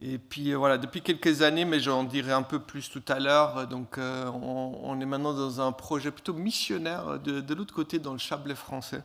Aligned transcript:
Et 0.00 0.18
puis 0.18 0.54
voilà, 0.54 0.78
depuis 0.78 1.02
quelques 1.02 1.42
années, 1.42 1.64
mais 1.64 1.80
j'en 1.80 2.04
dirai 2.04 2.32
un 2.32 2.42
peu 2.42 2.60
plus 2.60 2.88
tout 2.88 3.02
à 3.08 3.18
l'heure, 3.18 3.66
donc 3.66 3.98
on, 3.98 5.00
est 5.00 5.06
maintenant 5.06 5.34
dans 5.34 5.60
un 5.60 5.72
projet 5.72 6.12
plutôt 6.12 6.34
missionnaire 6.34 7.18
de, 7.18 7.54
l'autre 7.54 7.74
côté, 7.74 7.98
dans 7.98 8.12
le 8.12 8.18
Chablais 8.18 8.54
français. 8.54 9.02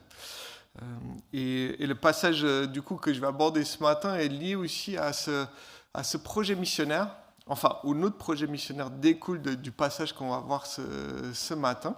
Et, 1.32 1.76
le 1.84 1.94
passage 1.96 2.42
du 2.42 2.80
coup 2.80 2.94
que 2.94 3.12
je 3.12 3.20
vais 3.20 3.26
aborder 3.26 3.64
ce 3.64 3.82
matin 3.82 4.14
est 4.14 4.28
lié 4.28 4.54
aussi 4.54 4.96
à 4.96 5.12
ce, 5.12 6.16
projet 6.16 6.54
missionnaire, 6.54 7.16
enfin, 7.46 7.78
où 7.82 7.94
notre 7.94 8.16
projet 8.16 8.46
missionnaire 8.46 8.90
découle 8.90 9.40
du 9.40 9.72
passage 9.72 10.12
qu'on 10.12 10.30
va 10.30 10.38
voir 10.38 10.64
ce, 10.66 11.54
matin. 11.54 11.96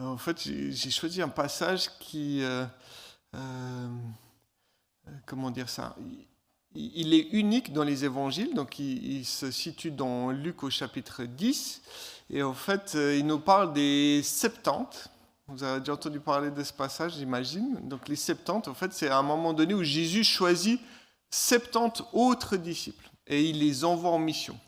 En 0.00 0.16
fait, 0.16 0.40
j'ai 0.40 0.90
choisi 0.90 1.22
un 1.22 1.28
passage 1.28 1.88
qui, 2.00 2.42
euh, 2.42 2.66
euh, 3.36 3.88
comment 5.24 5.50
dire 5.50 5.68
ça, 5.68 5.94
il, 6.74 7.14
est 7.14 7.28
unique 7.32 7.72
dans 7.72 7.84
les 7.84 8.04
évangiles, 8.04 8.54
donc 8.54 8.78
il, 8.78 9.24
se 9.24 9.50
situe 9.50 9.90
dans 9.90 10.30
Luc 10.30 10.62
au 10.62 10.70
chapitre 10.70 11.24
10, 11.24 11.82
et 12.30 12.42
en 12.42 12.54
fait, 12.54 12.92
euh, 12.94 13.16
il 13.16 13.26
nous 13.26 13.38
parle 13.38 13.72
des 13.72 14.22
Septante. 14.22 15.08
Vous 15.46 15.62
avez 15.62 15.80
déjà 15.80 15.92
entendu 15.92 16.20
parler 16.20 16.50
de 16.50 16.64
ce 16.64 16.72
passage, 16.72 17.14
j'imagine. 17.16 17.78
Donc 17.82 18.08
les 18.08 18.16
Septante, 18.16 18.66
en 18.66 18.74
fait, 18.74 18.92
c'est 18.92 19.08
à 19.08 19.18
un 19.18 19.22
moment 19.22 19.52
donné 19.52 19.74
où 19.74 19.82
Jésus 19.82 20.24
choisit 20.24 20.80
70 21.30 22.04
autres 22.12 22.56
disciples 22.56 23.10
et 23.26 23.42
il 23.42 23.58
les 23.58 23.84
envoie 23.84 24.10
en 24.10 24.18
mission. 24.18 24.58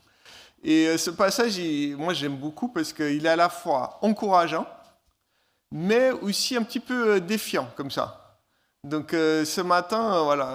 Et 0.63 0.99
ce 0.99 1.11
passage, 1.11 1.59
moi 1.97 2.13
j'aime 2.13 2.37
beaucoup 2.37 2.69
parce 2.69 2.93
qu'il 2.93 3.25
est 3.25 3.29
à 3.29 3.37
la 3.37 3.49
fois 3.49 3.99
encourageant, 4.03 4.67
mais 5.71 6.11
aussi 6.11 6.57
un 6.57 6.63
petit 6.63 6.81
peu 6.81 7.15
euh, 7.15 7.21
défiant 7.21 7.69
comme 7.77 7.91
ça. 7.91 8.26
Donc 8.87 9.15
euh, 9.15 9.45
ce 9.45 9.61
matin, 9.61 10.15
euh, 10.15 10.23
voilà, 10.23 10.55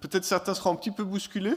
peut-être 0.00 0.24
certains 0.24 0.54
seront 0.54 0.70
un 0.70 0.76
petit 0.76 0.92
peu 0.92 1.02
bousculés, 1.02 1.56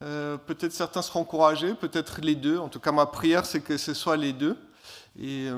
peut-être 0.00 0.72
certains 0.72 1.02
seront 1.02 1.20
encouragés, 1.20 1.74
peut-être 1.74 2.22
les 2.22 2.34
deux. 2.34 2.58
En 2.58 2.68
tout 2.68 2.80
cas, 2.80 2.90
ma 2.90 3.04
prière, 3.04 3.44
c'est 3.44 3.60
que 3.60 3.76
ce 3.76 3.92
soit 3.92 4.16
les 4.16 4.32
deux. 4.32 4.56
Et, 5.20 5.50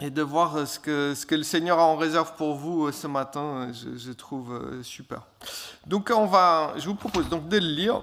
de 0.00 0.22
voir 0.22 0.66
ce 0.66 0.78
que, 0.78 1.34
le 1.34 1.42
Seigneur 1.42 1.78
a 1.78 1.84
en 1.84 1.96
réserve 1.96 2.34
pour 2.36 2.54
vous 2.54 2.90
ce 2.90 3.06
matin, 3.06 3.70
je, 3.74 3.98
je 3.98 4.12
trouve 4.12 4.82
super. 4.82 5.26
Donc 5.86 6.10
on 6.14 6.24
va, 6.24 6.72
je 6.78 6.86
vous 6.86 6.94
propose 6.94 7.28
donc 7.28 7.46
de 7.48 7.58
le 7.58 7.66
lire. 7.66 8.02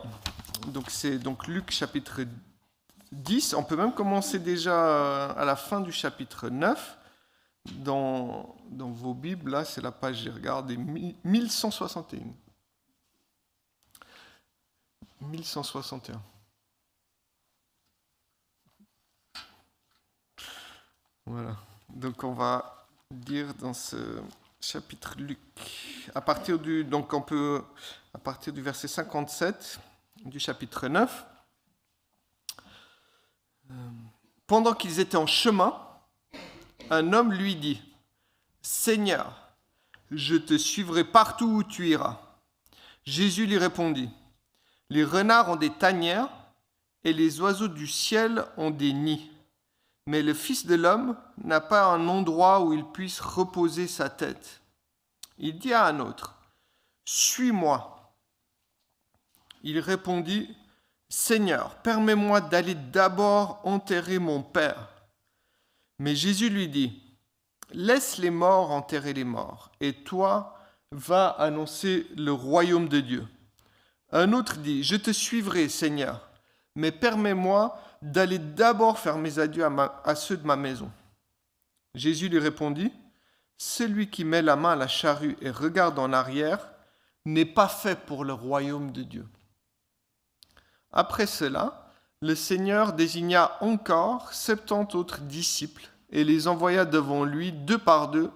Donc 0.67 0.86
c'est 0.90 1.17
donc 1.17 1.47
Luc 1.47 1.72
chapitre 1.72 2.22
10. 3.12 3.56
On 3.56 3.64
peut 3.64 3.75
même 3.75 3.94
commencer 3.94 4.38
déjà 4.38 5.31
à 5.31 5.45
la 5.45 5.56
fin 5.56 5.81
du 5.81 5.92
chapitre 5.92 6.50
9 6.50 6.97
dans, 7.72 8.56
dans 8.70 8.90
vos 8.90 9.14
Bibles, 9.14 9.52
là, 9.52 9.66
c'est 9.66 9.82
la 9.82 9.92
page, 9.92 10.18
j'ai 10.18 10.30
regardé, 10.30 10.78
1161. 10.78 12.20
1161. 15.22 16.22
Voilà. 21.26 21.58
Donc 21.90 22.24
on 22.24 22.34
va 22.34 22.88
dire 23.12 23.54
dans 23.56 23.74
ce 23.74 24.22
chapitre 24.62 25.16
Luc, 25.18 25.40
à 26.16 26.22
partir 26.22 26.59
du, 26.59 26.84
donc 26.84 27.14
on 27.14 27.22
peut, 27.22 27.64
à 28.14 28.18
partir 28.18 28.54
du 28.54 28.62
verset 28.62 28.88
57 28.88 29.80
du 30.26 30.40
chapitre 30.40 30.88
9, 30.88 31.26
euh, 33.70 33.74
pendant 34.46 34.74
qu'ils 34.74 35.00
étaient 35.00 35.18
en 35.18 35.28
chemin, 35.28 35.78
un 36.90 37.12
homme 37.14 37.34
lui 37.34 37.56
dit, 37.56 37.81
Seigneur, 38.70 39.34
je 40.12 40.36
te 40.36 40.58
suivrai 40.58 41.06
partout 41.06 41.46
où 41.46 41.64
tu 41.64 41.88
iras. 41.88 42.20
Jésus 43.06 43.46
lui 43.46 43.58
répondit, 43.58 44.09
Les 44.90 45.06
renards 45.06 45.52
ont 45.52 45.56
des 45.56 45.70
tanières 45.70 46.28
et 47.06 47.14
les 47.14 47.40
oiseaux 47.40 47.70
du 47.70 47.88
ciel 47.88 48.44
ont 48.58 48.70
des 48.70 48.92
nids, 48.92 49.32
mais 50.06 50.22
le 50.22 50.34
Fils 50.34 50.66
de 50.66 50.76
l'homme 50.76 51.16
n'a 51.46 51.62
pas 51.62 51.86
un 51.86 52.09
endroit 52.09 52.59
où 52.59 52.74
il 52.74 52.84
puisse 52.84 53.22
reposer 53.22 53.88
sa 53.88 54.09
tête. 54.09 54.59
Il 55.38 55.59
dit 55.59 55.72
à 55.72 55.86
un 55.86 56.02
autre, 56.02 56.36
Suis-moi. 57.06 58.14
Il 59.64 59.80
répondit, 59.80 60.53
Seigneur, 61.08 61.75
permets-moi 61.84 62.41
d'aller 62.41 62.75
d'abord 62.75 63.62
enterrer 63.64 64.20
mon 64.20 64.44
Père. 64.44 64.90
Mais 66.00 66.16
Jésus 66.16 66.50
lui 66.50 66.68
dit, 66.68 67.06
Laisse 67.73 68.17
les 68.17 68.29
morts 68.29 68.72
enterrer 68.72 69.13
les 69.13 69.23
morts, 69.23 69.72
et 69.79 69.94
toi, 69.94 70.57
va 70.91 71.28
annoncer 71.28 72.07
le 72.16 72.31
royaume 72.31 72.88
de 72.88 73.01
Dieu. 73.01 73.28
Un 74.11 74.31
autre 74.31 74.57
dit, 74.57 74.83
Je 74.83 74.95
te 74.95 75.11
suivrai, 75.11 75.67
Seigneur, 75.67 76.29
mais 76.75 76.91
permets-moi 76.91 77.78
d'aller 78.01 78.39
d'abord 78.39 79.00
faire 79.00 79.17
mes 79.17 79.39
adieux 79.39 79.66
à, 79.66 80.01
à 80.05 80.16
ceux 80.16 80.38
de 80.38 80.47
ma 80.47 80.55
maison. 80.55 80.89
Jésus 81.94 82.29
lui 82.29 82.39
répondit, 82.39 82.94
Celui 83.57 84.09
qui 84.09 84.23
met 84.23 84.41
la 84.41 84.55
main 84.55 84.72
à 84.72 84.75
la 84.78 84.88
charrue 84.88 85.35
et 85.41 85.49
regarde 85.49 85.99
en 85.99 86.13
arrière 86.13 86.69
n'est 87.25 87.45
pas 87.45 87.67
fait 87.67 87.99
pour 88.05 88.23
le 88.23 88.34
royaume 88.34 88.91
de 88.91 89.03
Dieu. 89.03 89.28
Après 90.94 91.28
cela, 91.28 91.91
le 92.22 92.34
Seigneur 92.34 92.94
désigna 92.94 93.57
encore 93.61 94.34
septante 94.34 94.95
autres 94.95 95.19
disciples 95.22 95.89
et 96.09 96.23
les 96.23 96.47
envoya 96.47 96.85
devant 96.85 97.23
lui 97.23 97.51
deux 97.51 97.78
par 97.78 98.09
deux 98.09 98.29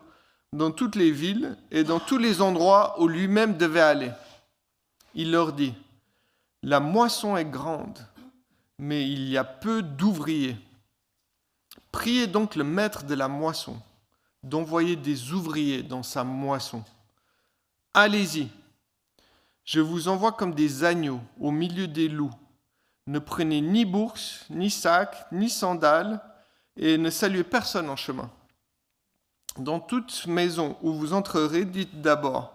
dans 0.54 0.72
toutes 0.72 0.96
les 0.96 1.12
villes 1.12 1.58
et 1.72 1.84
dans 1.84 2.00
tous 2.00 2.18
les 2.18 2.42
endroits 2.42 3.02
où 3.02 3.08
lui-même 3.08 3.58
devait 3.58 3.82
aller. 3.82 4.12
Il 5.16 5.32
leur 5.32 5.54
dit, 5.54 5.74
La 6.64 6.80
moisson 6.80 7.38
est 7.38 7.46
grande, 7.46 8.06
mais 8.78 9.10
il 9.10 9.30
y 9.30 9.38
a 9.38 9.44
peu 9.44 9.82
d'ouvriers. 9.82 10.58
Priez 11.92 12.28
donc 12.28 12.56
le 12.56 12.64
maître 12.64 13.04
de 13.04 13.16
la 13.16 13.28
moisson 13.28 13.78
d'envoyer 14.44 14.96
des 14.96 15.32
ouvriers 15.34 15.84
dans 15.84 16.04
sa 16.04 16.24
moisson. 16.24 16.84
Allez-y, 17.94 18.50
je 19.64 19.80
vous 19.80 20.08
envoie 20.08 20.32
comme 20.32 20.56
des 20.56 20.84
agneaux 20.84 21.22
au 21.40 21.52
milieu 21.52 21.88
des 21.88 22.08
loups. 22.08 22.34
Ne 23.08 23.20
prenez 23.20 23.62
ni 23.62 23.86
bourse, 23.86 24.46
ni 24.50 24.70
sac, 24.70 25.28
ni 25.32 25.50
sandales, 25.50 26.22
et 26.78 26.98
ne 26.98 27.10
saluez 27.10 27.44
personne 27.44 27.90
en 27.90 27.96
chemin. 27.96 28.30
Dans 29.58 29.80
toute 29.80 30.28
maison 30.28 30.78
où 30.82 30.94
vous 30.94 31.14
entrerez, 31.14 31.66
dites 31.66 32.02
d'abord 32.02 32.54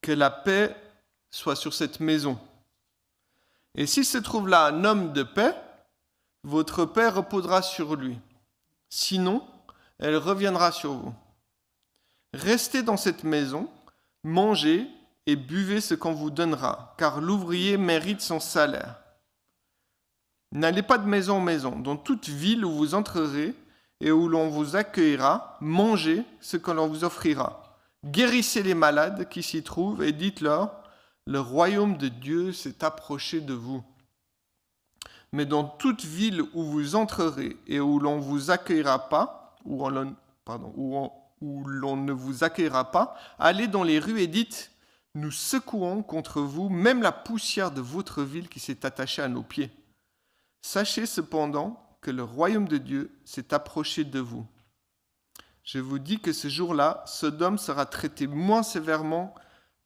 que 0.00 0.12
la 0.12 0.30
paix 0.30 0.74
soit 1.30 1.56
sur 1.56 1.74
cette 1.74 2.00
maison. 2.00 2.38
Et 3.74 3.86
s'il 3.86 4.06
se 4.06 4.18
trouve 4.18 4.48
là 4.48 4.66
un 4.66 4.84
homme 4.84 5.12
de 5.12 5.22
paix, 5.22 5.54
votre 6.42 6.84
paix 6.84 7.08
reposera 7.08 7.60
sur 7.60 7.96
lui. 7.96 8.18
Sinon, 8.88 9.46
elle 9.98 10.16
reviendra 10.16 10.72
sur 10.72 10.92
vous. 10.92 11.14
Restez 12.32 12.82
dans 12.82 12.96
cette 12.96 13.24
maison, 13.24 13.70
mangez 14.22 14.86
et 15.26 15.36
buvez 15.36 15.80
ce 15.80 15.94
qu'on 15.94 16.14
vous 16.14 16.30
donnera, 16.30 16.94
car 16.98 17.20
l'ouvrier 17.20 17.76
mérite 17.76 18.20
son 18.20 18.40
salaire. 18.40 18.96
N'allez 20.52 20.82
pas 20.82 20.98
de 20.98 21.06
maison 21.06 21.36
en 21.36 21.40
maison. 21.40 21.78
Dans 21.78 21.96
toute 21.96 22.28
ville 22.28 22.64
où 22.64 22.70
vous 22.70 22.94
entrerez 22.94 23.54
et 24.00 24.10
où 24.10 24.28
l'on 24.28 24.48
vous 24.48 24.76
accueillera, 24.76 25.56
mangez 25.60 26.24
ce 26.40 26.56
que 26.56 26.70
l'on 26.70 26.86
vous 26.86 27.04
offrira. 27.04 27.62
Guérissez 28.04 28.62
les 28.62 28.74
malades 28.74 29.28
qui 29.28 29.42
s'y 29.42 29.62
trouvent 29.62 30.02
et 30.02 30.12
dites-leur, 30.12 30.82
le 31.26 31.40
royaume 31.40 31.96
de 31.96 32.08
Dieu 32.08 32.52
s'est 32.52 32.84
approché 32.84 33.40
de 33.40 33.54
vous. 33.54 33.82
Mais 35.32 35.44
dans 35.44 35.64
toute 35.64 36.04
ville 36.04 36.42
où 36.54 36.62
vous 36.62 36.94
entrerez 36.94 37.56
et 37.66 37.80
où 37.80 37.98
l'on 37.98 38.20
vous 38.20 38.50
accueillera 38.50 39.08
pas, 39.08 39.56
où 39.64 39.88
l'on 41.40 41.96
ne 41.96 42.12
vous 42.12 42.44
accueillera 42.44 42.92
pas, 42.92 43.16
allez 43.38 43.66
dans 43.66 43.82
les 43.82 43.98
rues 43.98 44.20
et 44.20 44.28
dites, 44.28 44.70
nous 45.14 45.32
secouons 45.32 46.02
contre 46.02 46.40
vous 46.40 46.68
même 46.68 47.02
la 47.02 47.12
poussière 47.12 47.72
de 47.72 47.80
votre 47.80 48.22
ville 48.22 48.48
qui 48.48 48.60
s'est 48.60 48.86
attachée 48.86 49.22
à 49.22 49.28
nos 49.28 49.42
pieds. 49.42 49.72
Sachez 50.66 51.06
cependant 51.06 51.96
que 52.00 52.10
le 52.10 52.24
royaume 52.24 52.66
de 52.66 52.78
Dieu 52.78 53.16
s'est 53.24 53.54
approché 53.54 54.02
de 54.02 54.18
vous. 54.18 54.44
Je 55.62 55.78
vous 55.78 56.00
dis 56.00 56.18
que 56.18 56.32
ce 56.32 56.48
jour-là, 56.48 57.04
Sodome 57.06 57.56
sera 57.56 57.86
traité 57.86 58.26
moins 58.26 58.64
sévèrement 58.64 59.32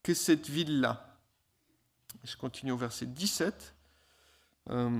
que 0.02 0.14
cette 0.14 0.48
ville-là. 0.48 1.18
Je 2.24 2.34
continue 2.34 2.72
au 2.72 2.78
verset 2.78 3.04
17. 3.04 3.74
Euh, 4.70 4.98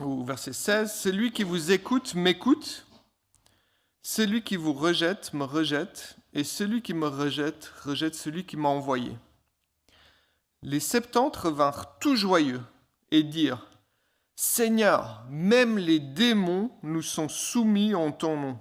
au 0.00 0.24
verset 0.24 0.52
16. 0.52 0.92
Celui 0.92 1.30
qui 1.30 1.44
vous 1.44 1.70
écoute 1.70 2.16
m'écoute. 2.16 2.88
Celui 4.02 4.42
qui 4.42 4.56
vous 4.56 4.72
rejette 4.72 5.34
me 5.34 5.44
rejette. 5.44 6.16
Et 6.32 6.42
celui 6.42 6.82
qui 6.82 6.94
me 6.94 7.06
rejette 7.06 7.72
rejette 7.84 8.16
celui 8.16 8.44
qui 8.44 8.56
m'a 8.56 8.70
envoyé. 8.70 9.16
Les 10.62 10.80
septante 10.80 11.36
revinrent 11.36 11.96
tout 12.00 12.16
joyeux 12.16 12.62
et 13.12 13.22
dirent 13.22 13.68
Seigneur, 14.36 15.24
même 15.30 15.78
les 15.78 16.00
démons 16.00 16.70
nous 16.82 17.02
sont 17.02 17.28
soumis 17.28 17.94
en 17.94 18.10
ton 18.10 18.40
nom. 18.40 18.58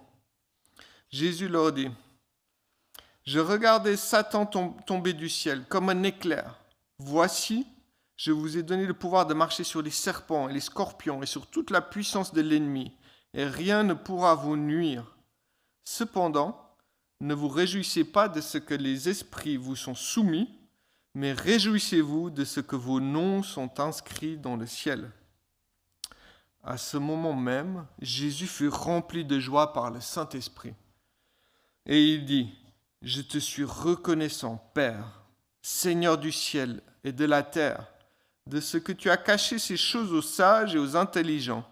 Jésus 1.10 1.48
leur 1.48 1.72
dit, 1.72 1.90
Je 3.26 3.40
regardais 3.40 3.98
Satan 3.98 4.46
tomber 4.46 5.14
du 5.14 5.30
ciel 5.30 5.66
comme 5.68 5.90
un 5.90 6.04
éclair. 6.04 6.60
Voici, 7.00 7.66
Je 8.16 8.32
vous 8.32 8.58
ai 8.58 8.64
donné 8.64 8.86
le 8.86 8.94
pouvoir 8.94 9.26
de 9.26 9.34
marcher 9.34 9.64
sur 9.64 9.82
les 9.82 9.92
serpents 9.92 10.48
et 10.48 10.54
les 10.54 10.60
scorpions 10.60 11.24
et 11.24 11.26
sur 11.28 11.48
toute 11.48 11.72
la 11.72 11.82
puissance 11.82 12.34
de 12.34 12.42
l'ennemi, 12.42 12.92
et 13.34 13.46
rien 13.46 13.84
ne 13.84 13.96
pourra 13.96 14.36
vous 14.36 14.56
nuire. 14.56 15.18
Cependant, 15.84 16.64
ne 17.20 17.34
vous 17.34 17.48
réjouissez 17.48 18.04
pas 18.04 18.30
de 18.30 18.42
ce 18.42 18.60
que 18.60 18.76
les 18.76 19.10
esprits 19.10 19.58
vous 19.58 19.76
sont 19.76 19.96
soumis, 19.96 20.50
mais 21.16 21.34
réjouissez-vous 21.34 22.30
de 22.30 22.46
ce 22.46 22.60
que 22.60 22.76
vos 22.76 23.00
noms 23.00 23.42
sont 23.42 23.80
inscrits 23.80 24.38
dans 24.38 24.56
le 24.56 24.68
ciel. 24.68 25.12
À 26.64 26.78
ce 26.78 26.96
moment 26.96 27.34
même, 27.34 27.86
Jésus 28.00 28.48
fut 28.48 28.70
rempli 28.70 29.26
de 29.26 29.38
joie 29.38 29.74
par 29.74 29.92
le 29.92 30.00
Saint-Esprit. 30.00 30.74
Et 31.86 32.14
il 32.14 32.24
dit, 32.24 32.56
Je 33.02 33.22
te 33.22 33.38
suis 33.38 33.66
reconnaissant, 33.66 34.72
Père, 34.74 35.24
Seigneur 35.62 36.18
du 36.18 36.32
ciel 36.32 36.82
et 37.04 37.12
de 37.12 37.26
la 37.26 37.44
terre, 37.44 37.88
de 38.48 38.62
ce 38.62 38.78
que 38.78 38.94
tu 38.94 39.10
as 39.10 39.18
caché 39.18 39.60
ces 39.60 39.76
choses 39.76 40.14
aux 40.14 40.22
sages 40.22 40.74
et 40.76 40.80
aux 40.80 40.96
intelligents, 40.96 41.66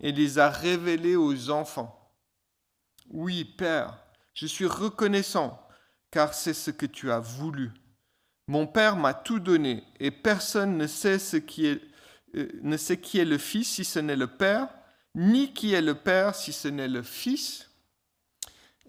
et 0.00 0.10
les 0.10 0.40
as 0.40 0.50
révélées 0.50 1.16
aux 1.16 1.50
enfants. 1.50 2.12
Oui, 3.10 3.44
Père, 3.44 3.96
je 4.34 4.46
suis 4.46 4.66
reconnaissant, 4.66 5.64
car 6.10 6.34
c'est 6.34 6.54
ce 6.54 6.72
que 6.72 6.86
tu 6.86 7.12
as 7.12 7.20
voulu. 7.20 7.70
Mon 8.48 8.66
Père 8.66 8.96
m'a 8.96 9.14
tout 9.14 9.38
donné, 9.38 9.84
et 10.00 10.10
personne 10.10 10.76
ne 10.76 10.88
sait 10.88 11.20
ce 11.20 11.36
qui 11.36 11.66
est 11.66 11.80
ne 12.62 12.76
sait 12.76 12.98
qui 12.98 13.18
est 13.18 13.24
le 13.24 13.38
Fils 13.38 13.68
si 13.68 13.84
ce 13.84 13.98
n'est 13.98 14.16
le 14.16 14.26
Père, 14.26 14.68
ni 15.14 15.52
qui 15.52 15.72
est 15.74 15.82
le 15.82 15.94
Père 15.94 16.34
si 16.34 16.52
ce 16.52 16.68
n'est 16.68 16.88
le 16.88 17.02
Fils, 17.02 17.70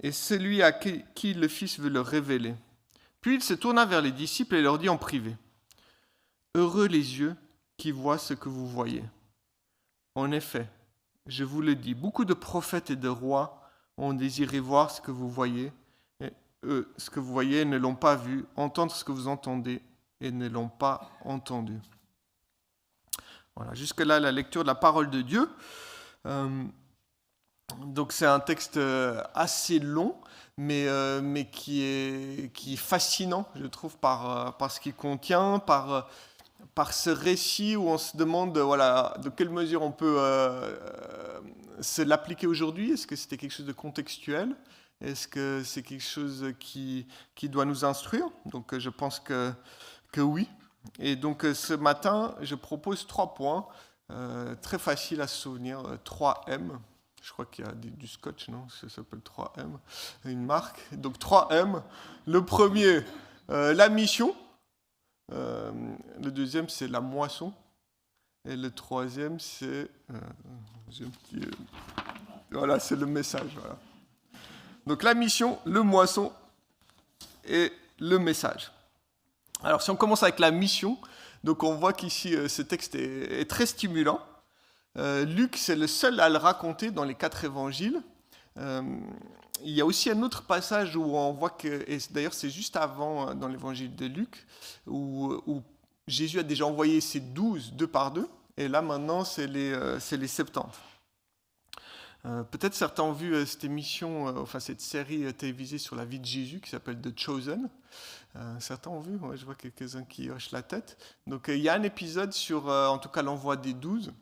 et 0.01 0.11
celui 0.11 0.61
à 0.61 0.71
qui, 0.71 1.33
le 1.33 1.47
Fils 1.47 1.79
veut 1.79 1.89
le 1.89 2.01
révéler. 2.01 2.53
Puis 3.21 3.35
il 3.35 3.43
se 3.43 3.53
tourna 3.53 3.85
vers 3.85 4.01
les 4.01 4.11
disciples 4.11 4.55
et 4.55 4.61
leur 4.61 4.77
dit 4.77 4.89
en 4.89 4.97
privé, 4.97 5.35
Heureux 6.53 6.87
les 6.87 7.19
yeux 7.19 7.35
qui 7.77 7.91
voient 7.91 8.17
ce 8.17 8.33
que 8.33 8.49
vous 8.49 8.67
voyez. 8.67 9.03
En 10.15 10.31
effet, 10.31 10.67
je 11.27 11.43
vous 11.43 11.61
le 11.61 11.75
dis, 11.75 11.93
beaucoup 11.93 12.25
de 12.25 12.33
prophètes 12.33 12.89
et 12.91 12.95
de 12.95 13.07
rois 13.07 13.61
ont 13.97 14.13
désiré 14.13 14.59
voir 14.59 14.91
ce 14.91 15.01
que 15.01 15.11
vous 15.11 15.29
voyez, 15.29 15.71
et 16.21 16.31
eux, 16.63 16.91
ce 16.97 17.09
que 17.09 17.19
vous 17.19 17.31
voyez, 17.31 17.65
ne 17.65 17.77
l'ont 17.77 17.95
pas 17.95 18.15
vu, 18.15 18.45
entendre 18.55 18.93
ce 18.93 19.03
que 19.03 19.11
vous 19.11 19.27
entendez, 19.27 19.81
et 20.21 20.31
ne 20.31 20.47
l'ont 20.47 20.69
pas 20.69 21.09
entendu. 21.23 21.79
Voilà, 23.57 23.73
jusque-là, 23.73 24.19
la 24.19 24.33
lecture 24.33 24.63
de 24.63 24.67
la 24.67 24.75
parole 24.75 25.09
de 25.09 25.21
Dieu. 25.21 25.49
Euh, 26.25 26.63
donc 27.85 28.11
c'est 28.11 28.25
un 28.25 28.41
texte 28.41 28.75
euh, 28.75 29.23
assez 29.33 29.79
long, 29.79 30.17
mais, 30.57 30.87
euh, 30.87 31.21
mais 31.21 31.49
qui, 31.49 31.81
est, 31.81 32.51
qui 32.53 32.75
fascinant, 32.75 33.47
je 33.55 33.65
trouve, 33.65 33.97
par, 33.97 34.57
par 34.57 34.71
ce 34.71 34.81
qu'il 34.81 34.93
contient, 34.93 35.59
par, 35.59 36.09
par 36.73 36.93
ce 36.93 37.09
récit 37.09 37.77
où 37.77 37.87
on 37.87 37.97
se 37.97 38.17
demande 38.17 38.57
voilà, 38.57 39.15
de 39.23 39.29
quelle 39.29 39.49
mesure 39.49 39.83
on 39.83 39.91
peut 39.91 40.19
se 41.79 42.01
l'appliquer 42.01 42.47
aujourd'hui. 42.47 42.91
Est-ce 42.91 43.07
que 43.07 43.15
c'était 43.15 43.37
quelque 43.37 43.53
chose 43.53 43.65
de 43.65 43.71
contextuel? 43.71 44.53
Est-ce 44.99 45.29
que 45.29 45.63
c'est 45.63 45.81
quelque 45.83 46.03
chose 46.03 46.53
qui, 46.59 47.07
qui 47.35 47.47
doit 47.47 47.65
nous 47.65 47.85
instruire? 47.85 48.25
Donc 48.45 48.77
je 48.77 48.89
pense 48.89 49.21
que, 49.21 49.53
que 50.11 50.19
oui. 50.19 50.49
Et 50.99 51.15
donc 51.15 51.45
euh, 51.45 51.53
ce 51.53 51.73
matin, 51.73 52.35
je 52.41 52.55
propose 52.55 53.07
trois 53.07 53.33
points, 53.33 53.67
euh, 54.11 54.55
très 54.61 54.79
faciles 54.79 55.21
à 55.21 55.27
se 55.27 55.37
souvenir, 55.37 55.81
3M. 56.05 56.49
Euh, 56.49 56.77
je 57.21 57.31
crois 57.31 57.45
qu'il 57.45 57.65
y 57.65 57.67
a 57.67 57.71
du, 57.71 58.07
scotch, 58.07 58.49
non? 58.49 58.67
Ça 58.69 58.87
s'appelle 58.87 59.19
3M, 59.19 59.77
une 60.25 60.45
marque. 60.45 60.81
Donc 60.93 61.17
3M. 61.17 61.81
Le 62.27 62.45
premier, 62.45 63.01
la 63.49 63.89
mission. 63.89 64.35
le 65.31 66.29
deuxième, 66.29 66.69
c'est 66.69 66.87
la 66.87 67.01
moisson. 67.01 67.51
Et 68.47 68.55
le 68.55 68.69
troisième, 68.69 69.39
c'est... 69.39 69.89
voilà, 72.51 72.79
c'est 72.79 72.95
le 72.95 73.07
message. 73.07 73.57
Donc 74.85 75.01
la 75.01 75.15
mission, 75.15 75.57
le 75.65 75.81
moisson 75.81 76.31
et 77.43 77.73
le 77.99 78.19
message. 78.19 78.71
Alors 79.63 79.81
si 79.81 79.89
on 79.89 79.95
commence 79.95 80.23
avec 80.23 80.39
la 80.39 80.51
mission, 80.51 80.97
donc 81.43 81.63
on 81.63 81.75
voit 81.75 81.93
qu'ici 81.93 82.35
euh, 82.35 82.47
ce 82.47 82.61
texte 82.61 82.95
est, 82.95 83.49
très 83.49 83.65
stimulant. 83.65 84.19
Euh, 84.97 85.25
Luc, 85.25 85.57
c'est 85.57 85.75
le 85.75 85.87
seul 85.87 86.19
à 86.19 86.29
le 86.29 86.37
raconter 86.37 86.91
dans 86.91 87.03
les 87.03 87.15
quatre 87.15 87.43
évangiles. 87.43 88.01
Euh, 88.57 88.81
il 89.63 89.71
y 89.71 89.81
a 89.81 89.85
aussi 89.85 90.09
un 90.09 90.21
autre 90.21 90.43
passage 90.43 90.95
où 90.95 91.03
on 91.15 91.33
voit 91.33 91.49
que, 91.49 91.83
et 91.87 91.97
d'ailleurs 92.11 92.33
c'est 92.33 92.49
juste 92.49 92.75
avant 92.75 93.33
dans 93.33 93.47
l'évangile 93.47 93.95
de 93.95 94.05
Luc, 94.05 94.45
où, 94.85 95.61
Jésus 96.07 96.37
a 96.39 96.43
déjà 96.43 96.67
envoyé 96.67 97.01
ses 97.01 97.19
douze 97.19 97.73
deux 97.73 97.87
par 97.87 98.11
deux, 98.11 98.29
et 98.57 98.67
là 98.67 98.83
maintenant 98.83 99.23
c'est 99.23 99.47
les, 99.47 99.75
les 100.11 100.27
70. 100.27 100.61
Peut-être 102.49 102.73
certains 102.73 103.03
ont 103.03 103.11
vu 103.11 103.45
cette 103.45 103.63
émission, 103.63 104.25
enfin 104.41 104.59
cette 104.59 104.81
série 104.81 105.31
télévisée 105.35 105.77
sur 105.77 105.95
la 105.95 106.05
vie 106.05 106.19
de 106.19 106.25
Jésus 106.25 106.59
qui 106.59 106.71
s'appelle 106.71 106.99
The 106.99 107.17
Chosen. 107.17 107.69
Euh, 108.37 108.59
certains 108.59 108.89
ont 108.89 108.99
vu, 108.99 109.17
je 109.35 109.45
vois 109.45 109.55
quelques-uns 109.55 110.03
qui 110.03 110.29
hochent 110.29 110.51
la 110.51 110.61
tête. 110.61 110.97
Donc 111.25 111.47
euh, 111.47 111.55
il 111.55 111.61
y 111.61 111.69
a 111.69 111.73
un 111.73 111.83
épisode 111.83 112.33
sur, 112.33 112.69
euh, 112.69 112.87
en 112.87 112.97
tout 112.97 113.09
cas, 113.09 113.21
l'envoi 113.21 113.55
des 113.55 113.73
douze, 113.73 114.13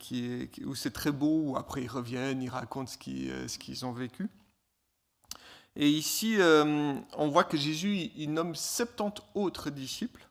qui 0.00 0.24
est, 0.24 0.64
où 0.64 0.74
c'est 0.74 0.90
très 0.90 1.12
beau, 1.12 1.50
où 1.50 1.56
après 1.56 1.82
ils 1.82 1.88
reviennent, 1.88 2.42
ils 2.42 2.48
racontent 2.48 2.90
ce 2.90 2.98
qu'ils, 2.98 3.86
ont 3.86 3.92
vécu. 3.92 4.28
Et 5.76 5.88
ici, 5.88 6.36
on 6.40 7.28
voit 7.28 7.44
que 7.44 7.56
Jésus 7.56 8.10
il 8.16 8.32
nomme 8.32 8.56
70 8.56 9.22
autres 9.36 9.70
disciples 9.70 10.28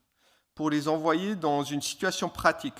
pour 0.54 0.70
les 0.70 0.90
envoyer 0.90 1.38
dans 1.38 1.64
une 1.64 1.82
situation 1.82 2.28
pratique. 2.28 2.76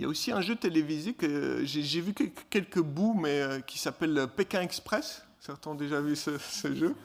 Il 0.00 0.04
y 0.04 0.06
a 0.06 0.08
aussi 0.08 0.32
un 0.32 0.40
jeu 0.40 0.56
télévisé 0.56 1.12
que 1.12 1.60
j'ai, 1.62 2.00
vu 2.00 2.14
quelques 2.48 2.80
bouts, 2.80 3.12
mais 3.12 3.62
qui 3.66 3.78
s'appelle 3.78 4.28
Pékin 4.34 4.62
Express. 4.62 5.22
Certains 5.38 5.72
ont 5.72 5.74
déjà 5.74 6.00
vu 6.00 6.16
ce, 6.16 6.38
jeu. 6.74 6.96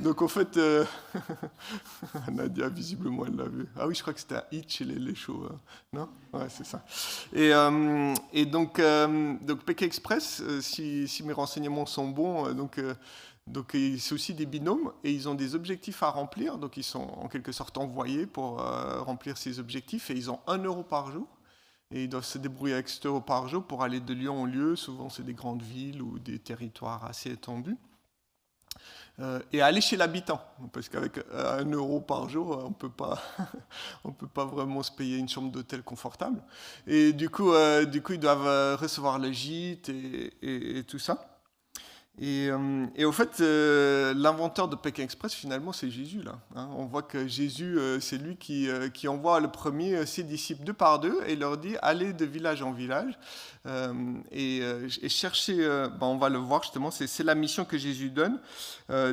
Donc, 0.00 0.20
en 0.20 0.26
fait, 0.26 0.56
euh, 0.56 0.84
Nadia, 2.32 2.68
visiblement, 2.68 3.24
elle 3.24 3.36
l'a 3.36 3.44
vu. 3.44 3.68
Ah 3.76 3.86
oui, 3.86 3.94
je 3.94 4.02
crois 4.02 4.12
que 4.12 4.18
c'était 4.18 4.34
un 4.34 4.42
hit 4.50 4.68
chez 4.68 4.84
les, 4.84 4.96
les 4.96 5.14
shows. 5.14 5.46
Hein. 5.48 5.60
Non? 5.92 6.08
Ouais, 6.32 6.48
c'est 6.48 6.66
ça. 6.66 6.84
Et, 7.32 7.54
euh, 7.54 8.14
donc, 8.46 8.80
euh, 8.80 9.36
PK 9.64 9.82
Express, 9.82 10.42
si, 10.60 11.22
mes 11.24 11.32
renseignements 11.32 11.86
sont 11.86 12.08
bons, 12.08 12.52
donc, 12.52 12.80
c'est 13.46 14.12
aussi 14.12 14.34
des 14.34 14.46
binômes 14.46 14.90
et 15.04 15.12
ils 15.12 15.28
ont 15.28 15.36
des 15.36 15.54
objectifs 15.54 16.02
à 16.02 16.10
remplir. 16.10 16.58
Donc, 16.58 16.76
ils 16.76 16.82
sont 16.82 16.98
en 16.98 17.28
quelque 17.28 17.52
sorte 17.52 17.78
envoyés 17.78 18.26
pour 18.26 18.56
remplir 18.56 19.38
ces 19.38 19.60
objectifs 19.60 20.10
et 20.10 20.14
ils 20.14 20.32
ont 20.32 20.40
un 20.48 20.58
euro 20.58 20.82
par 20.82 21.12
jour. 21.12 21.28
Et 21.92 22.04
ils 22.04 22.08
doivent 22.08 22.24
se 22.24 22.38
débrouiller 22.38 22.74
avec 22.74 22.88
100 22.88 23.06
euros 23.06 23.20
par 23.20 23.48
jour 23.48 23.64
pour 23.64 23.82
aller 23.82 24.00
de 24.00 24.14
lieu 24.14 24.30
en 24.30 24.44
lieu. 24.44 24.76
Souvent, 24.76 25.08
c'est 25.08 25.24
des 25.24 25.34
grandes 25.34 25.62
villes 25.62 26.02
ou 26.02 26.18
des 26.18 26.38
territoires 26.38 27.04
assez 27.04 27.30
étendus. 27.32 27.76
Euh, 29.18 29.40
et 29.52 29.60
aller 29.60 29.82
chez 29.82 29.96
l'habitant, 29.98 30.40
parce 30.72 30.88
qu'avec 30.88 31.18
euh, 31.18 31.60
un 31.60 31.70
euro 31.70 32.00
par 32.00 32.28
jour, 32.30 32.64
on 32.64 32.72
peut 32.72 32.88
pas, 32.88 33.20
on 34.04 34.12
peut 34.12 34.28
pas 34.28 34.46
vraiment 34.46 34.82
se 34.82 34.90
payer 34.90 35.18
une 35.18 35.28
chambre 35.28 35.50
d'hôtel 35.50 35.82
confortable. 35.82 36.42
Et 36.86 37.12
du 37.12 37.28
coup, 37.28 37.52
euh, 37.52 37.84
du 37.84 38.00
coup, 38.00 38.14
ils 38.14 38.20
doivent 38.20 38.78
recevoir 38.80 39.18
le 39.18 39.30
gîte 39.30 39.90
et 39.90 40.84
tout 40.86 40.98
ça. 40.98 41.29
Euh, 42.22 42.86
et, 42.96 43.04
au 43.04 43.12
fait, 43.12 43.40
euh, 43.40 44.12
l'inventeur 44.14 44.68
de 44.68 44.76
Pékin 44.76 45.04
Express, 45.04 45.32
finalement, 45.32 45.72
c'est 45.72 45.90
Jésus. 45.90 46.22
Là, 46.22 46.38
hein. 46.54 46.68
On 46.76 46.84
voit 46.84 47.02
que 47.02 47.26
Jésus, 47.26 47.78
euh, 47.78 47.98
c'est 47.98 48.18
lui 48.18 48.36
qui, 48.36 48.68
envoie 49.08 49.40
le 49.40 49.48
premier 49.48 50.04
ses 50.04 50.22
disciples 50.22 50.64
deux 50.64 50.74
par 50.74 51.00
deux 51.00 51.18
et 51.26 51.34
leur 51.34 51.56
dit 51.56 51.76
allez 51.80 52.12
de 52.12 52.24
village 52.24 52.62
en 52.62 52.72
village 52.72 53.18
et, 54.30 54.58
et, 54.58 55.08
cherchez. 55.08 55.56
Ben, 55.56 56.06
on 56.06 56.18
va 56.18 56.28
le 56.28 56.38
voir 56.38 56.62
justement, 56.62 56.90
c'est 56.90 57.24
la 57.24 57.34
mission 57.34 57.64
que 57.64 57.78
Jésus 57.78 58.10
donne. 58.10 58.38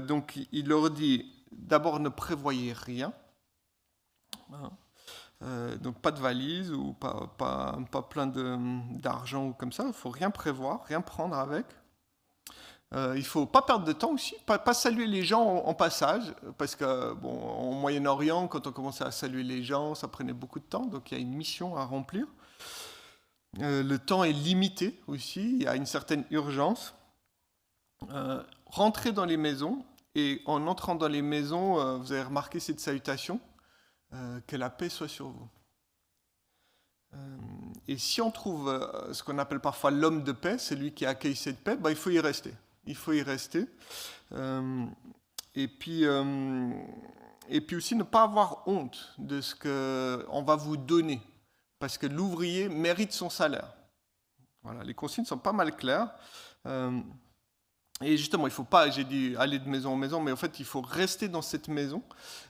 donc, 0.05 0.39
il 0.51 0.67
leur 0.67 0.89
dit 0.89 1.25
d'abord 1.51 1.99
ne 1.99 2.09
prévoyez 2.09 2.73
rien. 2.73 3.13
Hein. 4.53 4.69
donc 5.81 5.99
pas 6.01 6.11
de 6.11 6.19
valise 6.19 6.71
ou 6.71 6.93
pas, 6.93 7.33
pas, 7.37 7.77
pas 7.91 8.01
plein 8.01 8.27
d'argent 8.27 9.47
ou 9.47 9.53
comme 9.53 9.71
ça, 9.71 9.85
il 9.87 9.93
faut 9.93 10.09
rien 10.09 10.29
prévoir, 10.29 10.83
rien 10.85 11.01
prendre 11.01 11.35
avec. 11.37 11.65
Euh, 12.93 13.13
il 13.15 13.19
ne 13.19 13.25
faut 13.25 13.45
pas 13.45 13.61
perdre 13.61 13.85
de 13.85 13.91
temps 13.91 14.13
aussi, 14.13 14.35
pas, 14.45 14.73
saluer 14.73 15.07
les 15.07 15.23
gens 15.23 15.43
en, 15.43 15.73
passage, 15.73 16.33
parce 16.57 16.75
que 16.75 17.13
bon, 17.13 17.73
Moyen-Orient, 17.73 18.47
quand 18.47 18.65
on 18.65 18.71
commençait 18.71 19.03
à 19.03 19.11
saluer 19.11 19.43
les 19.43 19.61
gens, 19.61 19.93
ça 19.93 20.07
prenait 20.07 20.33
beaucoup 20.33 20.59
de 20.59 20.65
temps, 20.65 20.85
donc 20.85 21.11
il 21.11 21.15
y 21.15 21.17
a 21.17 21.21
une 21.21 21.33
mission 21.33 21.75
à 21.75 21.83
remplir. 21.83 22.25
Euh, 23.59 23.83
le 23.83 23.99
temps 23.99 24.23
est 24.23 24.31
limité 24.31 25.01
aussi, 25.07 25.41
il 25.41 25.63
y 25.63 25.67
a 25.67 25.75
une 25.75 25.85
certaine 25.85 26.23
urgence. 26.31 26.95
Euh, 28.11 28.41
rentrez 28.65 29.11
dans 29.11 29.25
les 29.25 29.37
maisons, 29.37 29.83
et 30.15 30.41
en 30.45 30.65
entrant 30.65 30.95
dans 30.95 31.09
les 31.09 31.21
maisons, 31.21 31.99
vous 31.99 32.11
avez 32.13 32.23
remarqué 32.23 32.59
cette 32.59 32.79
salutation, 32.79 33.39
que 34.47 34.55
la 34.55 34.69
paix 34.69 34.89
soit 34.89 35.09
sur 35.09 35.27
vous. 35.27 35.49
et 37.87 37.97
si 37.97 38.21
on 38.21 38.31
trouve 38.31 38.71
ce 39.11 39.21
qu'on 39.21 39.37
appelle 39.37 39.59
parfois 39.59 39.91
l'homme 39.91 40.23
de 40.23 40.31
paix, 40.31 40.57
c'est 40.57 40.75
lui 40.75 40.91
qui 40.91 41.05
accueille 41.05 41.35
cette 41.35 41.63
paix, 41.63 41.75
ben, 41.75 41.91
il 41.91 41.95
faut 41.95 42.09
y 42.09 42.19
rester 42.19 42.53
il 42.87 42.95
faut 42.95 43.13
y 43.13 43.21
rester. 43.21 43.65
Euh, 44.31 44.85
et 45.55 45.67
puis, 45.67 46.05
euh, 46.05 46.71
et 47.49 47.61
puis 47.61 47.75
aussi 47.75 47.95
ne 47.95 48.03
pas 48.03 48.23
avoir 48.23 48.67
honte 48.67 49.13
de 49.17 49.41
ce 49.41 49.53
qu'on 49.55 50.41
va 50.41 50.55
vous 50.55 50.77
donner, 50.77 51.21
parce 51.79 51.97
que 51.97 52.07
l'ouvrier 52.07 52.69
mérite 52.69 53.11
son 53.11 53.29
salaire. 53.29 53.73
Voilà, 54.63 54.83
les 54.83 54.93
consignes 54.93 55.25
sont 55.25 55.37
pas 55.37 55.53
mal 55.53 55.75
claires. 55.75 56.13
Euh, 56.65 56.99
et 58.01 58.15
justement, 58.17 58.43
il 58.43 58.51
ne 58.51 58.55
faut 58.55 58.63
pas, 58.63 58.89
j'ai 58.89 59.03
dit 59.03 59.35
aller 59.37 59.59
de 59.59 59.67
maison 59.67 59.93
en 59.93 59.95
maison, 59.95 60.21
mais 60.21 60.31
en 60.31 60.35
fait, 60.35 60.59
il 60.59 60.65
faut 60.65 60.81
rester 60.81 61.27
dans 61.27 61.41
cette 61.41 61.67
maison. 61.67 62.03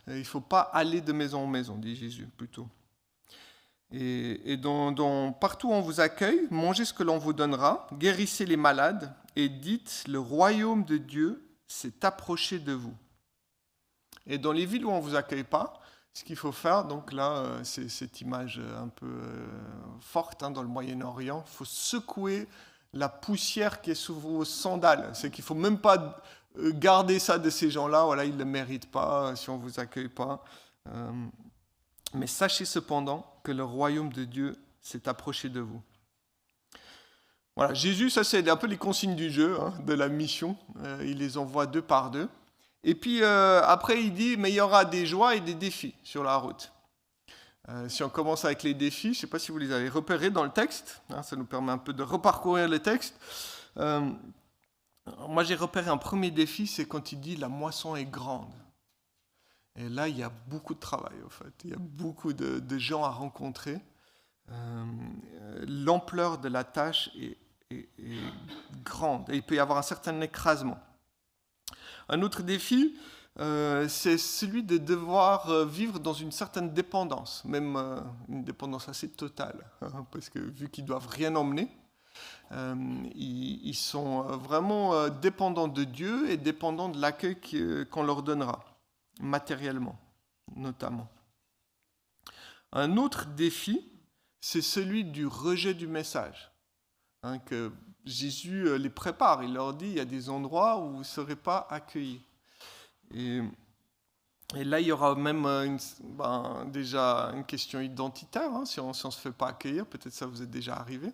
Il 0.07 0.15
ne 0.15 0.23
faut 0.23 0.41
pas 0.41 0.61
aller 0.61 0.99
de 0.99 1.13
maison 1.13 1.41
en 1.43 1.47
maison, 1.47 1.77
dit 1.77 1.95
Jésus 1.95 2.27
plutôt. 2.37 2.67
Et, 3.93 4.57
dans, 4.57 5.31
partout 5.31 5.69
où 5.69 5.73
on 5.73 5.81
vous 5.81 6.01
accueille, 6.01 6.47
mangez 6.51 6.83
ce 6.83 6.93
que 6.93 7.03
l'on 7.03 7.17
vous 7.17 7.33
donnera, 7.33 7.87
guérissez 7.93 8.45
les 8.45 8.57
malades 8.57 9.13
et 9.35 9.47
dites, 9.47 10.03
le 10.07 10.19
royaume 10.19 10.83
de 10.83 10.97
Dieu 10.97 11.47
s'est 11.67 12.05
approché 12.05 12.59
de 12.59 12.73
vous. 12.73 12.93
Et 14.25 14.37
dans 14.37 14.51
les 14.51 14.65
villes 14.65 14.85
où 14.85 14.91
on 14.91 14.97
ne 14.97 15.01
vous 15.01 15.15
accueille 15.15 15.45
pas, 15.45 15.79
ce 16.13 16.23
qu'il 16.23 16.35
faut 16.35 16.51
faire, 16.51 16.83
donc 16.83 17.13
là, 17.13 17.37
euh, 17.37 17.59
c'est 17.63 17.89
cette 17.89 18.21
image 18.21 18.59
un 18.81 18.87
peu 18.87 19.05
euh, 19.05 19.47
forte 20.01 20.41
hein, 20.41 20.49
dans 20.49 20.63
le 20.63 20.67
Moyen-Orient, 20.67 21.43
il 21.45 21.53
faut 21.55 21.63
secouer 21.63 22.47
la 22.91 23.07
poussière 23.07 23.81
qui 23.81 23.91
est 23.91 23.95
sous 23.95 24.15
vos 24.15 24.43
sandales. 24.43 25.11
C'est 25.13 25.29
qu'il 25.29 25.43
ne 25.43 25.47
faut 25.47 25.55
même 25.55 25.77
pas 25.77 26.19
euh, 26.57 26.71
garder 26.73 27.19
ça 27.19 27.37
de 27.37 27.49
ces 27.49 27.69
gens-là, 27.69 28.03
voilà, 28.03 28.25
ils 28.25 28.33
ne 28.33 28.39
le 28.39 28.45
méritent 28.45 28.91
pas 28.91 29.35
si 29.35 29.49
on 29.49 29.57
ne 29.57 29.61
vous 29.61 29.79
accueille 29.79 30.09
pas. 30.09 30.43
mais 32.13 32.27
sachez 32.27 32.65
cependant 32.65 33.36
que 33.47 33.53
le 33.53 33.63
royaume 33.63 34.11
de 34.11 34.25
Dieu 34.25 34.57
s'est 34.81 35.07
approché 35.07 35.47
de 35.47 35.61
vous. 35.61 35.81
Voilà, 37.55 37.73
Jésus, 37.73 38.09
ça 38.09 38.25
c'est 38.25 38.49
un 38.49 38.57
peu 38.57 38.67
les 38.67 38.75
consignes 38.75 39.15
du 39.15 39.31
jeu, 39.31 39.57
hein, 39.61 39.73
de 39.85 39.93
la 39.93 40.09
mission. 40.09 40.57
il 40.99 41.19
les 41.19 41.37
envoie 41.37 41.65
deux 41.65 41.81
par 41.81 42.11
deux. 42.11 42.27
Et 42.83 42.93
puis 42.93 43.23
euh, 43.23 43.61
après, 43.63 44.03
il 44.03 44.13
dit, 44.13 44.35
mais 44.35 44.51
il 44.51 44.55
y 44.55 44.59
aura 44.59 44.83
des 44.83 45.05
joies 45.05 45.35
et 45.35 45.39
des 45.39 45.53
défis 45.53 45.95
sur 46.03 46.25
la 46.25 46.35
route. 46.35 46.73
Euh, 47.69 47.87
si 47.87 48.03
on 48.03 48.09
commence 48.09 48.43
avec 48.43 48.63
les 48.63 48.73
défis, 48.73 49.13
je 49.13 49.19
ne 49.19 49.21
sais 49.21 49.27
pas 49.27 49.39
si 49.39 49.53
vous 49.53 49.59
les 49.59 49.71
avez 49.71 49.87
repérés 49.87 50.29
dans 50.29 50.43
le 50.43 50.51
texte, 50.51 51.01
hein, 51.09 51.23
ça 51.23 51.37
nous 51.37 51.45
permet 51.45 51.71
un 51.71 51.77
peu 51.77 51.93
de 51.93 52.03
reparcourir 52.03 52.67
le 52.67 52.79
texte. 52.79 53.15
Euh, 53.77 54.11
moi, 55.29 55.45
j'ai 55.45 55.55
repéré 55.55 55.89
un 55.89 55.97
premier 55.97 56.31
défi, 56.31 56.67
c'est 56.67 56.85
quand 56.85 57.13
il 57.13 57.21
dit 57.21 57.37
la 57.37 57.47
moisson 57.47 57.95
est 57.95 58.03
grande. 58.03 58.51
Et 59.77 59.89
là, 59.89 60.07
il 60.07 60.17
y 60.17 60.23
a 60.23 60.31
beaucoup 60.47 60.73
de 60.73 60.79
travail, 60.79 61.15
en 61.25 61.29
fait. 61.29 61.53
Il 61.63 61.69
y 61.69 61.73
a 61.73 61.79
beaucoup 61.79 62.33
de, 62.33 62.77
gens 62.77 63.03
à 63.03 63.09
rencontrer. 63.09 63.79
L'ampleur 65.67 66.37
de 66.39 66.47
la 66.47 66.63
tâche 66.63 67.09
est, 67.19 67.37
grande 68.83 69.25
il 69.29 69.43
peut 69.43 69.55
y 69.55 69.59
avoir 69.59 69.77
un 69.77 69.83
certain 69.83 70.19
écrasement. 70.21 70.79
Un 72.09 72.21
autre 72.21 72.41
défi, 72.41 72.95
euh, 73.39 73.87
c'est 73.87 74.17
celui 74.17 74.63
de 74.63 74.77
devoir 74.77 75.49
euh, 75.49 75.65
vivre 75.65 75.99
dans 75.99 76.13
une 76.13 76.31
certaine 76.31 76.73
dépendance, 76.73 77.43
même 77.45 77.75
euh, 77.75 77.99
une 78.29 78.43
dépendance 78.43 78.89
assez 78.89 79.09
totale, 79.09 79.69
hein, 79.81 80.05
parce 80.11 80.29
que 80.29 80.39
vu 80.39 80.69
qu'ils 80.69 80.85
doivent 80.85 81.07
rien 81.07 81.35
emmener, 81.35 81.69
ils, 83.13 83.75
sont 83.75 84.21
vraiment 84.21 85.09
dépendants 85.09 85.67
de 85.67 85.83
Dieu 85.83 86.31
et 86.31 86.37
dépendants 86.37 86.87
de 86.89 86.99
l'accueil 86.99 87.37
qu'on 87.91 88.03
leur 88.03 88.23
donnera, 88.23 88.63
matériellement 89.19 89.99
notamment. 90.55 91.09
Un 92.71 92.97
autre 92.97 93.25
défi, 93.25 93.89
c'est 94.41 94.61
celui 94.61 95.03
du 95.03 95.25
rejet 95.25 95.73
du 95.73 95.87
message, 95.87 96.51
hein, 97.23 97.39
que 97.39 97.71
Jésus 98.05 98.67
euh, 98.67 98.77
les 98.77 98.89
prépare. 98.89 99.43
Il 99.43 99.53
leur 99.53 99.73
dit, 99.73 99.87
il 99.87 99.93
y 99.93 99.99
a 99.99 100.05
des 100.05 100.29
endroits 100.29 100.79
où 100.79 100.91
vous 100.91 100.99
ne 100.99 101.03
serez 101.03 101.35
pas 101.35 101.67
accueillis. 101.69 102.21
Et, 103.13 103.41
là, 104.53 104.79
il 104.79 104.87
y 104.87 104.91
aura 104.91 105.15
même 105.15 105.45
euh, 105.45 105.77
ben, 106.03 106.65
déjà 106.71 107.31
une 107.33 107.45
question 107.45 107.79
identitaire. 107.81 108.53
Hein, 108.53 108.65
si 108.65 108.79
on 108.79 108.89
ne 108.89 108.93
se 108.93 109.09
fait 109.11 109.31
pas 109.31 109.47
accueillir, 109.47 109.85
peut-être 109.85 110.13
ça 110.13 110.25
vous 110.25 110.41
est 110.41 110.47
déjà 110.47 110.75
arrivé. 110.75 111.11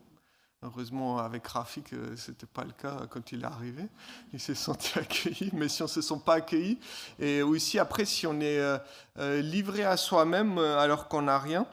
Heureusement, 0.63 1.17
avec 1.19 1.45
Rafik, 1.47 1.89
ce 1.89 2.31
n'était 2.31 2.45
pas 2.45 2.63
le 2.63 2.71
cas 2.71 3.05
quand 3.09 3.31
il 3.31 3.41
est 3.41 3.45
arrivé. 3.45 3.87
Il 4.31 4.39
s'est 4.39 4.55
senti 4.55 4.97
accueilli. 4.99 5.49
Mais 5.53 5.67
si 5.67 5.81
on 5.81 5.85
ne 5.85 5.89
se 5.89 6.01
sent 6.01 6.21
pas 6.25 6.35
accueilli, 6.35 6.79
et 7.19 7.41
aussi 7.41 7.79
après, 7.79 8.05
si 8.05 8.25
on 8.25 8.39
est 8.39 8.59
euh, 8.59 9.41
livré 9.41 9.83
à 9.83 9.97
soi-même 9.97 10.57
alors 10.57 11.09
qu'on 11.09 11.23
n'a 11.23 11.37
rien, 11.37 11.67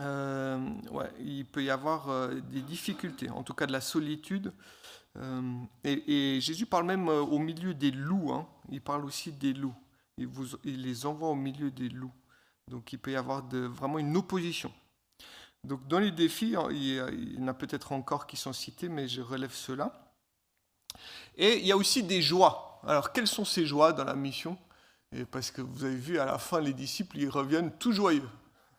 euh, 0.00 0.68
il 1.20 1.46
peut 1.46 1.62
y 1.62 1.70
avoir 1.70 2.08
euh, 2.08 2.40
des 2.52 2.60
difficultés, 2.60 3.30
en 3.30 3.42
tout 3.42 3.54
cas 3.54 3.66
de 3.66 3.72
la 3.72 3.80
solitude. 3.80 4.52
Euh, 5.16 5.42
et, 5.84 6.40
Jésus 6.40 6.66
parle 6.66 6.86
même 6.86 7.08
au 7.08 7.38
milieu 7.38 7.74
des 7.74 7.90
loups. 7.90 8.32
Hein. 8.32 8.46
Il 8.70 8.80
parle 8.80 9.04
aussi 9.04 9.32
des 9.32 9.52
loups. 9.52 9.74
Il, 10.18 10.82
les 10.82 11.06
envoie 11.06 11.28
au 11.28 11.34
milieu 11.34 11.70
des 11.70 11.88
loups. 11.88 12.12
Donc 12.68 12.92
il 12.92 12.98
peut 12.98 13.12
y 13.12 13.16
avoir 13.16 13.42
vraiment 13.48 13.98
une 13.98 14.16
opposition. 14.16 14.72
Donc 15.64 15.86
dans 15.88 15.98
les 15.98 16.10
défis, 16.10 16.54
hein, 16.56 16.68
il 16.70 17.34
y 17.34 17.42
en 17.42 17.48
a 17.48 17.54
peut-être 17.54 17.92
encore 17.92 18.26
qui 18.26 18.36
sont 18.36 18.52
cités, 18.52 18.88
mais 18.88 19.08
je 19.08 19.20
relève 19.20 19.52
cela. 19.52 20.12
Et 21.36 21.58
il 21.58 21.66
y 21.66 21.72
a 21.72 21.76
aussi 21.76 22.02
des 22.02 22.22
joies. 22.22 22.80
Alors 22.86 23.12
quelles 23.12 23.26
sont 23.26 23.44
ces 23.44 23.66
joies 23.66 23.92
dans 23.92 24.04
la 24.04 24.14
mission? 24.14 24.56
Parce 25.30 25.50
que 25.50 25.62
vous 25.62 25.84
avez 25.84 25.96
vu 25.96 26.18
à 26.18 26.26
la 26.26 26.38
fin, 26.38 26.60
les 26.60 26.74
disciples, 26.74 27.18
ils 27.18 27.30
reviennent 27.30 27.72
tout 27.78 27.92
joyeux. 27.92 28.28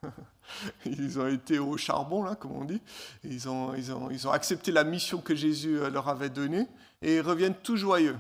ils 0.86 1.20
ont 1.20 1.28
été 1.28 1.60
au 1.60 1.76
charbon, 1.78 2.24
là, 2.24 2.36
comme 2.36 2.52
on 2.52 2.66
dit. 2.66 2.82
Ils 3.24 3.50
ont, 3.50 4.32
accepté 4.32 4.72
la 4.72 4.84
mission 4.84 5.22
que 5.22 5.36
Jésus 5.36 5.80
euh, 5.80 5.90
leur 5.90 6.08
avait 6.08 6.30
donnée 6.30 6.68
et 7.02 7.18
ils 7.18 7.22
reviennent 7.22 7.56
tout 7.56 7.78
joyeux. 7.78 8.18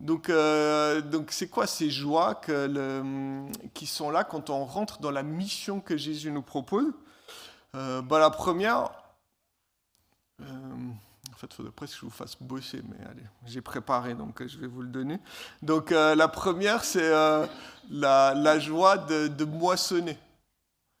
Donc, 0.00 0.28
euh, 0.28 1.00
c'est 1.30 1.48
quoi 1.48 1.66
ces 1.66 1.90
joies 1.90 2.40
qui 3.72 3.86
sont 3.86 4.10
là 4.10 4.24
quand 4.24 4.50
on 4.50 4.64
rentre 4.64 5.00
dans 5.00 5.12
la 5.12 5.22
mission 5.22 5.80
que 5.80 5.96
Jésus 5.96 6.30
nous 6.32 6.42
propose? 6.42 6.92
Euh, 7.74 8.02
bah, 8.02 8.18
La 8.18 8.30
première, 8.30 8.90
en 10.40 11.36
fait, 11.36 11.46
il 11.50 11.54
faudrait 11.54 11.72
presque 11.72 11.94
que 11.94 12.00
je 12.00 12.04
vous 12.06 12.10
fasse 12.10 12.36
bosser, 12.40 12.82
mais 12.88 13.04
allez, 13.06 13.24
j'ai 13.46 13.60
préparé, 13.60 14.14
donc 14.14 14.46
je 14.46 14.58
vais 14.58 14.66
vous 14.66 14.82
le 14.82 14.88
donner. 14.88 15.18
Donc 15.62 15.90
la 15.90 16.28
première, 16.28 16.84
c'est 16.84 17.10
la, 17.90 18.34
la, 18.34 18.58
joie 18.58 18.98
de, 18.98 19.28
de 19.28 19.44
moissonner 19.44 20.18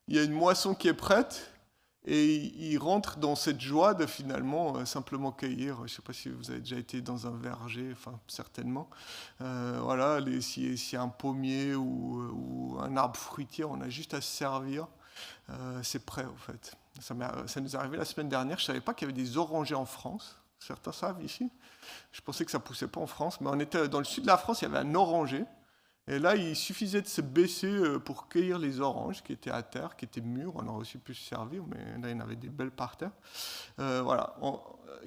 il 0.08 0.16
y 0.16 0.18
a 0.18 0.22
une 0.22 0.32
moisson 0.32 0.74
qui 0.74 0.88
est 0.88 0.94
prête 0.94 1.50
et 2.06 2.34
il 2.34 2.76
rentre 2.76 3.16
dans 3.16 3.34
cette 3.34 3.60
joie 3.60 3.94
de 3.94 4.04
finalement 4.04 4.76
euh, 4.76 4.84
simplement 4.84 5.32
cueillir. 5.32 5.76
Je 5.78 5.82
ne 5.82 5.88
sais 5.88 6.02
pas 6.02 6.12
si 6.12 6.28
vous 6.28 6.50
avez 6.50 6.60
déjà 6.60 6.76
été 6.76 7.00
dans 7.00 7.26
un 7.26 7.34
verger, 7.36 7.88
enfin 7.92 8.20
certainement. 8.26 8.90
Euh, 9.40 9.78
voilà, 9.82 10.20
s'il 10.40 10.74
y 10.74 10.96
a 10.96 11.02
un 11.02 11.08
pommier 11.08 11.74
ou, 11.74 12.76
un 12.80 12.96
arbre 12.98 13.16
fruitier, 13.16 13.64
on 13.64 13.80
a 13.80 13.88
juste 13.88 14.12
à 14.12 14.20
se 14.20 14.30
servir. 14.30 14.86
Euh, 15.50 15.80
c'est 15.82 16.04
prêt 16.04 16.24
en 16.24 16.36
fait. 16.36 16.76
Ça, 17.00 17.14
nous 17.14 17.72
est 17.72 17.74
arrivé 17.74 17.96
la 17.96 18.04
semaine 18.04 18.28
dernière. 18.28 18.58
Je 18.58 18.64
ne 18.64 18.66
savais 18.66 18.80
pas 18.80 18.94
qu'il 18.94 19.08
y 19.08 19.10
avait 19.10 19.20
des 19.20 19.36
orangers 19.36 19.74
en 19.74 19.84
France. 19.84 20.38
Certains 20.58 20.92
savent 20.92 21.22
ici. 21.22 21.50
Je 22.12 22.20
pensais 22.20 22.44
que 22.44 22.50
ça 22.50 22.60
poussait 22.60 22.88
pas 22.88 23.00
en 23.00 23.06
France, 23.06 23.40
mais 23.40 23.50
on 23.50 23.58
était 23.58 23.88
dans 23.88 23.98
le 23.98 24.04
sud 24.04 24.22
de 24.22 24.28
la 24.28 24.38
France. 24.38 24.62
Il 24.62 24.64
y 24.64 24.68
avait 24.68 24.78
un 24.78 24.94
oranger. 24.94 25.44
Et 26.06 26.18
là, 26.18 26.36
il 26.36 26.54
suffisait 26.54 27.00
de 27.00 27.06
se 27.06 27.22
baisser 27.22 27.66
euh, 27.66 27.98
pour 27.98 28.28
cueillir 28.28 28.58
les 28.58 28.80
oranges 28.80 29.22
qui 29.22 29.32
étaient 29.32 29.50
à 29.50 29.62
terre, 29.62 29.96
qui 29.96 30.04
étaient 30.04 30.20
mûres. 30.20 30.52
On 30.54 30.68
aurait 30.68 30.80
aussi 30.80 30.98
pu 30.98 31.14
se 31.14 31.26
servir, 31.26 31.62
mais 31.66 31.78
là, 32.00 32.10
il 32.10 32.10
y 32.10 32.14
en 32.14 32.20
avait 32.20 32.36
des 32.36 32.50
belles 32.50 32.70
par 32.70 32.96
terre. 32.96 33.12
Euh, 33.78 34.02
voilà, 34.02 34.36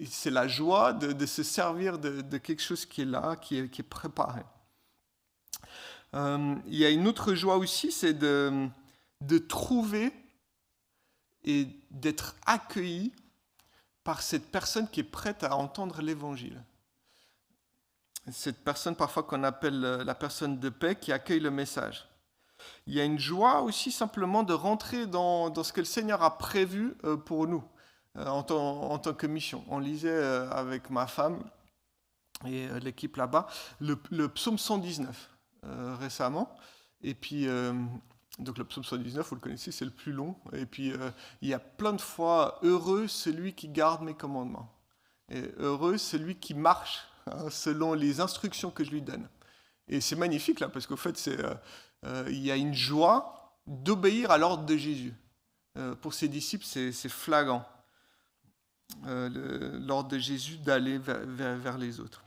c'est 0.06 0.32
la 0.32 0.48
joie 0.48 0.94
de, 0.94 1.26
se 1.26 1.44
servir 1.44 2.00
de, 2.00 2.38
quelque 2.40 2.64
chose 2.64 2.86
qui 2.86 3.04
est 3.04 3.06
là, 3.06 3.36
qui 3.36 3.58
est, 3.58 3.84
préparé. 3.84 4.42
Euh, 6.16 6.56
il 6.66 6.76
y 6.76 6.86
a 6.86 6.90
une 6.90 7.08
autre 7.08 7.36
joie 7.36 7.58
aussi, 7.58 7.92
c'est 7.92 8.14
de, 8.14 8.68
de 9.22 9.38
trouver 9.38 10.14
et 11.44 11.68
d'être 11.92 12.36
accueilli 12.46 13.14
par 14.04 14.22
cette 14.22 14.52
personne 14.52 14.88
qui 14.90 15.02
est 15.02 15.04
prête 15.04 15.44
à 15.44 15.56
entendre 15.56 16.02
l'évangile 16.02 16.62
cette 18.32 18.64
personne 18.64 18.96
parfois 18.96 19.24
qu'on 19.24 19.44
appelle 19.44 19.84
euh, 19.84 20.04
la 20.04 20.16
personne 20.16 20.60
de 20.60 20.70
paix 20.70 20.96
qui 20.96 21.12
accueille 21.12 21.40
le 21.40 21.52
message. 21.52 22.08
Il 22.88 22.94
y 22.94 23.00
a 23.00 23.04
une 23.04 23.20
joie 23.20 23.62
aussi 23.62 23.92
simplement 23.92 24.44
de 24.44 24.54
rentrer 24.54 25.06
dans, 25.06 25.54
ce 25.64 25.72
que 25.72 25.82
le 25.82 25.86
Seigneur 25.86 26.24
a 26.24 26.38
prévu 26.38 26.96
euh, 27.04 27.16
pour 27.16 27.48
nous 27.48 27.64
euh, 28.18 28.26
en 28.26 28.44
tant, 28.44 29.14
que 29.14 29.28
mission. 29.28 29.64
On 29.70 29.80
lisait 29.80 30.24
avec 30.52 30.90
ma 30.90 31.08
femme 31.08 31.40
et 32.46 32.68
l'équipe 32.82 33.16
là-bas 33.16 33.48
le, 33.80 33.96
psaume 34.28 34.58
119 34.58 35.30
récemment. 36.00 36.56
Et 37.02 37.14
puis, 37.14 37.48
donc 38.40 38.58
le 38.58 38.64
psaume 38.64 38.84
119, 38.84 39.28
vous 39.28 39.36
le 39.36 39.42
connaissez, 39.42 39.72
c'est 39.72 39.86
le 39.86 39.92
plus 39.92 40.12
long. 40.12 40.36
Et 40.54 40.66
puis, 40.66 40.94
il 41.42 41.50
y 41.50 41.54
a 41.54 41.60
plein 41.60 41.94
de 41.94 42.02
fois, 42.02 42.60
heureux 42.62 43.08
celui 43.08 43.54
qui 43.54 43.68
garde 43.68 44.04
mes 44.04 44.14
commandements. 44.14 44.72
Et 45.30 45.44
heureux 45.58 45.98
celui 45.98 46.36
qui 46.36 46.54
marche 46.54 47.08
Hein, 47.32 47.50
selon 47.50 47.94
les 47.94 48.20
instructions 48.20 48.72
que 48.72 48.84
je 48.84 48.92
lui 48.92 49.02
donne. 49.02 49.28
Et 49.88 50.02
c'est 50.02 50.16
magnifique 50.16 50.60
là, 50.60 50.70
parce 50.70 50.86
qu'au 50.86 50.98
fait, 50.98 51.28
euh, 51.28 51.56
euh, 52.06 52.26
il 52.30 52.40
y 52.40 52.52
a 52.52 52.56
une 52.56 52.74
joie 52.74 53.58
d'obéir 53.66 54.32
à 54.32 54.38
l'ordre 54.38 54.66
de 54.66 54.78
Jésus. 54.78 55.14
Euh, 55.78 55.96
pour 55.96 56.14
ses 56.14 56.28
disciples, 56.28 56.66
c'est, 56.66 56.92
flagrant. 57.10 57.66
l'ordre 59.04 60.10
de 60.10 60.18
Jésus 60.18 60.58
d'aller 60.58 60.98
vers, 60.98 61.78
les 61.78 62.00
autres. 62.00 62.24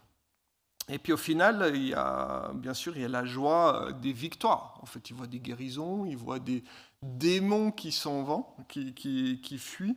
Et 0.93 0.99
puis 0.99 1.13
au 1.13 1.17
final, 1.17 1.71
il 1.75 1.89
y 1.89 1.95
a, 1.95 2.51
bien 2.55 2.75
sûr, 2.75 2.97
il 2.97 3.03
y 3.03 3.05
a 3.05 3.09
la 3.09 3.25
joie 3.25 3.87
euh, 3.87 3.93
des 3.93 4.13
victoires. 4.13 4.79
En 4.83 4.87
fait, 4.87 5.09
ils 5.09 5.15
voient 5.15 5.29
des 5.29 5.39
guérisons, 5.39 6.05
ils 6.05 6.17
voient 6.17 6.41
des 6.41 6.65
démons 7.01 7.71
qui 7.71 7.93
s'en 7.93 8.25
vont, 8.25 8.47
qui, 8.69 9.59
fuient 9.59 9.97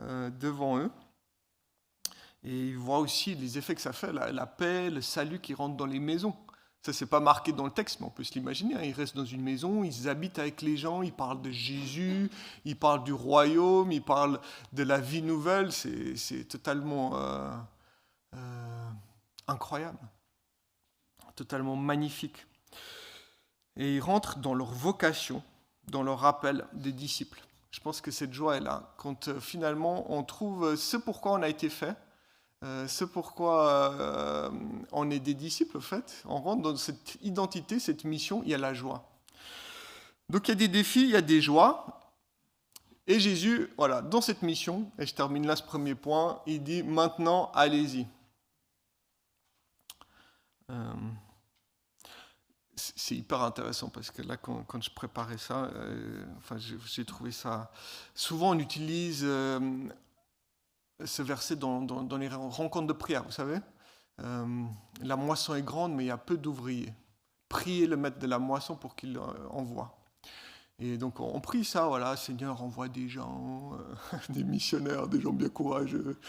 euh, 0.00 0.30
devant 0.30 0.78
eux. 0.78 0.90
Et 2.44 2.68
ils 2.68 2.78
voient 2.78 3.00
aussi 3.00 3.34
les 3.34 3.58
effets 3.58 3.74
que 3.74 3.80
ça 3.80 3.92
fait, 3.92 4.12
la, 4.12 4.46
paix, 4.46 4.90
le 4.90 5.02
salut 5.02 5.40
qui 5.40 5.54
rentre 5.54 5.76
dans 5.76 5.86
les 5.86 5.98
maisons. 5.98 6.36
Ça, 6.82 6.92
c'est 6.92 7.06
pas 7.06 7.18
marqué 7.18 7.52
dans 7.52 7.64
le 7.64 7.72
texte, 7.72 7.98
mais 7.98 8.06
on 8.06 8.10
peut 8.10 8.22
se 8.22 8.34
l'imaginer. 8.34 8.76
Hein. 8.76 8.84
Ils 8.84 8.92
restent 8.92 9.16
dans 9.16 9.24
une 9.24 9.42
maison, 9.42 9.82
ils 9.82 10.08
habitent 10.08 10.38
avec 10.38 10.62
les 10.62 10.76
gens, 10.76 11.02
ils 11.02 11.12
parlent 11.12 11.42
de 11.42 11.50
Jésus, 11.50 12.30
ils 12.64 12.76
parlent 12.76 13.02
du 13.02 13.12
royaume, 13.12 13.90
ils 13.90 14.02
parlent 14.02 14.38
de 14.72 14.84
la 14.84 15.00
vie 15.00 15.20
nouvelle. 15.20 15.72
C'est 15.72 16.44
totalement 16.44 17.16
euh, 17.16 17.50
incroyable 19.48 19.98
totalement 21.38 21.76
magnifique. 21.76 22.46
Et 23.76 23.96
ils 23.96 24.00
rentrent 24.00 24.38
dans 24.38 24.54
leur 24.54 24.72
vocation, 24.72 25.42
dans 25.86 26.02
leur 26.02 26.18
rappel 26.18 26.66
des 26.72 26.92
disciples. 26.92 27.40
Je 27.70 27.80
pense 27.80 28.00
que 28.00 28.10
cette 28.10 28.32
joie 28.32 28.56
est 28.56 28.60
là, 28.60 28.92
quand 28.96 29.28
euh, 29.28 29.40
finalement 29.40 30.10
on 30.12 30.24
trouve 30.24 30.74
ce 30.74 30.96
pourquoi 30.96 31.32
on 31.32 31.42
a 31.42 31.48
été 31.48 31.68
fait, 31.68 31.94
euh, 32.64 32.88
ce 32.88 33.04
pourquoi 33.04 33.92
euh, 33.92 34.50
on 34.90 35.10
est 35.10 35.20
des 35.20 35.34
disciples, 35.34 35.76
en 35.76 35.80
fait. 35.80 36.24
On 36.24 36.40
rentre 36.40 36.62
dans 36.62 36.76
cette 36.76 37.18
identité, 37.22 37.78
cette 37.78 38.04
mission, 38.04 38.42
il 38.44 38.50
y 38.50 38.54
a 38.54 38.58
la 38.58 38.74
joie. 38.74 39.08
Donc 40.28 40.48
il 40.48 40.50
y 40.50 40.52
a 40.52 40.56
des 40.56 40.68
défis, 40.68 41.04
il 41.04 41.10
y 41.10 41.16
a 41.16 41.22
des 41.22 41.40
joies. 41.40 41.86
Et 43.06 43.20
Jésus, 43.20 43.70
voilà, 43.78 44.02
dans 44.02 44.20
cette 44.20 44.42
mission, 44.42 44.90
et 44.98 45.06
je 45.06 45.14
termine 45.14 45.46
là 45.46 45.54
ce 45.56 45.62
premier 45.62 45.94
point, 45.94 46.42
il 46.46 46.62
dit 46.62 46.82
maintenant, 46.82 47.50
allez-y 47.54 48.06
c'est 52.96 53.16
hyper 53.16 53.42
intéressant 53.42 53.88
parce 53.88 54.10
que 54.10 54.22
là, 54.22 54.36
quand, 54.36 54.82
je 54.82 54.90
préparais 54.90 55.38
ça, 55.38 55.64
euh, 55.74 56.24
enfin, 56.38 56.56
j'ai 56.58 57.04
trouvé 57.04 57.32
ça. 57.32 57.70
Souvent, 58.14 58.50
on 58.50 58.58
utilise 58.58 59.22
euh, 59.24 59.60
ce 61.04 61.22
verset 61.22 61.56
dans, 61.56 61.86
les 62.18 62.28
rencontres 62.28 62.86
de 62.86 62.92
prière, 62.92 63.24
vous 63.24 63.30
savez. 63.30 63.58
Euh, 64.20 64.64
la 65.02 65.16
moisson 65.16 65.54
est 65.54 65.62
grande, 65.62 65.94
mais 65.94 66.04
il 66.04 66.08
y 66.08 66.12
a 66.12 66.18
peu 66.18 66.36
d'ouvriers. 66.36 66.92
Priez 67.48 67.86
le 67.86 67.96
maître 67.96 68.18
de 68.18 68.26
la 68.26 68.38
moisson 68.38 68.76
pour 68.76 68.94
qu'il 68.94 69.18
envoie. 69.50 69.94
Et 70.80 70.96
donc 70.96 71.18
on 71.18 71.40
prie 71.40 71.64
ça, 71.64 71.86
voilà, 71.86 72.16
Seigneur, 72.16 72.62
envoie 72.62 72.88
des 72.88 73.08
gens, 73.08 73.72
des 74.28 74.44
missionnaires, 74.44 75.08
des 75.08 75.20
gens 75.20 75.32
bien 75.32 75.48
courageux, 75.48 76.20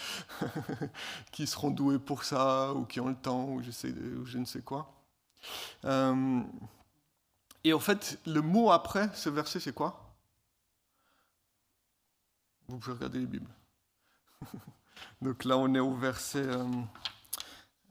qui 1.32 1.46
seront 1.46 1.70
doués 1.70 2.00
pour 2.00 2.24
ça, 2.24 2.74
ou 2.74 2.86
qui 2.86 3.00
ont 3.00 3.10
le 3.10 3.16
temps, 3.16 3.50
ou 3.50 3.62
je, 3.62 3.70
sais, 3.70 3.92
ou 3.92 4.26
je 4.26 4.40
ne 4.40 4.46
sais 4.46 4.62
quoi. 4.62 4.99
Euh, 5.86 6.42
et 7.64 7.74
en 7.74 7.80
fait, 7.80 8.20
le 8.26 8.42
mot 8.42 8.72
après 8.72 9.10
ce 9.14 9.30
verset, 9.30 9.60
c'est 9.60 9.74
quoi? 9.74 10.16
Vous 12.68 12.78
pouvez 12.78 12.94
regarder 12.94 13.20
les 13.20 13.26
Bibles. 13.26 13.52
Donc 15.22 15.44
là, 15.44 15.58
on 15.58 15.74
est 15.74 15.80
au 15.80 15.96
verset, 15.96 16.46
euh, 16.46 16.66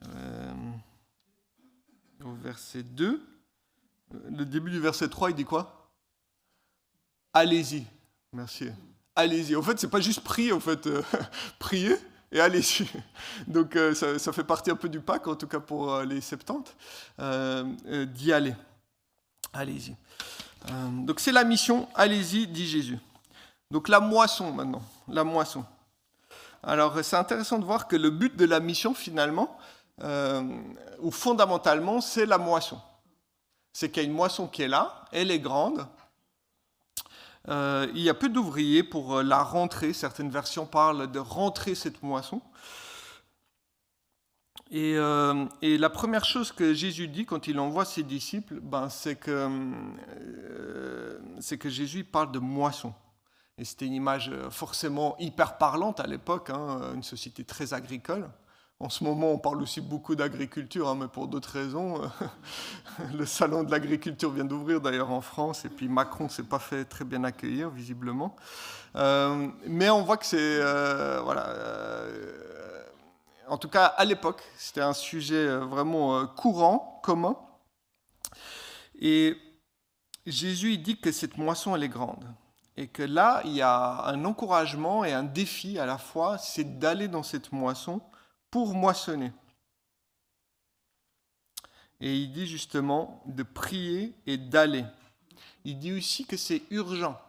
euh, 0.07 0.73
au 2.25 2.33
verset 2.35 2.83
2. 2.83 3.23
Le 4.31 4.45
début 4.45 4.71
du 4.71 4.81
verset 4.81 5.09
3, 5.09 5.31
il 5.31 5.37
dit 5.37 5.45
quoi? 5.45 5.91
Allez-y. 7.35 7.85
Merci. 8.33 8.71
Allez-y. 9.15 9.57
En 9.57 9.63
fait, 9.63 9.79
c'est 9.79 9.91
pas 9.91 10.01
juste 10.01 10.21
prier, 10.21 10.53
en 10.53 10.61
fait, 10.61 10.89
prier, 11.59 11.97
et 12.33 12.41
allez-y. 12.41 12.87
Donc 13.47 13.77
euh, 13.77 13.95
ça, 13.95 14.33
fait 14.33 14.45
partie 14.45 14.71
un 14.71 14.77
peu 14.77 14.89
du 14.89 15.01
pack, 15.01 15.27
en 15.27 15.35
tout 15.35 15.47
cas 15.47 15.61
pour 15.61 15.93
euh, 15.93 16.05
les 16.05 16.21
70, 16.21 16.75
euh, 17.21 18.07
d'y 18.07 18.33
aller. 18.33 18.55
Allez-y. 19.53 19.97
donc 21.07 21.21
c'est 21.21 21.33
la 21.33 21.45
mission, 21.45 21.89
allez-y, 21.95 22.47
dit 22.47 22.67
Jésus. 22.67 22.99
Donc 23.71 23.89
la 23.89 24.01
moisson 24.01 24.53
maintenant, 24.53 24.83
la 25.09 25.25
moisson. 25.25 25.65
Alors 26.63 26.95
c'est 27.03 27.17
intéressant 27.17 27.59
de 27.59 27.65
voir 27.65 27.89
que 27.89 27.97
le 27.97 28.11
but 28.11 28.37
de 28.37 28.45
la 28.45 28.61
mission 28.61 28.93
finalement, 28.93 29.57
ou 31.01 31.11
fondamentalement, 31.11 32.01
c'est 32.01 32.27
la 32.27 32.39
moisson. 32.39 32.79
C'est 33.73 33.91
qu'il 33.91 34.03
y 34.03 34.07
a 34.07 34.09
une 34.09 34.15
moisson 34.15 34.47
qui 34.49 34.63
est 34.63 34.69
là, 34.69 35.05
elle 35.13 35.31
est 35.31 35.41
grande, 35.41 35.87
euh, 37.49 37.87
il 37.95 38.03
y 38.03 38.11
a 38.11 38.15
peu 38.15 38.29
d'ouvriers 38.29 38.83
pour 38.83 39.17
euh, 39.19 39.23
la 39.23 39.43
rentrée. 39.43 39.93
Certaines 39.93 40.31
versions 40.31 40.67
parlent 40.67 41.11
de 41.11 41.19
rentrer 41.19 41.75
cette 41.75 42.03
moisson. 42.03 42.43
Et, 44.71 44.97
euh, 44.97 45.47
la 45.63 45.91
première 45.91 46.27
chose 46.27 46.53
que 46.53 46.75
Jésus 46.75 47.09
dit 47.09 47.25
quand 47.25 47.47
il 47.47 47.59
envoie 47.59 47.87
ses 47.87 48.03
disciples, 48.03 48.61
ben, 48.61 48.91
c'est 48.91 49.17
que, 49.17 49.49
que 51.57 51.69
Jésus 51.71 52.05
parle 52.05 52.33
de 52.33 52.39
moisson. 52.39 52.93
Et 53.57 53.65
c'était 53.65 53.87
une 53.87 53.95
image 53.95 54.31
forcément 54.51 55.17
hyper 55.19 55.57
parlante 55.57 56.01
à 56.01 56.07
l'époque, 56.07 56.51
hein, 56.51 56.93
une 56.95 57.03
société 57.03 57.45
très 57.45 57.73
agricole. 57.73 58.29
En 58.81 58.91
ce 58.91 59.03
moment, 59.03 59.33
on 59.33 59.39
parle 59.39 59.61
aussi 59.61 59.81
beaucoup 59.81 60.15
d'agriculture, 60.15 60.89
hein, 60.89 60.95
mais 60.95 61.09
pour 61.09 61.27
d'autres 61.27 61.51
raisons. 61.51 62.01
le 63.13 63.27
salon 63.27 63.65
de 63.65 63.73
l'agriculture 63.73 64.31
vient 64.31 64.45
d'ouvrir 64.45 64.81
d'ailleurs 64.81 65.11
en 65.11 65.21
France, 65.21 65.65
et 65.65 65.69
puis 65.69 65.89
Macron 65.89 66.25
ne 66.25 66.29
s'est 66.29 66.45
pas 66.45 66.61
fait 66.61 66.85
très 66.85 67.05
bien 67.05 67.25
accueillir, 67.25 67.71
visiblement. 67.71 68.37
Euh, 68.95 69.49
mais 69.67 69.91
on 69.91 70.03
voit 70.03 70.17
que 70.17 70.27
c'est... 70.27 70.39
Euh, 70.39 71.21
voilà, 71.25 71.49
euh, 71.49 72.85
en 73.49 73.59
tout 73.59 73.69
cas, 73.69 73.87
à 73.87 74.05
l'époque, 74.05 74.45
c'était 74.57 74.81
un 74.81 74.93
sujet 74.93 75.57
vraiment 75.57 76.25
courant, 76.29 77.01
commun. 77.03 77.37
Et 79.01 79.37
Jésus 80.25 80.79
dit 80.79 81.01
que 81.01 81.11
cette 81.11 81.37
moisson, 81.37 81.75
elle 81.75 81.83
est 81.83 81.89
grande. 81.89 82.25
Et 82.77 82.87
que 82.87 83.03
là, 83.03 83.43
il 83.45 83.55
y 83.55 83.63
a 83.63 84.05
un 84.05 84.25
encouragement 84.25 85.05
et 85.05 85.13
un 85.13 85.25
défi 85.25 85.81
à 85.81 85.87
la 85.87 85.99
fois, 85.99 86.39
c'est 86.39 86.79
d'aller 86.79 87.09
dans 87.09 87.25
cette 87.25 87.51
moisson 87.51 88.01
pour 88.51 88.75
moissonner. 88.75 89.33
Et 92.01 92.17
il 92.17 92.33
dit 92.33 92.47
justement 92.47 93.23
de 93.27 93.43
prier 93.43 94.15
et 94.27 94.37
d'aller. 94.37 94.85
Il 95.65 95.79
dit 95.79 95.93
aussi 95.93 96.25
que 96.25 96.37
c'est 96.37 96.63
urgent. 96.71 97.21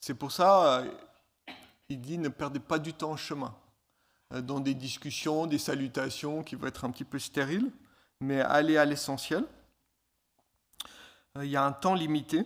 C'est 0.00 0.14
pour 0.14 0.32
ça, 0.32 0.80
euh, 0.80 0.92
il 1.88 2.00
dit 2.00 2.18
ne 2.18 2.28
perdez 2.28 2.58
pas 2.58 2.78
du 2.78 2.92
temps 2.92 3.12
en 3.12 3.16
chemin, 3.16 3.54
euh, 4.32 4.42
dans 4.42 4.58
des 4.58 4.74
discussions, 4.74 5.46
des 5.46 5.58
salutations 5.58 6.42
qui 6.42 6.56
vont 6.56 6.66
être 6.66 6.84
un 6.84 6.90
petit 6.90 7.04
peu 7.04 7.20
stériles, 7.20 7.70
mais 8.20 8.40
allez 8.40 8.76
à 8.76 8.84
l'essentiel. 8.84 9.44
Euh, 11.36 11.44
il 11.44 11.50
y 11.50 11.56
a 11.56 11.64
un 11.64 11.72
temps 11.72 11.94
limité. 11.94 12.44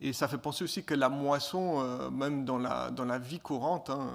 Et 0.00 0.12
ça 0.12 0.28
fait 0.28 0.38
penser 0.38 0.64
aussi 0.64 0.82
que 0.82 0.94
la 0.94 1.10
moisson, 1.10 1.80
euh, 1.80 2.10
même 2.10 2.44
dans 2.44 2.58
la, 2.58 2.90
dans 2.90 3.04
la 3.04 3.18
vie 3.18 3.38
courante, 3.38 3.90
hein, 3.90 4.08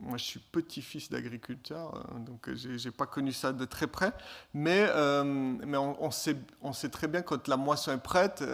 moi 0.00 0.18
je 0.18 0.24
suis 0.24 0.40
petit-fils 0.40 1.10
d'agriculteur, 1.10 1.94
euh, 1.94 2.18
donc 2.20 2.48
je 2.54 2.68
n'ai 2.70 2.92
pas 2.92 3.06
connu 3.06 3.32
ça 3.32 3.52
de 3.52 3.64
très 3.64 3.88
près, 3.88 4.12
mais, 4.54 4.86
euh, 4.88 5.24
mais 5.24 5.76
on, 5.76 6.10
sait, 6.12 6.36
on 6.62 6.72
sait 6.72 6.90
très 6.90 7.08
bien 7.08 7.22
quand 7.22 7.48
la 7.48 7.56
moisson 7.56 7.92
est 7.92 7.98
prête, 7.98 8.44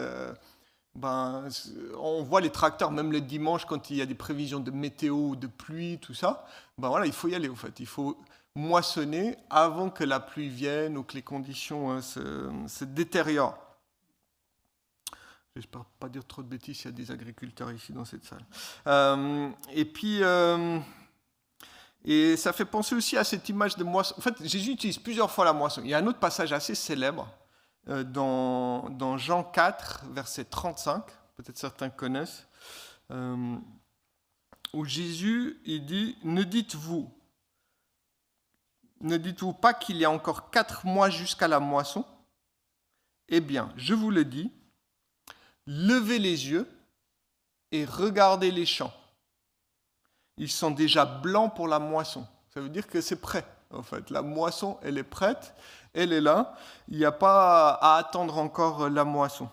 ben, 0.94 1.48
on 1.98 2.22
voit 2.22 2.40
les 2.40 2.50
tracteurs, 2.50 2.90
même 2.90 3.12
le 3.12 3.20
dimanche, 3.20 3.66
quand 3.66 3.90
il 3.90 3.96
y 3.96 4.02
a 4.02 4.06
des 4.06 4.14
prévisions 4.14 4.60
de 4.60 4.70
météo, 4.70 5.36
de 5.36 5.46
pluie, 5.46 5.98
tout 5.98 6.14
ça, 6.14 6.46
ben 6.78 6.88
voilà, 6.88 7.04
il 7.04 7.12
faut 7.12 7.28
y 7.28 7.34
aller 7.34 7.50
en 7.50 7.54
fait, 7.54 7.80
il 7.80 7.86
faut 7.86 8.16
moissonner 8.54 9.36
avant 9.50 9.90
que 9.90 10.04
la 10.04 10.20
pluie 10.20 10.48
vienne 10.48 10.96
ou 10.96 11.02
que 11.02 11.14
les 11.14 11.22
conditions 11.22 12.00
se, 12.00 12.50
se 12.66 12.84
détériorent. 12.84 13.61
J'espère 15.54 15.84
pas 16.00 16.08
dire 16.08 16.24
trop 16.24 16.42
de 16.42 16.48
bêtises, 16.48 16.80
il 16.80 16.84
y 16.86 16.88
a 16.88 16.92
des 16.92 17.10
agriculteurs 17.10 17.70
ici 17.70 17.92
dans 17.92 18.06
cette 18.06 18.24
salle. 18.24 18.44
Euh, 18.86 19.50
et 19.70 19.84
puis, 19.84 20.22
euh, 20.22 20.80
et 22.06 22.38
ça 22.38 22.54
fait 22.54 22.64
penser 22.64 22.94
aussi 22.94 23.18
à 23.18 23.24
cette 23.24 23.46
image 23.50 23.76
de 23.76 23.84
moisson. 23.84 24.14
En 24.16 24.22
fait, 24.22 24.42
Jésus 24.46 24.72
utilise 24.72 24.98
plusieurs 24.98 25.30
fois 25.30 25.44
la 25.44 25.52
moisson. 25.52 25.82
Il 25.84 25.90
y 25.90 25.94
a 25.94 25.98
un 25.98 26.06
autre 26.06 26.20
passage 26.20 26.54
assez 26.54 26.74
célèbre 26.74 27.30
euh, 27.88 28.02
dans, 28.02 28.88
dans, 28.88 29.18
Jean 29.18 29.44
4, 29.44 30.06
verset 30.12 30.46
35, 30.46 31.04
peut-être 31.36 31.58
certains 31.58 31.90
connaissent, 31.90 32.46
où 34.72 34.86
Jésus, 34.86 35.60
il 35.66 35.84
dit, 35.84 36.16
ne 36.24 36.44
dites-vous, 36.44 37.12
ne 39.02 39.18
dites-vous 39.18 39.52
pas 39.52 39.74
qu'il 39.74 39.98
y 39.98 40.06
a 40.06 40.10
encore 40.10 40.48
quatre 40.48 40.86
mois 40.86 41.10
jusqu'à 41.10 41.46
la 41.46 41.60
moisson? 41.60 42.06
Eh 43.28 43.40
bien, 43.40 43.70
je 43.76 43.92
vous 43.92 44.10
le 44.10 44.24
dis, 44.24 44.50
levez 45.66 46.18
les 46.18 46.48
yeux 46.48 46.68
et 47.70 47.84
regardez 47.84 48.50
les 48.50 48.66
champs. 48.66 48.92
Ils 50.36 50.50
sont 50.50 50.70
déjà 50.70 51.04
blancs 51.04 51.54
pour 51.54 51.68
la 51.68 51.78
moisson. 51.78 52.26
Ça 52.52 52.60
veut 52.60 52.68
dire 52.68 52.86
que 52.86 53.00
c'est 53.00 53.20
prêt, 53.20 53.44
en 53.70 53.82
fait. 53.82 54.10
La 54.10 54.22
moisson, 54.22 54.78
elle 54.82 54.98
est 54.98 55.02
prête, 55.02 55.54
elle 55.94 56.12
est 56.12 56.20
là. 56.20 56.54
Il 56.88 56.98
n'y 56.98 57.04
a 57.04 57.12
pas 57.12 57.70
à 57.70 57.96
attendre 57.96 58.38
encore 58.38 58.88
la 58.88 59.04
moisson. 59.04 59.48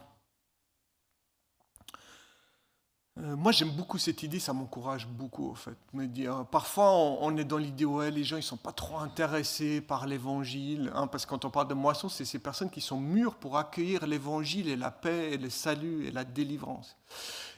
Euh, 3.22 3.36
moi, 3.36 3.52
j'aime 3.52 3.72
beaucoup 3.72 3.98
cette 3.98 4.24
idée, 4.24 4.40
ça 4.40 4.54
m'encourage 4.54 5.06
beaucoup, 5.08 5.52
en 5.52 5.56
fait. 5.56 5.76
Me 5.94 6.06
dire, 6.06 6.46
parfois, 6.46 6.94
on, 6.94 7.36
est 7.38 7.44
dans 7.44 7.58
l'idée, 7.58 7.84
ouais, 7.84 8.12
les 8.12 8.24
gens, 8.24 8.38
ils 8.38 8.44
sont 8.44 8.58
pas 8.58 8.72
trop 8.72 8.98
intéressés 8.98 9.82
par 9.82 10.08
l'évangile, 10.08 10.92
hein, 10.96 11.08
parce 11.08 11.26
que 11.26 11.32
quand 11.32 11.44
on 11.44 11.50
parle 11.50 11.68
de 11.68 11.74
moisson, 11.74 12.08
c'est 12.08 12.24
ces 12.24 12.40
personnes 12.40 12.70
qui 12.70 12.82
sont 12.82 13.00
mûres 13.00 13.36
pour 13.36 13.58
accueillir 13.58 14.08
l'évangile 14.08 14.70
et 14.70 14.78
la 14.78 14.92
paix 14.92 15.34
et 15.34 15.38
le 15.38 15.50
salut 15.50 16.06
et 16.06 16.12
la 16.12 16.24
délivrance. 16.24 16.96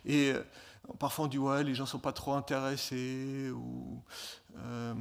Et 0.06 0.32
euh, 0.32 0.44
parfois, 0.98 1.26
on 1.26 1.28
dit, 1.28 1.38
ouais, 1.38 1.64
les 1.64 1.76
gens 1.76 1.86
sont 1.86 2.00
pas 2.00 2.14
trop 2.14 2.34
intéressés, 2.34 3.52
ou, 3.52 4.02
euh, 4.58 4.96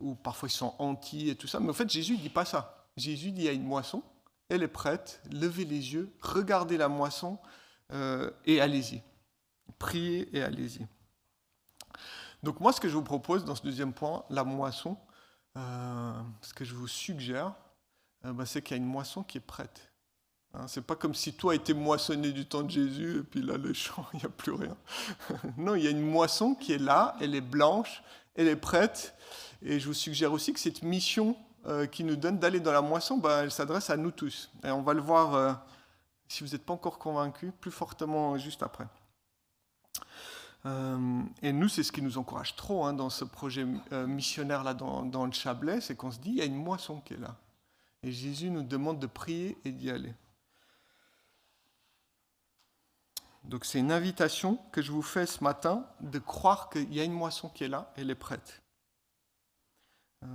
ou 0.00 0.16
parfois, 0.16 0.48
ils 0.48 0.52
sont 0.52 0.74
anti 0.80 1.28
et 1.28 1.36
tout 1.36 1.46
ça. 1.46 1.60
Mais 1.60 1.70
en 1.70 1.74
fait, 1.74 1.88
Jésus 1.88 2.14
ne 2.14 2.22
dit 2.22 2.30
pas 2.30 2.44
ça. 2.44 2.84
Jésus 2.96 3.30
dit, 3.30 3.42
il 3.42 3.44
y 3.44 3.48
a 3.48 3.52
une 3.52 3.64
moisson, 3.64 4.02
elle 4.48 4.64
est 4.64 4.68
prête, 4.68 5.20
levez 5.30 5.64
les 5.64 5.94
yeux, 5.94 6.12
regardez 6.20 6.76
la 6.76 6.88
moisson, 6.88 7.38
euh, 7.92 8.30
et 8.46 8.60
allez-y. 8.60 9.02
Priez 9.78 10.28
et 10.36 10.42
allez-y. 10.42 10.86
Donc 12.42 12.60
moi, 12.60 12.72
ce 12.72 12.80
que 12.80 12.88
je 12.88 12.94
vous 12.94 13.02
propose 13.02 13.44
dans 13.44 13.54
ce 13.54 13.62
deuxième 13.62 13.92
point, 13.92 14.24
la 14.30 14.44
moisson, 14.44 14.96
euh, 15.56 16.12
ce 16.42 16.52
que 16.52 16.64
je 16.64 16.74
vous 16.74 16.88
suggère, 16.88 17.54
euh, 18.24 18.32
bah, 18.32 18.46
c'est 18.46 18.62
qu'il 18.62 18.76
y 18.76 18.80
a 18.80 18.82
une 18.82 18.88
moisson 18.88 19.22
qui 19.22 19.38
est 19.38 19.42
prête. 19.42 19.90
Hein, 20.52 20.66
c'est 20.68 20.84
pas 20.84 20.96
comme 20.96 21.14
si 21.14 21.34
toi 21.34 21.52
a 21.52 21.56
été 21.56 21.74
moissonné 21.74 22.32
du 22.32 22.46
temps 22.46 22.62
de 22.62 22.70
Jésus 22.70 23.18
et 23.20 23.22
puis 23.22 23.42
là 23.42 23.56
le 23.56 23.72
champ, 23.72 24.06
il 24.12 24.18
n'y 24.18 24.24
a 24.24 24.28
plus 24.28 24.52
rien. 24.52 24.76
non, 25.56 25.74
il 25.74 25.84
y 25.84 25.86
a 25.86 25.90
une 25.90 26.06
moisson 26.06 26.54
qui 26.54 26.72
est 26.72 26.78
là, 26.78 27.16
elle 27.20 27.34
est 27.34 27.40
blanche, 27.40 28.02
elle 28.34 28.48
est 28.48 28.56
prête. 28.56 29.14
Et 29.62 29.80
je 29.80 29.86
vous 29.86 29.94
suggère 29.94 30.32
aussi 30.32 30.52
que 30.52 30.60
cette 30.60 30.82
mission 30.82 31.36
qui 31.92 32.04
nous 32.04 32.16
donne 32.16 32.38
d'aller 32.38 32.60
dans 32.60 32.72
la 32.72 32.82
moisson, 32.82 33.16
bah, 33.16 33.40
elle 33.42 33.50
s'adresse 33.50 33.88
à 33.88 33.96
nous 33.96 34.10
tous. 34.10 34.50
Et 34.64 34.70
on 34.70 34.82
va 34.82 34.92
le 34.92 35.00
voir 35.00 35.64
si 36.28 36.44
vous 36.44 36.50
n'êtes 36.50 36.64
pas 36.64 36.74
encore 36.74 36.98
convaincu, 36.98 37.52
plus 37.52 37.70
fortement 37.70 38.36
juste 38.38 38.62
après. 38.62 38.86
Euh, 40.66 41.22
et 41.42 41.52
nous, 41.52 41.68
c'est 41.68 41.82
ce 41.82 41.92
qui 41.92 42.00
nous 42.00 42.16
encourage 42.16 42.56
trop 42.56 42.84
hein, 42.84 42.94
dans 42.94 43.10
ce 43.10 43.24
projet 43.24 43.66
euh, 43.92 44.06
missionnaire 44.06 44.64
là 44.64 44.72
dans, 44.72 45.26
le 45.26 45.32
Chablais, 45.32 45.80
c'est 45.80 45.94
qu'on 45.94 46.10
se 46.10 46.18
dit, 46.18 46.30
il 46.30 46.36
y 46.36 46.40
a 46.40 46.46
une 46.46 46.56
moisson 46.56 47.00
qui 47.00 47.14
est 47.14 47.18
là. 47.18 47.36
Et 48.02 48.12
Jésus 48.12 48.50
nous 48.50 48.62
demande 48.62 48.98
de 48.98 49.06
prier 49.06 49.58
et 49.64 49.72
d'y 49.72 49.90
aller. 49.90 50.14
Donc 53.44 53.66
c'est 53.66 53.78
une 53.78 53.92
invitation 53.92 54.58
que 54.72 54.80
je 54.80 54.90
vous 54.90 55.02
fais 55.02 55.26
ce 55.26 55.44
matin 55.44 55.86
de 56.00 56.18
croire 56.18 56.70
qu'il 56.70 56.92
y 56.94 57.00
a 57.00 57.04
une 57.04 57.12
moisson 57.12 57.50
qui 57.50 57.64
est 57.64 57.68
là, 57.68 57.92
elle 57.96 58.10
est 58.10 58.14
prête. 58.14 58.62
Euh, 60.22 60.26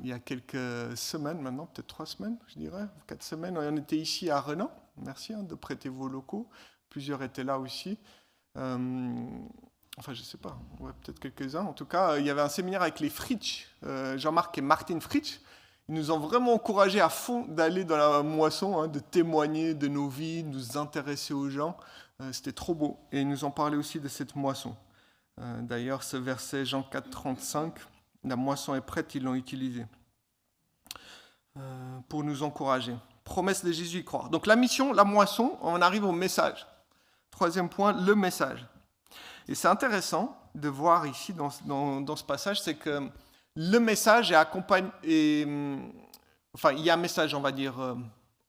il 0.00 0.06
y 0.08 0.12
a 0.12 0.20
quelques 0.20 0.96
semaines 0.96 1.40
maintenant, 1.40 1.66
peut-être 1.66 1.88
trois 1.88 2.06
semaines, 2.06 2.38
je 2.46 2.60
dirais, 2.60 2.86
quatre 3.08 3.24
semaines, 3.24 3.58
on 3.58 3.76
était 3.76 3.98
ici 3.98 4.30
à 4.30 4.40
Renan. 4.40 4.70
Merci 4.96 5.32
hein, 5.32 5.42
de 5.42 5.54
prêter 5.54 5.88
vos 5.88 6.08
locaux. 6.08 6.48
Plusieurs 6.88 7.22
étaient 7.22 7.44
là 7.44 7.58
aussi. 7.58 7.98
Euh, 8.56 9.24
enfin, 9.98 10.12
je 10.12 10.20
ne 10.20 10.24
sais 10.24 10.38
pas, 10.38 10.58
peut-être 11.02 11.18
quelques-uns. 11.18 11.64
En 11.64 11.72
tout 11.72 11.86
cas, 11.86 12.18
il 12.18 12.26
y 12.26 12.30
avait 12.30 12.42
un 12.42 12.48
séminaire 12.48 12.82
avec 12.82 13.00
les 13.00 13.08
Fritsch, 13.08 13.68
euh, 13.84 14.18
Jean-Marc 14.18 14.58
et 14.58 14.60
Martine 14.60 15.00
Fritsch. 15.00 15.40
Ils 15.88 15.94
nous 15.94 16.10
ont 16.10 16.18
vraiment 16.18 16.54
encouragés 16.54 17.00
à 17.00 17.08
fond 17.08 17.46
d'aller 17.46 17.84
dans 17.84 17.96
la 17.96 18.22
moisson, 18.22 18.80
hein, 18.80 18.88
de 18.88 19.00
témoigner 19.00 19.74
de 19.74 19.88
nos 19.88 20.08
vies, 20.08 20.44
de 20.44 20.48
nous 20.48 20.78
intéresser 20.78 21.34
aux 21.34 21.48
gens. 21.48 21.76
C'était 22.30 22.52
trop 22.52 22.72
beau. 22.72 23.00
Et 23.10 23.22
ils 23.22 23.28
nous 23.28 23.44
ont 23.44 23.50
parlé 23.50 23.76
aussi 23.76 23.98
de 23.98 24.06
cette 24.06 24.36
moisson. 24.36 24.76
D'ailleurs, 25.62 26.04
ce 26.04 26.16
verset 26.16 26.64
Jean 26.64 26.84
4, 26.84 27.10
35, 27.10 27.74
la 28.24 28.36
moisson 28.36 28.74
est 28.74 28.80
prête, 28.80 29.14
ils 29.16 29.22
l'ont 29.24 29.34
utilisé 29.34 29.84
euh, 31.58 31.98
pour 32.08 32.24
nous 32.24 32.42
encourager. 32.42 32.94
Promesse 33.24 33.64
de 33.64 33.72
Jésus 33.72 33.98
y 34.00 34.04
croire. 34.04 34.30
Donc 34.30 34.46
la 34.46 34.56
mission, 34.56 34.92
la 34.92 35.04
moisson, 35.04 35.58
on 35.62 35.80
arrive 35.80 36.04
au 36.04 36.12
message. 36.12 36.66
Troisième 37.30 37.68
point, 37.68 37.92
le 37.92 38.14
message. 38.14 38.66
Et 39.48 39.54
c'est 39.54 39.68
intéressant 39.68 40.36
de 40.54 40.68
voir 40.68 41.06
ici 41.06 41.32
dans, 41.32 41.50
ce 42.16 42.24
passage, 42.24 42.60
c'est 42.60 42.74
que 42.74 43.08
le 43.56 43.78
message 43.78 44.32
est 44.32 44.36
accompagné. 44.36 45.44
Hum, 45.44 45.92
enfin, 46.54 46.72
il 46.72 46.80
y 46.80 46.90
a 46.90 46.94
un 46.94 46.98
message, 46.98 47.34
on 47.34 47.40
va 47.40 47.52
dire, 47.52 47.80
euh, 47.80 47.94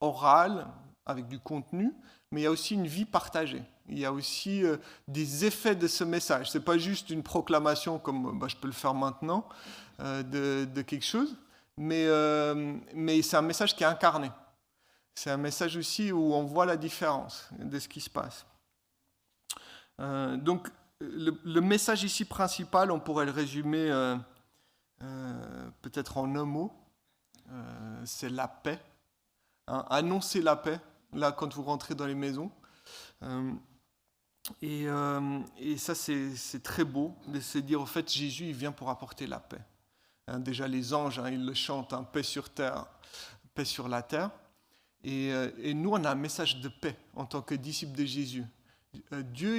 oral, 0.01 0.67
avec 1.05 1.27
du 1.27 1.39
contenu, 1.39 1.91
mais 2.31 2.41
il 2.41 2.43
y 2.43 2.47
a 2.47 2.51
aussi 2.51 2.73
une 2.75 2.87
vie 2.87 3.05
partagée. 3.05 3.63
Il 3.89 3.99
y 3.99 4.05
a 4.05 4.13
aussi 4.13 4.63
euh, 4.63 4.77
des 5.07 5.45
effets 5.45 5.75
de 5.75 5.87
ce 5.87 6.03
message. 6.03 6.51
Ce 6.51 6.57
n'est 6.57 6.63
pas 6.63 6.77
juste 6.77 7.09
une 7.09 7.23
proclamation 7.23 7.99
comme 7.99 8.39
bah, 8.39 8.47
je 8.49 8.55
peux 8.55 8.67
le 8.67 8.73
faire 8.73 8.93
maintenant 8.93 9.47
euh, 9.99 10.23
de, 10.65 10.81
quelque 10.81 11.05
chose, 11.05 11.35
mais, 11.77 12.05
euh, 12.07 12.75
mais 12.93 13.21
c'est 13.21 13.37
un 13.37 13.41
message 13.41 13.75
qui 13.75 13.83
est 13.83 13.87
incarné. 13.87 14.31
C'est 15.15 15.29
un 15.29 15.37
message 15.37 15.77
aussi 15.77 16.11
où 16.11 16.33
on 16.33 16.43
voit 16.43 16.65
la 16.65 16.77
différence 16.77 17.49
de 17.59 17.79
ce 17.79 17.87
qui 17.87 18.01
se 18.01 18.09
passe. 18.09 18.45
donc 19.99 20.69
le, 20.99 21.59
message 21.59 22.03
ici 22.03 22.25
principal, 22.25 22.91
on 22.91 22.99
pourrait 22.99 23.25
le 23.25 23.31
résumer 23.31 23.89
peut-être 25.81 26.17
en 26.17 26.35
un 26.35 26.45
mot, 26.45 26.73
c'est 28.05 28.29
la 28.29 28.47
paix. 28.47 28.79
Hein, 29.67 29.85
annoncer 29.89 30.41
la 30.41 30.57
paix, 30.57 30.79
là 31.13 31.31
quand 31.31 31.53
vous 31.53 31.63
rentrez 31.63 31.95
dans 31.95 32.05
les 32.05 32.15
maisons. 32.15 32.51
Euh, 33.23 33.53
et, 34.61 35.77
ça, 35.77 35.95
c'est 35.95 36.63
très 36.63 36.83
beau 36.83 37.15
de 37.27 37.39
se 37.39 37.57
dire, 37.57 37.81
en 37.81 37.85
fait, 37.85 38.11
Jésus, 38.11 38.47
il 38.47 38.55
vient 38.55 38.73
pour 38.73 38.89
apporter 38.89 39.25
la 39.25 39.39
paix. 39.39 39.61
Hein, 40.27 40.39
déjà, 40.39 40.67
les 40.67 40.93
anges, 40.93 41.19
hein, 41.19 41.29
ils 41.29 41.45
le 41.45 41.53
chantent, 41.53 41.93
hein, 41.93 42.03
paix 42.03 42.23
sur 42.23 42.49
terre, 42.49 42.85
paix 43.53 43.65
sur 43.65 43.87
la 43.87 44.01
terre. 44.01 44.31
Euh, 45.05 45.51
et, 45.57 45.73
nous, 45.73 45.91
on 45.91 46.03
a 46.03 46.11
un 46.11 46.15
message 46.15 46.61
de 46.61 46.69
paix 46.69 46.95
en 47.15 47.25
tant 47.25 47.41
que 47.41 47.55
disciples 47.55 47.97
de 47.97 48.05
Jésus. 48.05 48.45
Euh, 49.11 49.21
Dieu, 49.23 49.57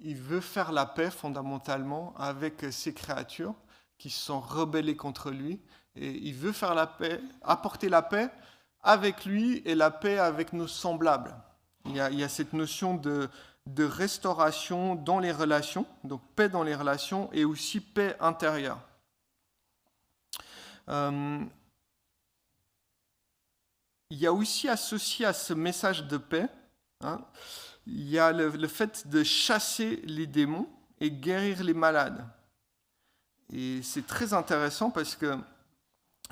il, 0.00 0.16
veut 0.16 0.40
faire 0.40 0.72
la 0.72 0.86
paix 0.86 1.10
fondamentalement 1.10 2.14
avec 2.16 2.64
ses 2.70 2.94
créatures 2.94 3.54
qui 3.98 4.10
se 4.10 4.24
sont 4.24 4.40
rebellées 4.40 4.96
contre 4.96 5.30
lui. 5.30 5.60
Et 5.96 6.10
il 6.10 6.34
veut 6.34 6.52
faire 6.52 6.74
la 6.74 6.86
paix, 6.86 7.20
apporter 7.42 7.88
la 7.88 8.02
paix 8.02 8.30
avec 8.82 9.24
lui 9.24 9.62
et 9.64 9.74
la 9.74 9.90
paix 9.90 10.18
avec 10.18 10.52
nos 10.52 10.68
semblables. 10.68 11.34
Il 11.86 11.96
y 11.96 12.00
a, 12.00 12.28
cette 12.28 12.52
notion 12.52 12.94
de, 12.94 13.28
de 13.66 13.84
restauration 13.84 14.94
dans 14.94 15.18
les 15.18 15.32
relations, 15.32 15.86
donc 16.04 16.20
paix 16.36 16.48
dans 16.48 16.62
les 16.62 16.74
relations 16.74 17.30
et 17.32 17.44
aussi 17.44 17.80
paix 17.80 18.16
intérieure. 18.20 18.78
Euh, 20.88 21.40
il 24.10 24.18
y 24.18 24.26
a 24.26 24.32
aussi 24.32 24.68
associé 24.68 25.26
à 25.26 25.32
ce 25.32 25.52
message 25.52 26.04
de 26.04 26.16
paix, 26.16 26.48
hein, 27.00 27.20
il 27.86 28.08
y 28.08 28.18
a 28.18 28.32
le, 28.32 28.68
fait 28.68 29.08
de 29.08 29.22
chasser 29.22 30.02
les 30.04 30.26
démons 30.26 30.68
et 31.00 31.10
guérir 31.10 31.62
les 31.62 31.74
malades. 31.74 32.26
Et 33.52 33.80
c'est 33.82 34.06
très 34.06 34.34
intéressant 34.34 34.90
parce 34.90 35.16
que 35.16 35.38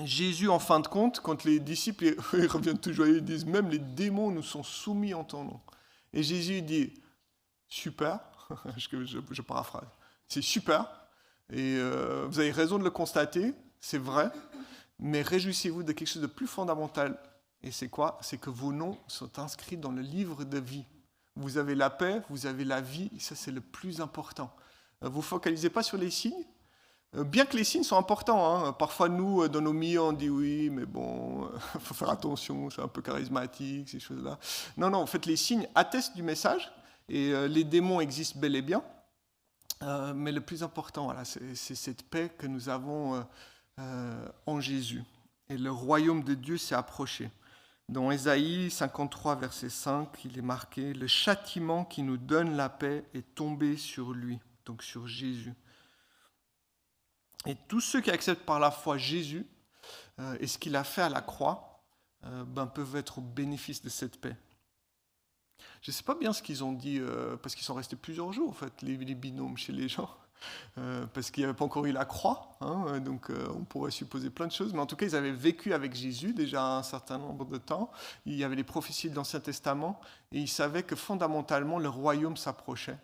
Jésus, 0.04 0.48
en 0.48 0.58
fin 0.58 0.80
de 0.80 0.86
compte, 0.86 1.20
quand 1.20 1.44
les 1.44 1.58
disciples 1.60 2.04
ils 2.34 2.46
reviennent 2.46 2.78
toujours, 2.78 3.06
ils 3.06 3.24
disent 3.24 3.46
même 3.46 3.70
les 3.70 3.78
démons 3.78 4.30
nous 4.30 4.42
sont 4.42 4.62
soumis 4.62 5.14
en 5.14 5.24
ton 5.24 5.44
nom. 5.44 5.60
Et 6.12 6.22
Jésus 6.22 6.60
dit, 6.62 6.92
super, 7.68 8.20
je, 8.76 9.04
je, 9.04 9.42
paraphrase, 9.42 9.88
c'est 10.28 10.42
super, 10.42 10.88
et 11.50 11.76
euh, 11.78 12.26
vous 12.28 12.38
avez 12.38 12.50
raison 12.50 12.78
de 12.78 12.84
le 12.84 12.90
constater, 12.90 13.54
c'est 13.80 13.98
vrai, 13.98 14.30
mais 14.98 15.22
réjouissez-vous 15.22 15.82
de 15.82 15.92
quelque 15.92 16.08
chose 16.08 16.22
de 16.22 16.26
plus 16.26 16.46
fondamental. 16.46 17.18
Et 17.66 17.72
c'est 17.72 17.88
quoi? 17.88 18.18
C'est 18.22 18.38
que 18.38 18.48
vos 18.48 18.72
noms 18.72 18.96
sont 19.08 19.38
inscrits 19.38 19.76
dans 19.76 19.90
le 19.90 20.00
livre 20.00 20.44
de 20.44 20.58
vie. 20.58 20.84
Vous 21.34 21.58
avez 21.58 21.74
la 21.74 21.90
paix, 21.90 22.22
vous 22.30 22.46
avez 22.46 22.64
la 22.64 22.80
vie, 22.80 23.10
ça 23.18 23.34
c'est 23.34 23.50
le 23.50 23.60
plus 23.60 24.00
important. 24.00 24.50
Euh, 25.04 25.08
vous 25.08 25.20
focalisez 25.20 25.68
pas 25.68 25.82
sur 25.82 25.98
les 25.98 26.10
signes, 26.10 26.44
euh, 27.14 27.24
bien 27.24 27.44
que 27.44 27.56
les 27.56 27.64
signes 27.64 27.82
sont 27.82 27.98
importants. 27.98 28.64
Hein. 28.64 28.72
Parfois 28.72 29.10
nous, 29.10 29.46
dans 29.48 29.60
nos 29.60 29.74
milieux, 29.74 30.00
on 30.00 30.12
dit 30.12 30.30
oui, 30.30 30.70
mais 30.70 30.86
bon, 30.86 31.50
il 31.74 31.80
faut 31.80 31.92
faire 31.92 32.08
attention, 32.08 32.70
c'est 32.70 32.80
un 32.80 32.88
peu 32.88 33.02
charismatique, 33.02 33.90
ces 33.90 34.00
choses-là. 34.00 34.38
Non, 34.78 34.88
non, 34.88 34.98
en 34.98 35.06
fait 35.06 35.26
les 35.26 35.36
signes 35.36 35.68
attestent 35.74 36.14
du 36.14 36.22
message, 36.22 36.72
et 37.08 37.32
euh, 37.32 37.48
les 37.48 37.64
démons 37.64 38.00
existent 38.00 38.38
bel 38.38 38.56
et 38.56 38.62
bien. 38.62 38.82
Euh, 39.82 40.14
mais 40.14 40.32
le 40.32 40.40
plus 40.40 40.62
important, 40.62 41.04
voilà, 41.04 41.24
c'est 41.24 41.74
cette 41.74 42.02
paix 42.02 42.32
que 42.38 42.46
nous 42.46 42.68
avons 42.68 43.26
euh, 43.78 44.28
en 44.46 44.60
Jésus. 44.60 45.02
Et 45.48 45.58
le 45.58 45.70
royaume 45.70 46.24
de 46.24 46.34
Dieu 46.34 46.56
s'est 46.56 46.74
approché. 46.74 47.30
Dans 47.88 48.10
Ésaïe 48.10 48.70
53, 48.70 49.36
verset 49.36 49.68
5, 49.68 50.24
il 50.24 50.38
est 50.38 50.42
marqué 50.42 50.92
Le 50.92 51.06
châtiment 51.06 51.84
qui 51.84 52.02
nous 52.02 52.16
donne 52.16 52.56
la 52.56 52.68
paix 52.68 53.04
est 53.14 53.34
tombé 53.34 53.76
sur 53.76 54.12
lui, 54.12 54.40
donc 54.64 54.82
sur 54.82 55.06
Jésus. 55.06 55.54
Et 57.46 57.54
tous 57.68 57.80
ceux 57.80 58.00
qui 58.00 58.10
acceptent 58.10 58.44
par 58.44 58.58
la 58.58 58.72
foi 58.72 58.98
Jésus 58.98 59.46
et 60.40 60.48
ce 60.48 60.58
qu'il 60.58 60.74
a 60.74 60.82
fait 60.82 61.02
à 61.02 61.08
la 61.08 61.20
croix 61.20 61.84
ben, 62.22 62.66
peuvent 62.66 62.96
être 62.96 63.18
au 63.18 63.20
bénéfice 63.20 63.82
de 63.82 63.88
cette 63.88 64.20
paix. 64.20 64.36
Je 65.82 65.90
ne 65.90 65.94
sais 65.94 66.02
pas 66.02 66.14
bien 66.14 66.32
ce 66.32 66.42
qu'ils 66.42 66.64
ont 66.64 66.72
dit, 66.72 66.98
euh, 66.98 67.36
parce 67.36 67.54
qu'ils 67.54 67.64
sont 67.64 67.74
restés 67.74 67.96
plusieurs 67.96 68.32
jours, 68.32 68.50
en 68.50 68.52
fait, 68.52 68.82
les, 68.82 68.96
binômes 68.96 69.56
chez 69.56 69.72
les 69.72 69.88
gens, 69.88 70.10
euh, 70.78 71.06
parce 71.12 71.30
qu'il 71.30 71.42
n'y 71.42 71.44
avait 71.46 71.56
pas 71.56 71.64
encore 71.64 71.86
eu 71.86 71.92
la 71.92 72.04
croix, 72.04 72.56
hein, 72.60 73.00
donc 73.00 73.30
euh, 73.30 73.48
on 73.54 73.64
pourrait 73.64 73.90
supposer 73.90 74.30
plein 74.30 74.46
de 74.46 74.52
choses, 74.52 74.72
mais 74.72 74.80
en 74.80 74.86
tout 74.86 74.96
cas, 74.96 75.06
ils 75.06 75.16
avaient 75.16 75.32
vécu 75.32 75.72
avec 75.72 75.94
Jésus 75.94 76.34
déjà 76.34 76.76
un 76.76 76.82
certain 76.82 77.18
nombre 77.18 77.44
de 77.44 77.58
temps, 77.58 77.90
il 78.24 78.34
y 78.34 78.44
avait 78.44 78.56
les 78.56 78.64
prophéties 78.64 79.10
de 79.10 79.14
l'Ancien 79.14 79.40
Testament, 79.40 80.00
et 80.32 80.40
ils 80.40 80.48
savaient 80.48 80.82
que 80.82 80.96
fondamentalement, 80.96 81.78
le 81.78 81.88
royaume 81.88 82.36
s'approchait. 82.36 82.98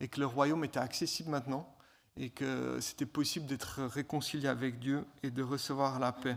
et 0.00 0.08
que 0.08 0.18
le 0.18 0.26
royaume 0.26 0.64
était 0.64 0.80
accessible 0.80 1.30
maintenant 1.30 1.72
et 2.16 2.30
que 2.30 2.78
c'était 2.80 3.06
possible 3.06 3.46
d'être 3.46 3.82
réconcilié 3.84 4.48
avec 4.48 4.78
Dieu 4.78 5.06
et 5.22 5.30
de 5.30 5.42
recevoir 5.42 5.98
la 5.98 6.12
paix. 6.12 6.36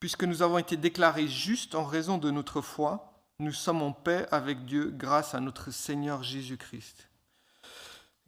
Puisque 0.00 0.24
nous 0.24 0.42
avons 0.42 0.58
été 0.58 0.76
déclarés 0.76 1.28
justes 1.28 1.74
en 1.74 1.84
raison 1.84 2.18
de 2.18 2.30
notre 2.30 2.60
foi, 2.60 3.22
nous 3.38 3.52
sommes 3.52 3.82
en 3.82 3.92
paix 3.92 4.26
avec 4.30 4.64
Dieu 4.64 4.90
grâce 4.90 5.34
à 5.34 5.40
notre 5.40 5.70
Seigneur 5.70 6.22
Jésus-Christ. 6.22 7.08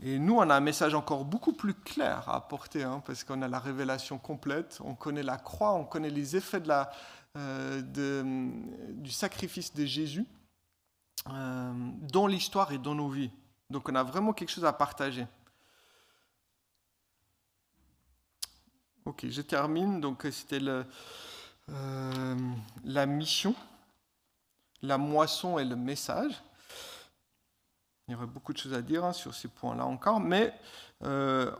Et 0.02 0.18
nous, 0.18 0.36
on 0.36 0.50
a 0.50 0.54
un 0.54 0.60
message 0.60 0.94
encore 0.94 1.24
beaucoup 1.24 1.54
plus 1.54 1.72
clair 1.72 2.28
à 2.28 2.36
apporter, 2.36 2.82
hein, 2.82 3.02
parce 3.06 3.24
qu'on 3.24 3.40
a 3.40 3.48
la 3.48 3.58
révélation 3.58 4.18
complète, 4.18 4.78
on 4.84 4.94
connaît 4.94 5.22
la 5.22 5.38
croix, 5.38 5.72
on 5.72 5.84
connaît 5.84 6.10
les 6.10 6.36
effets 6.36 6.62
euh, 7.36 7.80
de, 7.80 8.22
du 8.92 9.10
sacrifice 9.10 9.72
de 9.72 9.86
Jésus 9.86 10.26
euh, 11.30 11.72
dans 12.02 12.26
l'histoire 12.26 12.72
et 12.72 12.78
dans 12.78 12.94
nos 12.94 13.08
vies. 13.08 13.30
Donc 13.70 13.88
on 13.88 13.94
a 13.94 14.02
vraiment 14.02 14.34
quelque 14.34 14.50
chose 14.50 14.66
à 14.66 14.72
partager. 14.72 15.26
Ok, 19.06 19.26
je 19.28 19.40
termine. 19.40 20.00
Donc 20.00 20.26
c'était 20.30 20.60
euh, 21.70 22.36
la 22.84 23.06
mission, 23.06 23.54
la 24.82 24.98
moisson 24.98 25.58
et 25.58 25.64
le 25.64 25.76
message. 25.76 26.34
Il 28.08 28.12
y 28.12 28.14
aurait 28.14 28.26
beaucoup 28.26 28.52
de 28.52 28.58
choses 28.58 28.72
à 28.72 28.82
dire 28.82 29.04
hein, 29.04 29.12
sur 29.12 29.34
ces 29.34 29.48
points-là 29.48 29.84
encore, 29.84 30.20
mais 30.20 30.54
euh, 31.02 31.50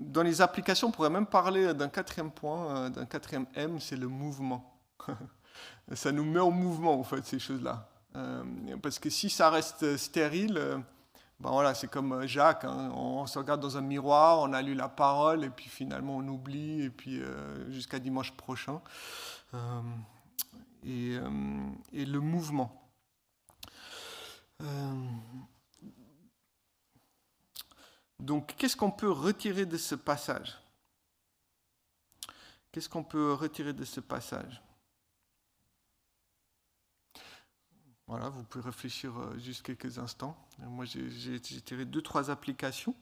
dans 0.00 0.22
les 0.22 0.40
applications, 0.40 0.88
on 0.88 0.90
pourrait 0.90 1.10
même 1.10 1.26
parler 1.26 1.74
d'un 1.74 1.90
quatrième 1.90 2.30
point, 2.30 2.76
euh, 2.76 2.88
d'un 2.88 3.04
quatrième 3.04 3.44
M, 3.54 3.78
c'est 3.78 3.96
le 3.96 4.08
mouvement. 4.08 4.74
ça 5.92 6.10
nous 6.10 6.24
met 6.24 6.40
en 6.40 6.50
mouvement, 6.50 6.98
en 6.98 7.04
fait, 7.04 7.22
ces 7.26 7.38
choses-là. 7.38 7.86
Euh, 8.16 8.42
parce 8.82 8.98
que 8.98 9.10
si 9.10 9.28
ça 9.28 9.50
reste 9.50 9.98
stérile, 9.98 10.82
ben 11.38 11.50
voilà, 11.50 11.74
c'est 11.74 11.88
comme 11.88 12.26
Jacques, 12.26 12.64
hein, 12.64 12.90
on, 12.94 13.26
se 13.26 13.38
regarde 13.38 13.60
dans 13.60 13.76
un 13.76 13.82
miroir, 13.82 14.38
on 14.40 14.54
a 14.54 14.62
lu 14.62 14.74
la 14.74 14.88
parole, 14.88 15.44
et 15.44 15.50
puis 15.50 15.68
finalement 15.68 16.16
on 16.16 16.26
oublie, 16.26 16.84
et 16.84 16.90
puis 16.90 17.20
jusqu'à 17.68 17.98
dimanche 17.98 18.32
prochain. 18.32 18.80
Et, 20.84 21.18
et, 21.92 22.06
le 22.06 22.20
mouvement. 22.20 22.88
Donc, 28.22 28.54
qu'est-ce 28.56 28.76
qu'on 28.76 28.92
peut 28.92 29.10
retirer 29.10 29.66
de 29.66 29.76
ce 29.76 29.96
passage? 29.96 30.56
Qu'est-ce 32.70 32.88
qu'on 32.88 33.02
peut 33.02 33.32
retirer 33.32 33.72
de 33.72 33.84
ce 33.84 33.98
passage? 33.98 34.62
Voilà, 38.06 38.28
vous 38.28 38.44
pouvez 38.44 38.64
réfléchir 38.64 39.18
euh, 39.18 39.36
juste 39.38 39.62
quelques 39.62 39.98
instants. 39.98 40.36
Moi, 40.58 40.84
j'ai 40.84 41.40
tiré 41.40 41.84
deux, 41.84 42.00
trois 42.00 42.30
applications. 42.30 42.94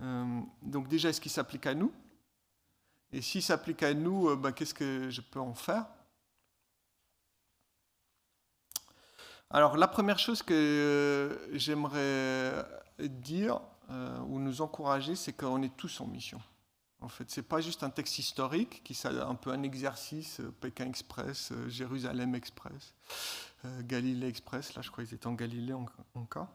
Euh, 0.00 0.40
donc 0.62 0.88
déjà, 0.88 1.10
est-ce 1.10 1.20
qu'il 1.20 1.30
s'applique 1.30 1.66
à 1.66 1.74
nous? 1.74 1.92
Et 3.12 3.20
s'il 3.20 3.42
s'applique 3.42 3.82
à 3.82 3.92
nous, 3.92 4.30
euh, 4.30 4.36
ben, 4.36 4.52
qu'est-ce 4.52 4.72
que 4.72 5.10
je 5.10 5.20
peux 5.20 5.40
en 5.40 5.54
faire? 5.54 5.84
Alors, 9.50 9.76
la 9.76 9.86
première 9.86 10.18
chose 10.18 10.42
que 10.42 11.46
j'aimerais 11.52 12.66
dire, 12.98 13.60
euh, 13.90 14.18
ou 14.20 14.38
nous 14.38 14.62
encourager, 14.62 15.14
c'est 15.14 15.32
qu'on 15.32 15.62
est 15.62 15.76
tous 15.76 16.00
en 16.00 16.06
mission. 16.06 16.40
En 17.00 17.08
fait, 17.08 17.30
c'est 17.30 17.42
pas 17.42 17.60
juste 17.60 17.82
un 17.82 17.90
texte 17.90 18.18
historique 18.18 18.82
qui 18.82 18.94
est 18.94 19.06
un 19.06 19.34
peu 19.34 19.50
un 19.50 19.62
exercice, 19.62 20.40
euh, 20.40 20.54
Pékin 20.60 20.86
Express, 20.86 21.52
euh, 21.52 21.68
Jérusalem 21.68 22.34
Express, 22.34 22.94
Galilée 23.80 24.28
Express. 24.28 24.74
Là, 24.74 24.82
je 24.82 24.90
crois 24.90 25.04
qu'ils 25.04 25.14
étaient 25.14 25.26
en 25.26 25.34
Galilée 25.34 25.74
encore. 26.14 26.48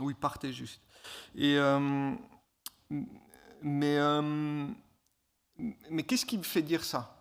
Où 0.00 0.10
ils 0.10 0.16
partaient 0.16 0.52
juste. 0.52 0.82
Et 1.34 1.58
mais 3.62 3.98
mais 5.88 6.02
qu'est-ce 6.02 6.26
qui 6.26 6.36
me 6.36 6.42
fait 6.42 6.60
dire 6.60 6.84
ça? 6.84 7.16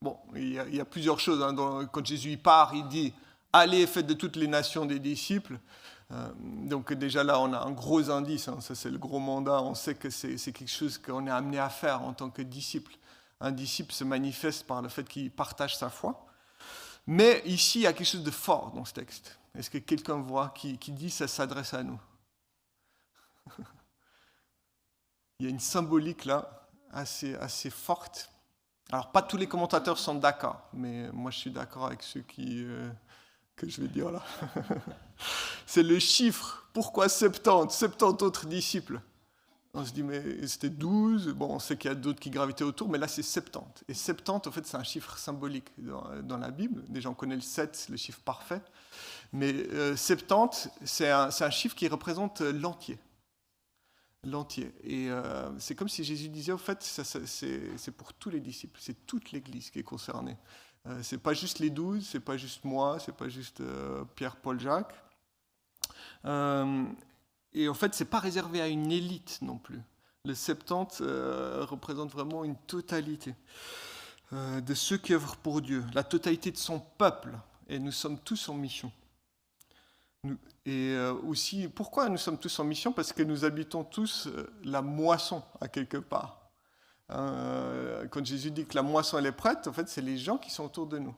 Bon, 0.00 0.18
il 0.34 0.52
y, 0.52 0.80
a, 0.80 0.84
plusieurs 0.86 1.20
choses. 1.20 1.42
Hein. 1.42 1.54
quand 1.92 2.06
Jésus 2.06 2.38
part, 2.38 2.74
il 2.74 2.88
dit 2.88 3.12
Allez, 3.52 3.86
faites 3.86 4.06
de 4.06 4.14
toutes 4.14 4.36
les 4.36 4.48
nations 4.48 4.84
des 4.84 4.98
disciples. 4.98 5.58
Euh, 6.12 6.30
donc 6.38 6.92
déjà 6.92 7.24
là, 7.24 7.40
on 7.40 7.52
a 7.52 7.58
un 7.58 7.72
gros 7.72 8.10
indice, 8.10 8.48
hein. 8.48 8.60
ça 8.60 8.74
c'est 8.74 8.90
le 8.90 8.98
gros 8.98 9.18
mandat, 9.18 9.60
on 9.62 9.74
sait 9.74 9.94
que 9.94 10.08
c'est 10.10 10.36
quelque 10.52 10.70
chose 10.70 10.98
qu'on 10.98 11.26
est 11.26 11.30
amené 11.30 11.58
à 11.58 11.68
faire 11.68 12.02
en 12.02 12.12
tant 12.12 12.30
que 12.30 12.42
disciple. 12.42 12.92
Un 13.40 13.50
disciple 13.52 13.92
se 13.92 14.04
manifeste 14.04 14.66
par 14.66 14.82
le 14.82 14.88
fait 14.88 15.06
qu'il 15.08 15.30
partage 15.30 15.76
sa 15.76 15.90
foi. 15.90 16.26
Mais 17.06 17.42
ici, 17.44 17.80
il 17.80 17.82
y 17.82 17.86
a 17.86 17.92
quelque 17.92 18.06
chose 18.06 18.24
de 18.24 18.30
fort 18.30 18.72
dans 18.72 18.84
ce 18.84 18.94
texte. 18.94 19.38
Est-ce 19.54 19.70
que 19.70 19.78
quelqu'un 19.78 20.20
voit 20.20 20.50
qui, 20.50 20.76
dit 20.76 21.10
ça 21.10 21.28
s'adresse 21.28 21.74
à 21.74 21.82
nous? 21.82 22.00
Il 25.38 25.44
y 25.44 25.46
a 25.46 25.50
une 25.50 25.60
symbolique 25.60 26.24
là 26.24 26.66
assez, 26.90 27.34
assez 27.36 27.68
forte. 27.68 28.30
Alors 28.90 29.12
pas 29.12 29.20
tous 29.20 29.36
les 29.36 29.46
commentateurs 29.46 29.98
sont 29.98 30.14
d'accord, 30.14 30.66
mais 30.72 31.10
moi 31.12 31.30
je 31.30 31.38
suis 31.38 31.50
d'accord 31.50 31.86
avec 31.86 32.02
ceux 32.02 32.22
qui... 32.22 32.64
Euh, 32.64 32.90
que 33.54 33.68
je 33.68 33.80
vais 33.80 33.88
dire 33.88 34.10
là. 34.10 34.22
c'est 35.76 35.82
le 35.82 35.98
chiffre. 35.98 36.66
Pourquoi 36.72 37.10
70 37.10 37.70
70 37.70 38.24
autres 38.24 38.46
disciples? 38.46 38.98
On 39.74 39.84
se 39.84 39.92
dit, 39.92 40.02
mais 40.02 40.46
c'était 40.46 40.70
12. 40.70 41.34
Bon, 41.34 41.50
on 41.50 41.58
sait 41.58 41.76
qu'il 41.76 41.90
y 41.90 41.92
a 41.92 41.94
d'autres 41.94 42.18
qui 42.18 42.30
gravitaient 42.30 42.64
autour, 42.64 42.88
mais 42.88 42.96
là, 42.96 43.06
c'est 43.06 43.22
70. 43.22 43.84
Et 43.86 43.92
70, 43.92 44.48
en 44.48 44.52
fait, 44.52 44.66
c'est 44.66 44.78
un 44.78 44.82
chiffre 44.82 45.18
symbolique 45.18 45.66
dans, 45.76 46.38
la 46.38 46.50
Bible. 46.50 46.82
Déjà, 46.88 47.10
on 47.10 47.14
connaît 47.14 47.34
le 47.34 47.42
7, 47.42 47.88
le 47.90 47.98
chiffre 47.98 48.20
parfait. 48.20 48.62
Mais 49.34 49.52
70, 49.94 50.66
euh, 50.66 50.70
c'est 50.86 51.10
un, 51.10 51.50
chiffre 51.50 51.76
qui 51.76 51.88
représente 51.88 52.40
l'entier. 52.40 52.98
L'entier. 54.24 54.72
Et 54.82 55.10
euh, 55.10 55.50
c'est 55.58 55.74
comme 55.74 55.90
si 55.90 56.04
Jésus 56.04 56.30
disait, 56.30 56.52
en 56.52 56.58
fait, 56.58 56.82
c'est 56.82 57.90
pour 57.90 58.14
tous 58.14 58.30
les 58.30 58.40
disciples, 58.40 58.80
c'est 58.82 59.06
toute 59.06 59.30
l'Église 59.30 59.68
qui 59.68 59.80
est 59.80 59.82
concernée. 59.82 60.38
Euh, 60.86 61.00
c'est 61.02 61.18
pas 61.18 61.34
juste 61.34 61.58
les 61.58 61.68
douze, 61.68 62.08
c'est 62.10 62.20
pas 62.20 62.38
juste 62.38 62.64
moi, 62.64 62.96
c'est 62.98 63.14
pas 63.14 63.28
juste 63.28 63.62
Pierre, 64.14 64.36
Paul, 64.36 64.58
Jacques. 64.58 64.94
Euh, 66.26 66.84
et 67.52 67.68
en 67.68 67.74
fait, 67.74 67.94
c'est 67.94 68.06
pas 68.06 68.18
réservé 68.18 68.60
à 68.60 68.68
une 68.68 68.90
élite 68.90 69.38
non 69.42 69.58
plus. 69.58 69.80
Le 70.24 70.34
70 70.34 71.00
représente 71.68 72.10
vraiment 72.10 72.44
une 72.44 72.56
totalité 72.56 73.34
de 74.32 74.74
ceux 74.74 74.98
qui 74.98 75.14
œuvrent 75.14 75.36
pour 75.36 75.62
Dieu, 75.62 75.84
la 75.94 76.02
totalité 76.02 76.50
de 76.50 76.56
son 76.56 76.80
peuple. 76.80 77.30
Et 77.68 77.78
nous 77.78 77.92
sommes 77.92 78.18
tous 78.18 78.48
en 78.48 78.54
mission. 78.54 78.90
et 80.64 80.96
aussi, 81.22 81.68
pourquoi 81.68 82.08
nous 82.08 82.18
sommes 82.18 82.38
tous 82.38 82.58
en 82.58 82.64
mission? 82.64 82.92
Parce 82.92 83.12
que 83.12 83.22
nous 83.22 83.44
habitons 83.44 83.84
tous 83.84 84.28
la 84.64 84.82
moisson 84.82 85.44
à 85.60 85.68
quelque 85.68 85.98
part. 85.98 86.46
Euh, 87.10 88.06
quand 88.08 88.24
Jésus 88.24 88.50
dit 88.50 88.66
que 88.66 88.74
la 88.74 88.82
moisson 88.82 89.18
elle 89.18 89.26
est 89.26 89.32
prête, 89.32 89.66
en 89.68 89.72
fait, 89.72 89.88
c'est 89.88 90.00
les 90.00 90.18
gens 90.18 90.38
qui 90.38 90.50
sont 90.50 90.64
autour 90.64 90.86
de 90.86 90.98
nous. 90.98 91.14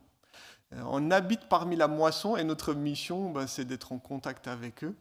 Euh, 0.74 0.82
on 0.86 1.10
habite 1.10 1.48
parmi 1.48 1.76
la 1.76 1.88
moisson 1.88 2.36
et 2.36 2.44
notre 2.44 2.74
mission, 2.74 3.30
ben, 3.30 3.46
c'est 3.46 3.64
d'être 3.64 3.92
en 3.92 3.98
contact 3.98 4.48
avec 4.48 4.84
eux 4.84 4.94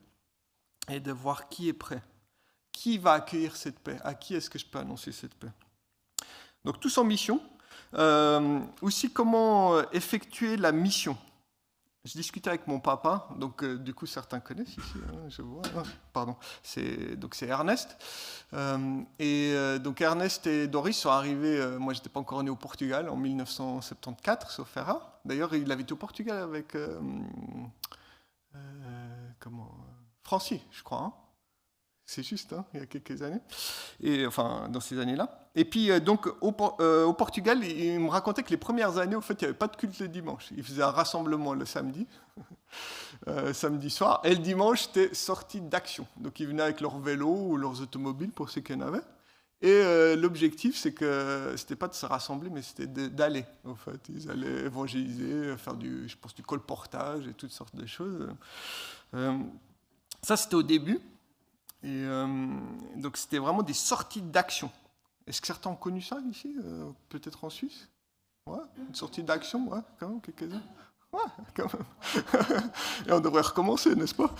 et 0.89 0.99
de 0.99 1.11
voir 1.11 1.49
qui 1.49 1.67
est 1.67 1.73
prêt. 1.73 2.01
Qui 2.71 2.97
va 2.97 3.13
accueillir 3.13 3.55
cette 3.55 3.79
paix? 3.79 3.97
À 4.03 4.13
qui 4.13 4.35
est-ce 4.35 4.49
que 4.49 4.59
je 4.59 4.65
peux 4.65 4.79
annoncer 4.79 5.11
cette 5.11 5.35
paix? 5.35 5.51
Donc 6.63 6.79
tous 6.79 6.97
en 6.97 7.03
mission. 7.03 7.41
Euh, 7.93 8.59
aussi 8.81 9.11
comment 9.11 9.81
effectuer 9.91 10.57
la 10.57 10.71
mission? 10.71 11.17
Je 12.07 12.13
discutais 12.13 12.49
avec 12.49 12.67
mon 12.67 12.79
papa, 12.79 13.27
donc 13.35 13.61
euh, 13.63 13.77
du 13.77 13.93
coup 13.93 14.05
certains 14.05 14.39
connaissent 14.39 14.77
ici, 14.77 14.97
hein, 15.09 15.27
je 15.27 15.41
vois. 15.41 15.61
Ah, 15.75 15.83
pardon, 16.13 16.37
c'est 16.63 17.17
donc 17.17 17.35
c'est 17.35 17.47
Ernest. 17.47 17.97
Euh, 18.53 19.01
et 19.19 19.51
euh, 19.53 19.77
donc 19.77 19.99
Ernest 19.99 20.47
et 20.47 20.67
Doris 20.67 20.95
sont 20.95 21.09
arrivés. 21.09 21.77
moi, 21.77 21.93
j'étais 21.93 22.07
pas 22.07 22.21
encore 22.21 22.41
né 22.43 22.49
au 22.49 22.55
Portugal 22.55 23.09
en 23.09 23.17
1974, 23.17 24.53
sauf 24.53 24.77
erreur. 24.77 25.19
D'ailleurs, 25.25 25.53
il 25.53 25.69
été 25.81 25.91
au 25.91 25.97
Portugal 25.97 26.37
avec 26.37 26.77
comment 29.39 29.75
je 30.71 30.83
crois. 30.83 31.01
Hein. 31.01 31.13
C'est 32.09 32.23
juste, 32.23 32.53
hein, 32.53 32.63
il 32.73 32.79
y 32.79 32.83
a 32.83 32.85
quelques 32.85 33.21
années. 33.21 33.41
Et, 33.99 34.25
enfin, 34.25 34.69
dans 34.69 34.79
ces 34.79 34.97
années-là. 34.97 35.49
Et 35.55 35.65
puis, 35.65 35.91
euh, 35.91 35.99
donc, 35.99 36.27
au, 36.39 36.55
euh, 36.79 37.03
au, 37.03 37.11
Portugal, 37.11 37.61
il 37.65 37.99
me 37.99 38.09
racontait 38.09 38.43
que 38.43 38.49
les 38.49 38.57
premières 38.57 38.97
années, 38.97 39.17
en 39.17 39.21
fait, 39.21 39.33
il 39.33 39.43
n'y 39.43 39.49
avait 39.49 39.57
pas 39.57 39.67
de 39.67 39.75
culte 39.75 39.99
le 39.99 40.07
dimanche. 40.07 40.47
Ils 40.55 40.63
faisaient 40.63 40.83
un 40.83 40.91
rassemblement 40.91 41.53
le 41.53 41.65
samedi, 41.65 42.07
euh, 43.27 43.51
samedi 43.51 43.89
soir. 43.89 44.21
Et 44.23 44.29
le 44.29 44.37
dimanche, 44.37 44.83
c'était 44.83 45.13
sortie 45.13 45.59
d'action. 45.59 46.07
Donc, 46.15 46.39
ils 46.39 46.47
venaient 46.47 46.63
avec 46.63 46.79
leur 46.79 46.97
vélo 46.97 47.27
ou 47.27 47.57
leurs 47.57 47.81
automobiles, 47.81 48.31
pour 48.31 48.49
ceux 48.49 48.61
qui 48.61 48.73
en 48.73 48.79
avaient. 48.79 49.03
Et 49.61 50.15
l'objectif, 50.15 50.77
c'est 50.77 50.93
que 50.93 51.55
c'était 51.57 51.75
pas 51.75 51.87
de 51.87 51.95
se 51.95 52.05
rassembler, 52.05 52.51
mais 52.51 52.61
c'était 52.61 52.85
d'aller. 52.85 53.43
En 53.65 53.75
fait, 53.75 53.99
ils 54.07 54.29
allaient 54.29 54.65
évangéliser, 54.65 55.57
faire 55.57 55.73
du, 55.73 56.07
je 56.07 56.15
pense, 56.15 56.35
du 56.35 56.43
colportage 56.43 57.27
et 57.27 57.33
toutes 57.33 57.51
sortes 57.51 57.75
de 57.75 57.87
choses. 57.87 58.29
ça, 60.21 60.37
c'était 60.37 60.55
au 60.55 60.63
début. 60.63 61.01
Et 61.83 61.89
euh, 61.89 62.47
donc 62.95 63.17
c'était 63.17 63.37
vraiment 63.37 63.63
des 63.63 63.73
sorties 63.73 64.21
d'action. 64.21 64.71
Est-ce 65.27 65.41
que 65.41 65.47
certains 65.47 65.69
ont 65.69 65.75
connu 65.75 66.01
ça 66.01 66.17
ici 66.29 66.55
euh, 66.63 66.89
Peut-être 67.09 67.43
en 67.43 67.49
Suisse? 67.49 67.89
Une 68.47 68.95
sortie 68.95 69.23
d'action, 69.23 69.67
ouais, 69.67 69.79
quand 69.99 70.07
même, 70.07 70.21
quelques-uns. 70.21 70.61
Ouais, 71.11 71.19
quand 71.53 71.73
même. 71.73 72.71
Et 73.07 73.11
on 73.11 73.19
devrait 73.19 73.41
recommencer, 73.41 73.93
n'est-ce 73.93 74.15
pas? 74.15 74.33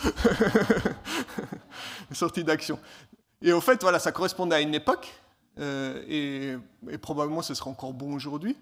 Sortie 2.14 2.46
d'action. 2.46 2.80
Et 3.42 3.52
au 3.52 3.60
fait, 3.60 3.82
voilà, 3.82 4.00
ça 4.00 4.14
correspondait 4.14 4.56
à 4.56 4.62
une 4.62 4.74
époque, 4.74 5.14
euh, 5.60 6.04
et, 6.08 6.98
probablement 7.00 7.42
ce 7.42 7.54
sera 7.54 7.70
encore 7.70 7.94
bon 7.94 8.14
aujourd'hui. 8.14 8.56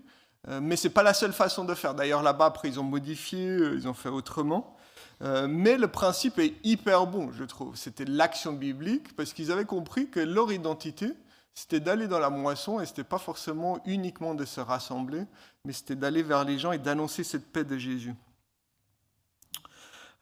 Mais 0.61 0.75
ce 0.75 0.87
n'est 0.87 0.93
pas 0.93 1.01
la 1.01 1.15
seule 1.15 1.33
façon 1.33 1.65
de 1.65 1.73
faire. 1.73 1.95
D'ailleurs, 1.95 2.21
là-bas, 2.21 2.45
après, 2.45 2.67
ils 2.67 2.79
ont 2.79 2.83
modifié, 2.83 3.55
ils 3.55 3.87
ont 3.87 3.95
fait 3.95 4.09
autrement. 4.09 4.75
Mais 5.21 5.77
le 5.77 5.87
principe 5.87 6.39
est 6.39 6.53
hyper 6.63 7.07
bon, 7.07 7.31
je 7.31 7.43
trouve. 7.43 7.75
C'était 7.75 8.05
l'action 8.05 8.53
biblique, 8.53 9.15
parce 9.15 9.33
qu'ils 9.33 9.51
avaient 9.51 9.65
compris 9.65 10.09
que 10.09 10.19
leur 10.19 10.51
identité, 10.51 11.13
c'était 11.55 11.79
d'aller 11.79 12.07
dans 12.07 12.19
la 12.19 12.29
moisson, 12.29 12.81
et 12.81 12.85
ce 12.85 12.91
n'était 12.91 13.05
pas 13.05 13.17
forcément 13.17 13.79
uniquement 13.85 14.35
de 14.35 14.43
se 14.43 14.59
rassembler, 14.59 15.23
mais 15.63 15.71
c'était 15.71 15.95
d'aller 15.95 16.21
vers 16.21 16.43
les 16.43 16.59
gens 16.59 16.73
et 16.73 16.77
d'annoncer 16.77 17.23
cette 17.23 17.51
paix 17.51 17.63
de 17.63 17.77
Jésus. 17.77 18.13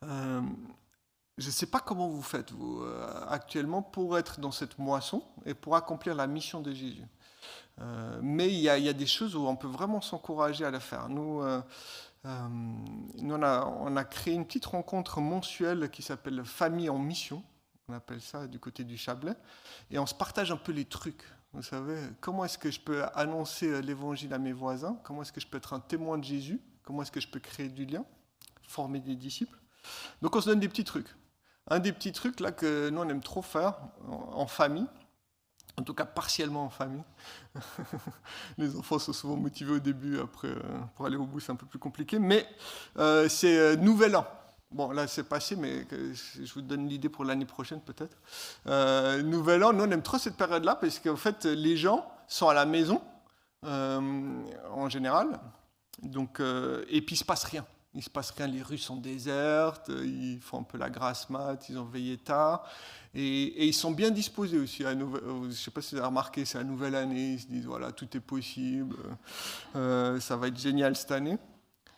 Euh, 0.04 0.42
je 1.40 1.48
ne 1.48 1.52
sais 1.52 1.66
pas 1.66 1.80
comment 1.80 2.08
vous 2.08 2.22
faites, 2.22 2.52
vous, 2.52 2.84
euh, 2.84 3.26
actuellement, 3.28 3.82
pour 3.82 4.18
être 4.20 4.40
dans 4.40 4.52
cette 4.52 4.78
moisson 4.78 5.24
et 5.46 5.56
pour 5.56 5.76
accomplir 5.76 6.14
la 6.14 6.28
mission 6.28 6.62
de 6.62 6.72
Jésus. 6.72 7.08
Euh, 7.82 8.20
mais 8.22 8.50
il 8.50 8.60
y, 8.60 8.70
a 8.70 8.94
des 8.94 9.08
choses 9.08 9.36
où 9.36 9.48
on 9.48 9.56
peut 9.56 9.68
vraiment 9.68 10.02
s'encourager 10.02 10.64
à 10.64 10.70
le 10.70 10.78
faire. 10.78 11.10
Nous, 11.10 11.42
nous 12.26 13.36
on, 13.36 13.44
a, 13.44 13.66
on, 13.66 13.96
a, 13.98 14.04
créé 14.06 14.34
une 14.34 14.46
petite 14.46 14.66
rencontre 14.66 15.20
mensuelle 15.20 15.90
qui 15.90 16.02
s'appelle 16.02 16.44
Famille 16.46 16.90
en 16.90 16.98
mission 16.98 17.44
on 17.90 17.94
appelle 17.94 18.22
ça 18.22 18.48
du 18.48 18.60
côté 18.60 18.84
du 18.84 18.98
Chablais, 18.98 19.36
et 19.92 20.00
on 20.00 20.06
se 20.06 20.16
partage 20.16 20.52
un 20.52 20.58
peu 20.58 20.72
les 20.72 20.86
trucs. 20.86 21.24
Vous 21.52 21.62
savez, 21.62 22.00
comment 22.22 22.46
est-ce 22.46 22.58
que 22.58 22.72
je 22.72 22.80
peux 22.80 23.04
annoncer 23.14 23.68
euh, 23.68 23.82
l'évangile 23.82 24.34
à 24.34 24.40
mes 24.40 24.54
voisins? 24.54 24.98
Comment 25.04 25.22
est-ce 25.22 25.34
que 25.34 25.42
je 25.42 25.48
peux 25.48 25.58
être 25.58 25.74
un 25.74 25.80
témoin 25.80 26.18
de 26.18 26.24
Jésus? 26.24 26.62
Comment 26.84 27.04
est-ce 27.04 27.12
que 27.12 27.20
je 27.20 27.28
peux 27.28 27.40
créer 27.40 27.70
du 27.70 27.86
lien? 27.86 28.06
Former 28.64 29.00
des 29.00 29.16
disciples? 29.16 29.60
Donc 30.22 30.36
on 30.36 30.42
se 30.42 30.50
donne 30.50 30.60
des 30.60 30.70
petits 30.70 30.86
trucs. 30.86 31.14
Un 31.68 31.80
des 31.80 31.92
petits 31.92 32.12
trucs 32.12 32.40
là 32.40 32.52
que 32.52 32.90
nous 32.90 33.02
on 33.02 33.10
aime 33.10 33.22
trop 33.22 33.42
faire 33.42 33.76
en 34.08 34.48
famille, 34.48 34.88
en 35.78 35.84
tout 35.84 35.94
cas 35.94 36.06
partiellement 36.06 36.66
en 36.66 36.70
famille. 36.70 37.04
Les 38.58 38.76
enfants 38.76 39.00
sont 39.00 39.14
souvent 39.14 39.36
motivés 39.36 39.74
au 39.74 39.80
début, 39.80 40.20
après 40.20 40.50
euh, 40.50 40.62
pour 40.96 41.06
aller 41.06 41.18
au 41.18 41.26
bout 41.26 41.40
c'est 41.40 41.52
un 41.52 41.56
peu 41.56 41.66
plus 41.66 41.80
compliqué, 41.80 42.20
mais 42.20 42.48
euh, 42.98 43.28
c'est 43.30 43.78
Nouvel 43.78 44.16
An. 44.16 44.26
Bon, 44.74 44.90
là, 44.90 45.06
c'est 45.06 45.24
passé, 45.24 45.56
mais 45.56 45.86
je 45.92 46.54
vous 46.56 46.62
donne 46.62 46.88
l'idée 46.88 47.08
pour 47.08 47.26
l'année 47.26 47.46
prochaine, 47.46 47.80
peut-être. 47.80 48.18
Euh, 48.66 49.22
nouvel 49.22 49.64
An, 49.64 49.72
nous, 49.72 49.84
on 49.84 49.92
aime 49.92 50.02
trop 50.02 50.18
cette 50.18 50.36
période-là, 50.36 50.76
parce 50.76 51.00
qu'en 51.00 51.16
fait, 51.16 51.46
les 51.46 51.78
gens 51.78 52.08
sont 52.28 52.50
à 52.50 52.56
la 52.56 52.66
maison, 52.66 53.00
euh, 53.66 54.42
en 54.72 54.90
général, 54.90 55.40
donc, 56.02 56.40
euh, 56.40 56.84
et 56.90 57.02
puis 57.04 57.16
il 57.16 57.20
se 57.20 57.24
passe 57.24 57.44
rien. 57.44 57.66
Il 57.96 58.02
se 58.02 58.10
passe 58.10 58.32
rien, 58.32 58.48
les 58.48 58.62
rues 58.62 58.78
sont 58.78 58.98
désertes, 58.98 59.90
ils 59.90 60.40
font 60.42 60.62
un 60.62 60.64
peu 60.64 60.78
la 60.78 60.90
grasse 60.90 61.30
mat, 61.30 61.70
ils 61.70 61.78
ont 61.78 61.86
veillé 61.86 62.18
tard, 62.18 62.66
et, 63.14 63.68
ils 63.68 63.74
sont 63.74 63.92
bien 63.92 64.10
disposés 64.10 64.58
aussi. 64.58 64.84
À 64.84 64.92
je 64.92 65.04
ne 65.04 65.52
sais 65.52 65.70
pas 65.70 65.82
si 65.82 65.94
vous 65.94 66.00
avez 66.00 66.08
remarqué, 66.08 66.44
c'est 66.46 66.58
la 66.58 66.64
nouvelle 66.64 66.96
année, 66.96 67.34
ils 67.34 67.40
se 67.40 67.48
disent, 67.48 67.66
voilà, 67.66 67.92
tout 67.92 68.18
est 68.18 68.20
possible, 68.20 68.96
ça 69.74 70.36
va 70.38 70.48
être 70.48 70.58
génial 70.58 70.96
cette 70.96 71.12
année. 71.12 71.38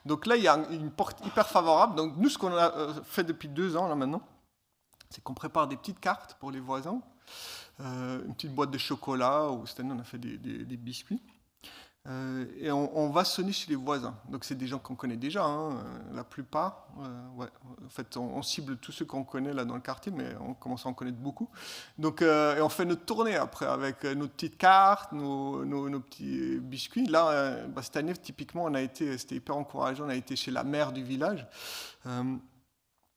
Donc 0.06 0.28
là, 0.28 0.36
il 0.36 0.44
y 0.44 0.48
a 0.48 0.56
une 0.70 0.92
porte 0.92 1.26
hyper 1.26 1.48
favorable. 1.48 1.96
Donc 1.96 2.16
nous, 2.18 2.30
ce 2.30 2.38
qu'on 2.38 2.56
a 2.56 2.72
euh, 2.76 2.94
fait 3.04 3.24
depuis 3.24 3.50
deux 3.50 3.76
ans 3.76 3.88
là 3.88 3.96
maintenant, 3.96 4.22
c'est 5.10 5.24
qu'on 5.24 5.34
prépare 5.34 5.68
des 5.68 5.78
petites 5.78 6.00
cartes 6.00 6.36
pour 6.36 6.52
les 6.52 6.60
voisins, 6.60 7.02
euh, 7.80 8.24
une 8.26 8.36
petite 8.36 8.54
boîte 8.54 8.72
de 8.72 8.78
chocolat, 8.78 9.50
ou 9.50 9.66
cette 9.66 9.80
année 9.80 9.94
on 9.94 10.00
a 10.00 10.04
fait 10.04 10.20
des 10.20 10.78
biscuits. 10.78 11.22
Euh, 12.08 12.46
et 12.60 12.72
on, 12.72 13.10
va 13.10 13.24
sonner 13.24 13.52
chez 13.52 13.70
les 13.70 13.76
voisins. 13.76 14.16
Donc 14.30 14.44
c'est 14.44 14.56
des 14.56 14.68
gens 14.68 14.78
qu'on 14.78 14.94
connaît 14.94 15.18
déjà, 15.18 15.44
hein, 15.44 15.72
euh, 15.72 16.16
la 16.16 16.24
plupart. 16.24 16.88
Euh, 17.02 17.28
ouais. 17.36 17.48
En 17.84 17.90
fait, 17.90 18.16
on, 18.18 18.42
cible 18.44 18.78
tous 18.78 18.92
ceux 18.92 19.06
qu'on 19.06 19.24
connaît 19.24 19.54
là 19.54 19.66
dans 19.66 19.74
le 19.74 19.82
quartier, 19.82 20.12
mais 20.16 20.36
on 20.40 20.54
commence 20.54 20.86
à 20.86 20.90
en 20.90 20.94
connaître 20.94 21.18
beaucoup. 21.18 21.50
Donc, 21.98 22.22
et 22.22 22.60
on 22.62 22.70
fait 22.70 22.86
notre 22.86 23.06
tournée 23.06 23.36
après 23.36 23.66
avec 23.66 24.04
nos 24.04 24.28
petites 24.28 24.58
cartes, 24.58 25.12
nos, 25.14 25.66
nos, 25.66 26.00
petits 26.00 26.60
biscuits. 26.60 27.08
Là, 27.08 27.66
bah, 27.68 27.82
cette 27.82 27.98
année, 27.98 28.14
typiquement, 28.14 28.66
on 28.66 28.74
a 28.76 28.82
été, 28.82 29.18
c'était 29.18 29.36
hyper 29.36 29.58
encourageant, 29.58 30.06
on 30.06 30.10
a 30.10 30.16
été 30.16 30.36
chez 30.36 30.52
la 30.52 30.64
mère 30.64 30.92
du 30.92 31.04
village. 31.04 31.48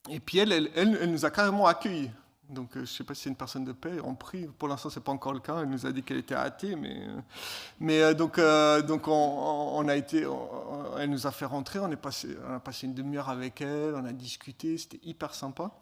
et 0.09 0.21
puis 0.21 0.39
elle, 0.39 0.53
elle, 0.53 0.71
elle 0.75 1.11
nous 1.11 1.27
a 1.27 1.31
carrément 1.31 1.67
accueillis. 1.67 2.11
Donc, 2.49 2.71
euh, 2.71 2.75
je 2.77 2.81
ne 2.81 2.87
sais 2.87 3.05
pas 3.05 3.15
si 3.15 3.23
c'est 3.23 3.29
une 3.29 3.37
personne 3.37 3.65
de 3.65 3.73
paix. 3.73 3.99
On 4.03 4.15
prie. 4.15 4.47
Pour 4.47 4.69
l'instant, 4.69 4.89
ce 4.89 4.99
n'est 4.99 5.05
pas 5.05 5.13
encore 5.13 5.35
le 5.35 5.41
cas. 5.41 5.61
Elle 5.61 5.69
nous 5.69 5.85
a 5.85 5.93
dit 5.93 6.03
qu'elle 6.03 6.17
était 6.17 6.35
athée. 6.35 6.77
Mais, 6.77 7.07
euh, 7.07 7.21
mais 7.79 8.01
euh, 8.01 8.15
donc, 8.15 8.41
donc 8.87 9.07
on, 9.09 9.87
a 9.89 9.97
été, 9.97 10.27
elle 10.99 11.11
nous 11.11 11.27
a 11.27 11.31
fait 11.31 11.45
rentrer. 11.45 11.79
On, 11.79 11.91
est 11.91 11.97
passé, 11.97 12.37
on 12.49 12.55
a 12.55 12.61
passé 12.61 12.87
une 12.87 12.95
demi-heure 12.95 13.29
avec 13.29 13.61
elle. 13.61 13.95
On 13.95 14.05
a 14.05 14.13
discuté. 14.13 14.79
C'était 14.79 15.01
hyper 15.03 15.35
sympa. 15.35 15.73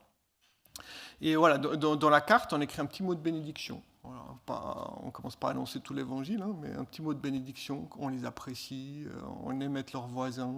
Et 1.21 1.37
voilà, 1.37 1.57
dans, 1.57 2.11
la 2.11 2.21
carte, 2.21 2.53
on 2.53 2.61
écrit 2.61 2.81
un 2.83 2.87
petit 2.87 3.03
mot 3.03 3.15
de 3.15 3.21
bénédiction. 3.21 3.81
on 4.05 5.07
ne 5.07 5.11
commence 5.11 5.37
pas 5.37 5.49
à 5.49 5.51
annoncer 5.53 5.81
tout 5.81 5.95
l'évangile, 5.95 6.43
hein, 6.43 6.55
mais 6.61 6.73
un 6.73 6.85
petit 6.85 7.01
mot 7.01 7.15
de 7.15 7.21
bénédiction. 7.21 7.89
On 7.99 8.09
les 8.09 8.25
apprécie. 8.25 9.05
on 9.45 9.61
aime 9.61 9.77
être 9.77 9.93
leurs 9.93 10.09
voisins. 10.09 10.53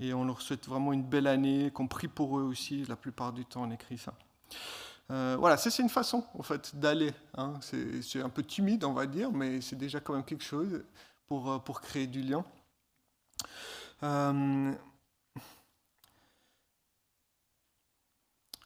Et 0.00 0.12
on 0.12 0.24
leur 0.26 0.42
souhaite 0.42 0.68
vraiment 0.68 0.92
une 0.92 1.02
belle 1.02 1.26
année. 1.26 1.70
Qu'on 1.72 1.88
prie 1.88 2.08
pour 2.08 2.38
eux 2.38 2.42
aussi. 2.42 2.84
La 2.84 2.96
plupart 2.96 3.32
du 3.32 3.46
temps, 3.46 3.62
on 3.62 3.70
écrit 3.70 3.96
ça. 3.96 4.12
Euh, 5.10 5.36
voilà, 5.38 5.56
c'est 5.56 5.76
une 5.82 5.88
façon 5.88 6.24
en 6.34 6.42
fait 6.42 6.74
d'aller. 6.76 7.12
Hein. 7.36 7.60
C'est 7.60 8.22
un 8.22 8.30
peu 8.30 8.42
timide, 8.42 8.84
on 8.84 8.92
va 8.92 9.06
dire, 9.06 9.30
mais 9.32 9.60
c'est 9.60 9.76
déjà 9.76 10.00
quand 10.00 10.14
même 10.14 10.24
quelque 10.24 10.44
chose 10.44 10.82
pour, 11.26 11.50
euh, 11.50 11.58
créer 11.82 12.06
du 12.06 12.22
lien. 12.22 12.44
Euh, 14.02 14.72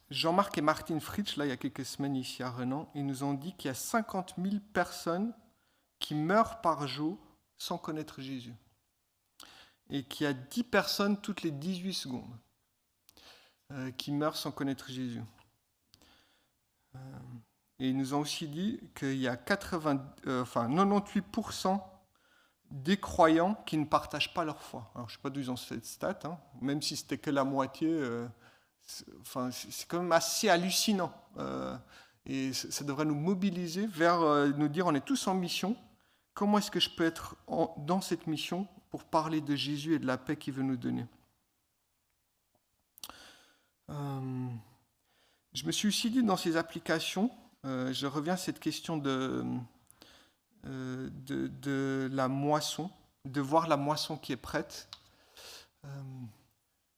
Jean-Marc 0.09 0.57
et 0.57 0.61
Martine 0.61 0.99
Fritsch, 0.99 1.37
là, 1.37 1.45
il 1.45 1.49
y 1.49 1.51
a 1.51 1.57
quelques 1.57 1.85
semaines 1.85 2.15
ici 2.15 2.41
à 2.41 2.49
Renan, 2.49 2.89
ils 2.95 3.05
nous 3.05 3.23
ont 3.23 3.33
dit 3.33 3.53
qu'il 3.55 3.67
y 3.67 3.71
a 3.71 3.75
50 3.75 4.35
000 4.41 4.55
personnes 4.73 5.33
qui 5.99 6.15
meurent 6.15 6.61
par 6.61 6.87
jour 6.87 7.17
sans 7.57 7.77
connaître 7.77 8.21
Jésus. 8.21 8.55
Et 9.91 10.03
qu'il 10.03 10.23
y 10.23 10.27
a 10.27 10.33
10 10.33 10.63
personnes 10.63 11.17
toutes 11.19 11.43
les 11.43 11.51
18 11.51 11.93
secondes 11.93 12.37
qui 13.97 14.11
meurent 14.11 14.35
sans 14.35 14.51
connaître 14.51 14.89
Jésus. 14.89 15.21
Euh, 16.95 16.99
et 17.79 17.89
ils 17.89 17.97
nous 17.97 18.13
ont 18.13 18.19
aussi 18.19 18.47
dit 18.47 18.79
qu'il 18.95 19.17
y 19.17 19.27
a 19.27 19.37
80, 19.37 20.03
euh, 20.27 20.41
enfin, 20.41 20.67
98% 20.67 21.81
des 22.71 22.97
croyants 22.97 23.55
qui 23.65 23.77
ne 23.77 23.85
partagent 23.85 24.33
pas 24.33 24.43
leur 24.43 24.61
foi. 24.61 24.91
Alors, 24.93 25.09
je 25.09 25.13
ne 25.13 25.17
sais 25.17 25.21
pas 25.21 25.29
d'où 25.29 25.39
ils 25.39 25.51
ont 25.51 25.55
cette 25.55 25.85
stat, 25.85 26.19
hein. 26.23 26.37
même 26.61 26.81
si 26.81 26.95
c'était 26.95 27.17
que 27.17 27.31
la 27.31 27.43
moitié, 27.43 27.87
euh, 27.89 28.27
enfin, 29.21 29.49
c'est 29.51 29.87
quand 29.87 30.01
même 30.01 30.11
assez 30.11 30.49
hallucinant. 30.49 31.13
et 32.25 32.53
ça 32.53 32.83
devrait 32.83 33.05
nous 33.05 33.15
mobiliser 33.15 33.87
vers 33.87 34.19
nous 34.57 34.67
dire 34.67 34.87
on 34.87 34.93
est 34.93 35.05
tous 35.05 35.27
en 35.27 35.33
mission. 35.33 35.75
Comment 36.33 36.57
est-ce 36.57 36.71
que 36.71 36.79
je 36.79 36.89
peux 36.89 37.05
être 37.05 37.35
dans 37.77 38.01
cette 38.01 38.27
mission 38.27 38.67
pour 38.89 39.03
parler 39.03 39.41
de 39.41 39.55
Jésus 39.55 39.95
et 39.95 39.99
de 39.99 40.05
la 40.05 40.17
paix 40.17 40.35
qu'il 40.35 40.53
veut 40.53 40.63
nous 40.63 40.77
donner? 40.77 41.05
Je 45.59 45.65
me 45.65 45.73
suis 45.73 45.89
aussi 45.89 46.09
dit 46.09 46.23
dans 46.23 46.37
ces 46.37 46.55
applications, 46.55 47.29
euh, 47.65 47.91
je 47.91 48.07
reviens 48.07 48.35
à 48.35 48.37
cette 48.37 48.61
question 48.61 48.95
de, 48.95 49.43
euh, 50.65 51.09
de, 51.11 52.09
la 52.13 52.29
moisson, 52.29 52.89
de 53.25 53.41
voir 53.41 53.67
la 53.67 53.75
moisson 53.75 54.15
qui 54.15 54.31
est 54.31 54.37
prête. 54.37 54.87
Euh, 55.83 55.89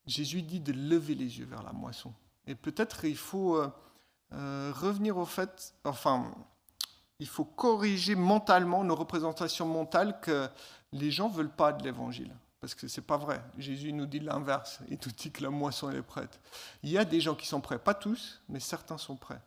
Jésus 0.06 0.44
dit 0.44 0.60
de 0.60 0.74
lever 0.74 1.16
les 1.16 1.40
yeux 1.40 1.46
vers 1.46 1.64
la 1.64 1.72
moisson. 1.72 2.14
Et 2.46 2.54
peut-être 2.54 3.06
il 3.06 3.18
faut 3.18 3.64
revenir 4.30 5.18
au 5.18 5.26
fait, 5.26 5.74
enfin, 5.84 6.32
il 7.18 7.28
faut 7.28 7.46
corriger 7.46 8.14
mentalement 8.14 8.84
nos 8.84 8.96
représentations 8.96 9.66
mentales 9.66 10.20
que 10.22 10.48
les 10.92 11.10
gens 11.10 11.30
ne 11.30 11.34
veulent 11.34 11.56
pas 11.56 11.74
de 11.74 11.84
l'évangile. 11.84 12.32
Parce 12.62 12.76
que 12.76 12.88
ce 12.88 13.02
n'est 13.02 13.06
pas 13.06 13.18
vrai. 13.18 13.44
Jésus 13.58 13.92
nous 13.92 14.06
dit 14.06 14.20
l'inverse. 14.20 14.80
Il 14.88 15.00
nous 15.04 15.12
dit 15.12 15.32
que 15.32 15.42
la 15.42 15.50
moisson 15.50 15.90
est 15.90 16.02
prête. 16.04 16.40
Il 16.84 16.92
y 16.92 16.98
a 16.98 17.04
des 17.04 17.20
gens 17.20 17.36
qui 17.36 17.48
sont 17.48 17.60
prêts, 17.60 17.80
pas 17.80 17.96
tous, 17.96 18.40
mais 18.48 18.60
certains 18.60 19.00
sont 19.00 19.16
prêts. 19.16 19.42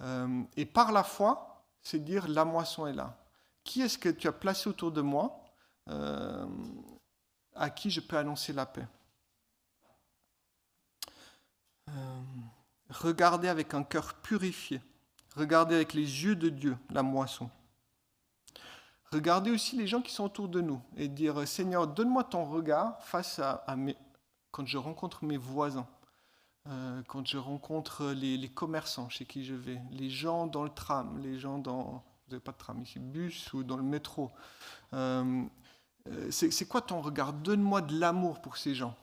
Euh, 0.00 0.42
et 0.56 0.64
par 0.64 0.90
la 0.90 1.04
foi, 1.04 1.62
c'est 1.82 2.02
dire 2.02 2.26
la 2.26 2.44
moisson 2.46 2.86
est 2.86 2.94
là. 2.94 3.16
Qui 3.62 3.82
est-ce 3.82 3.98
que 3.98 4.08
tu 4.08 4.28
as 4.28 4.32
placé 4.32 4.68
autour 4.68 4.92
de 4.92 5.02
moi 5.02 5.44
euh, 5.90 6.46
à 7.54 7.68
qui 7.68 7.90
je 7.90 8.00
peux 8.00 8.16
annoncer 8.16 8.54
la 8.54 8.64
paix? 8.64 8.86
Euh, 11.90 12.20
Regardez 12.90 13.48
avec 13.48 13.74
un 13.74 13.82
cœur 13.82 14.14
purifié. 14.14 14.80
Regardez 15.36 15.74
avec 15.74 15.94
les 15.94 16.24
yeux 16.24 16.36
de 16.36 16.48
Dieu 16.48 16.76
la 16.90 17.02
moisson. 17.02 17.50
Regardez 19.12 19.50
aussi 19.50 19.76
les 19.76 19.86
gens 19.86 20.00
qui 20.00 20.12
sont 20.12 20.24
autour 20.24 20.48
de 20.48 20.60
nous 20.60 20.80
et 20.96 21.08
dire 21.08 21.46
Seigneur, 21.46 21.86
donne-moi 21.86 22.24
ton 22.24 22.44
regard 22.44 23.00
face 23.02 23.38
à, 23.38 23.76
mes, 23.76 23.96
quand 24.50 24.66
je 24.66 24.78
rencontre 24.78 25.24
mes 25.24 25.36
voisins, 25.36 25.86
euh, 26.68 27.02
quand 27.06 27.26
je 27.26 27.38
rencontre 27.38 28.12
les, 28.12 28.48
commerçants 28.48 29.08
chez 29.08 29.24
qui 29.24 29.44
je 29.44 29.54
vais, 29.54 29.80
les 29.90 30.10
gens 30.10 30.46
dans 30.46 30.64
le 30.64 30.70
tram, 30.70 31.18
les 31.22 31.38
gens 31.38 31.58
dans 31.58 32.02
vous 32.26 32.32
n'avez 32.32 32.40
pas 32.42 32.52
de 32.52 32.56
tram 32.56 32.80
ici, 32.80 32.98
bus 32.98 33.52
ou 33.52 33.62
dans 33.62 33.76
le 33.76 33.82
métro. 33.82 34.30
Euh, 34.94 35.44
euh, 36.08 36.30
c'est 36.30 36.66
quoi 36.66 36.80
ton 36.80 37.00
regard? 37.00 37.32
Donne-moi 37.32 37.82
de 37.82 37.98
l'amour 37.98 38.40
pour 38.40 38.56
ces 38.56 38.74
gens. 38.74 38.96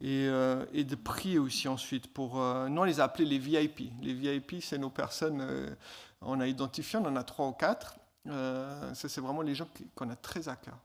et, 0.00 0.26
et, 0.72 0.84
de 0.84 0.94
prier 0.94 1.38
aussi 1.38 1.68
ensuite 1.68 2.12
pour... 2.12 2.40
Euh, 2.40 2.68
nous, 2.68 2.82
on 2.82 2.84
les 2.84 3.00
a 3.00 3.04
appelés 3.04 3.24
les 3.24 3.38
VIP. 3.38 3.90
Les 4.02 4.12
VIP, 4.14 4.62
c'est 4.62 4.78
nos 4.78 4.90
personnes, 4.90 5.76
on 6.20 6.40
a 6.40 6.46
identifié, 6.46 6.98
on 6.98 7.06
en 7.06 7.16
a 7.16 7.24
trois 7.24 7.48
ou 7.48 7.52
quatre. 7.52 7.96
Ça, 8.26 9.08
c'est 9.08 9.20
vraiment 9.20 9.42
les 9.42 9.54
gens 9.54 9.68
qu'on 9.94 10.10
a 10.10 10.16
très 10.16 10.48
à 10.48 10.56
cœur. 10.56 10.78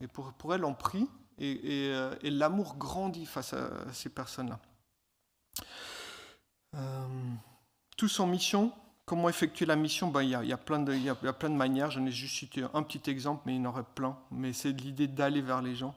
Et 0.00 0.06
pour, 0.06 0.32
pour 0.34 0.54
elles, 0.54 0.64
on 0.64 0.74
prie 0.74 1.08
et, 1.38 1.90
et, 2.22 2.30
l'amour 2.30 2.76
grandit 2.76 3.26
face 3.26 3.52
à, 3.52 3.70
ces 3.92 4.08
personnes-là. 4.08 4.58
tous 7.96 8.20
en 8.20 8.26
mission. 8.26 8.72
Comment 9.04 9.28
effectuer 9.30 9.64
la 9.64 9.76
mission 9.76 10.08
ben, 10.08 10.22
il, 10.22 10.30
y 10.30 10.34
a, 10.34 10.56
plein 10.58 10.80
de, 10.80 10.94
y 10.94 11.08
a, 11.08 11.14
plein 11.14 11.48
de 11.48 11.54
manières. 11.54 11.90
J'en 11.90 12.04
ai 12.04 12.10
juste 12.10 12.36
cité 12.36 12.64
un 12.74 12.82
petit 12.82 13.10
exemple, 13.10 13.42
mais 13.46 13.54
il 13.54 13.62
y 13.62 13.66
en 13.66 13.70
aurait 13.70 13.84
plein. 13.94 14.18
Mais 14.30 14.52
c'est 14.52 14.72
l'idée 14.72 15.06
d'aller 15.06 15.40
vers 15.40 15.62
les 15.62 15.74
gens. 15.74 15.94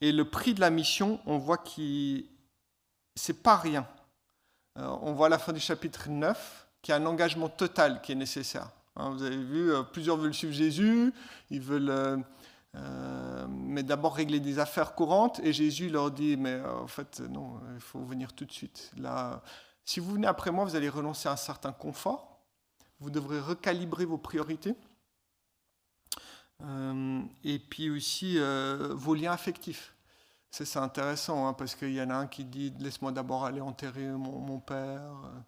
Et 0.00 0.12
le 0.12 0.24
prix 0.24 0.54
de 0.54 0.60
la 0.60 0.70
mission, 0.70 1.20
on 1.26 1.38
voit 1.38 1.58
que 1.58 2.22
c'est 3.14 3.42
pas 3.42 3.56
rien. 3.56 3.86
Euh, 4.78 4.86
on 5.00 5.14
voit 5.14 5.26
à 5.26 5.30
la 5.30 5.38
fin 5.38 5.52
du 5.52 5.60
chapitre 5.60 6.08
9 6.08 6.68
qu'il 6.82 6.92
y 6.92 6.94
a 6.94 7.00
un 7.00 7.06
engagement 7.06 7.48
total 7.48 8.02
qui 8.02 8.12
est 8.12 8.16
nécessaire. 8.16 8.68
Hein, 8.96 9.10
vous 9.10 9.22
avez 9.22 9.42
vu, 9.42 9.72
euh, 9.72 9.82
plusieurs 9.82 10.16
veulent 10.16 10.34
suivre 10.34 10.52
Jésus, 10.52 11.12
ils 11.50 11.60
veulent 11.60 12.24
euh, 12.74 13.46
mais 13.48 13.82
d'abord 13.82 14.16
régler 14.16 14.40
des 14.40 14.58
affaires 14.58 14.94
courantes, 14.94 15.40
et 15.42 15.52
Jésus 15.52 15.88
leur 15.88 16.10
dit, 16.10 16.36
mais 16.36 16.60
en 16.60 16.86
fait, 16.86 17.20
non, 17.20 17.60
il 17.74 17.80
faut 17.80 18.00
venir 18.00 18.32
tout 18.34 18.44
de 18.44 18.52
suite. 18.52 18.92
Là, 18.98 19.42
si 19.84 20.00
vous 20.00 20.12
venez 20.12 20.26
après 20.26 20.50
moi, 20.50 20.64
vous 20.64 20.76
allez 20.76 20.88
renoncer 20.88 21.28
à 21.28 21.32
un 21.32 21.36
certain 21.36 21.72
confort, 21.72 22.40
vous 23.00 23.10
devrez 23.10 23.40
recalibrer 23.40 24.04
vos 24.04 24.18
priorités, 24.18 24.74
euh, 26.62 27.22
et 27.44 27.58
puis 27.58 27.90
aussi 27.90 28.38
euh, 28.38 28.92
vos 28.94 29.14
liens 29.14 29.32
affectifs. 29.32 29.94
C'est 30.50 30.78
intéressant, 30.78 31.46
hein, 31.46 31.52
parce 31.52 31.74
qu'il 31.74 31.92
y 31.92 32.00
en 32.00 32.08
a 32.08 32.14
un 32.14 32.26
qui 32.26 32.44
dit 32.44 32.72
Laisse-moi 32.78 33.12
d'abord 33.12 33.44
aller 33.44 33.60
enterrer 33.60 34.06
mon, 34.06 34.58
père, 34.58 35.02
euh, 35.24 35.38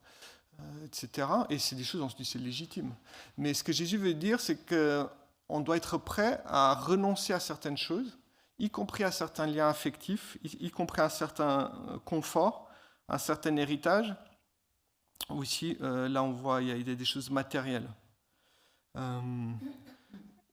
etc. 0.85 1.29
Et 1.51 1.59
c'est 1.59 1.77
des 1.77 1.85
choses, 1.85 2.01
on 2.01 2.09
se 2.09 2.17
dit 2.17 2.25
c'est 2.25 2.39
légitime. 2.39 2.95
Mais 3.37 3.55
ce 3.55 3.63
que 3.63 3.73
Jésus 3.73 3.97
veut 3.97 4.15
dire, 4.15 4.41
c'est 4.41 4.59
qu'on 4.67 5.61
doit 5.61 5.77
être 5.77 5.99
prêt 5.99 6.43
à 6.47 6.75
renoncer 6.75 7.33
à 7.33 7.41
certaines 7.41 7.77
choses, 7.77 8.19
y 8.59 8.71
compris 8.71 9.05
à 9.05 9.13
certains 9.13 9.47
liens 9.47 9.69
affectifs, 9.69 10.37
y, 10.43 10.71
compris 10.71 11.01
à 11.01 11.05
un 11.05 11.11
certain 11.11 11.73
confort, 12.05 12.69
un 13.09 13.19
certain 13.19 13.57
héritage. 13.57 14.15
Aussi, 15.29 15.77
là, 15.81 16.23
on 16.23 16.33
voit 16.33 16.63
il 16.63 16.89
y 16.89 16.91
a 16.91 16.95
des 16.95 17.05
choses 17.05 17.31
matérielles. 17.31 17.89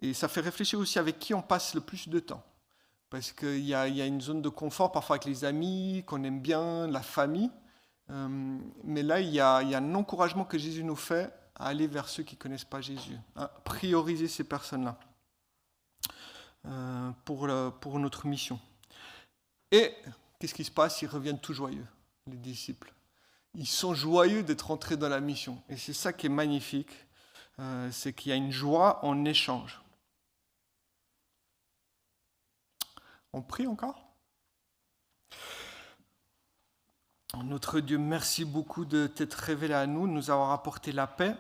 Et 0.02 0.14
ça 0.14 0.28
fait 0.28 0.42
réfléchir 0.42 0.78
aussi 0.78 1.00
avec 1.00 1.18
qui 1.18 1.34
on 1.34 1.42
passe 1.42 1.74
le 1.74 1.82
plus 1.82 2.08
de 2.10 2.20
temps. 2.20 2.44
Parce 3.10 3.32
qu'il 3.32 3.60
y, 3.60 3.70
y, 3.70 3.74
a 3.74 4.06
une 4.06 4.22
zone 4.22 4.42
de 4.42 4.50
confort 4.50 4.92
parfois 4.92 5.16
avec 5.16 5.26
les 5.26 5.46
amis, 5.46 6.04
qu'on 6.06 6.24
aime 6.24 6.42
bien, 6.42 6.88
la 6.88 7.02
famille. 7.02 7.50
Euh, 8.12 8.58
mais 8.84 9.04
là, 9.04 9.20
il 9.20 9.30
y, 9.30 9.40
a, 9.40 9.58
un 9.58 9.96
encouragement 9.96 10.46
que 10.46 10.58
Jésus 10.58 10.84
nous 10.84 10.96
fait 10.96 11.34
à 11.56 11.68
aller 11.68 11.88
vers 11.88 12.08
ceux 12.08 12.24
qui 12.24 12.36
ne 12.36 12.40
connaissent 12.40 12.66
pas 12.66 12.82
Jésus, 12.82 13.18
à 13.36 13.48
prioriser 13.48 14.28
ces 14.28 14.44
personnes-là 14.44 15.00
euh, 16.66 17.12
pour 17.24 18.00
notre 18.00 18.28
mission. 18.28 18.60
Et 19.72 19.94
qu'est-ce 20.40 20.54
qui 20.54 20.64
se 20.64 20.72
passe? 20.72 21.02
Ils 21.02 21.08
reviennent 21.08 21.40
tout 21.40 21.54
joyeux, 21.54 21.86
les 22.28 22.38
disciples. 22.38 22.94
Ils 23.56 23.68
sont 23.68 23.94
joyeux 23.94 24.44
d'être 24.44 24.72
entrés 24.72 24.98
dans 24.98 25.10
la 25.10 25.20
mission. 25.20 25.62
Et 25.70 25.78
c'est 25.78 25.94
ça 25.94 26.12
qui 26.14 26.26
est 26.26 26.30
magnifique, 26.30 26.92
euh, 27.60 27.90
c'est 27.92 28.14
qu'il 28.14 28.30
y 28.30 28.34
a 28.34 28.36
une 28.36 28.52
joie 28.52 29.04
en 29.06 29.26
échange. 29.26 29.82
On 33.34 33.42
prie 33.42 33.68
encore? 33.68 34.05
Notre 37.34 37.82
Dieu, 37.82 37.98
merci 37.98 38.46
beaucoup 38.46 38.86
de 38.86 39.08
t'être 39.08 39.34
révélé 39.34 39.74
à 39.74 39.88
nous, 39.88 40.08
de 40.08 40.14
nous 40.14 40.30
avoir 40.30 40.52
apporté 40.52 40.92
la 40.92 41.08
paix. 41.08 41.36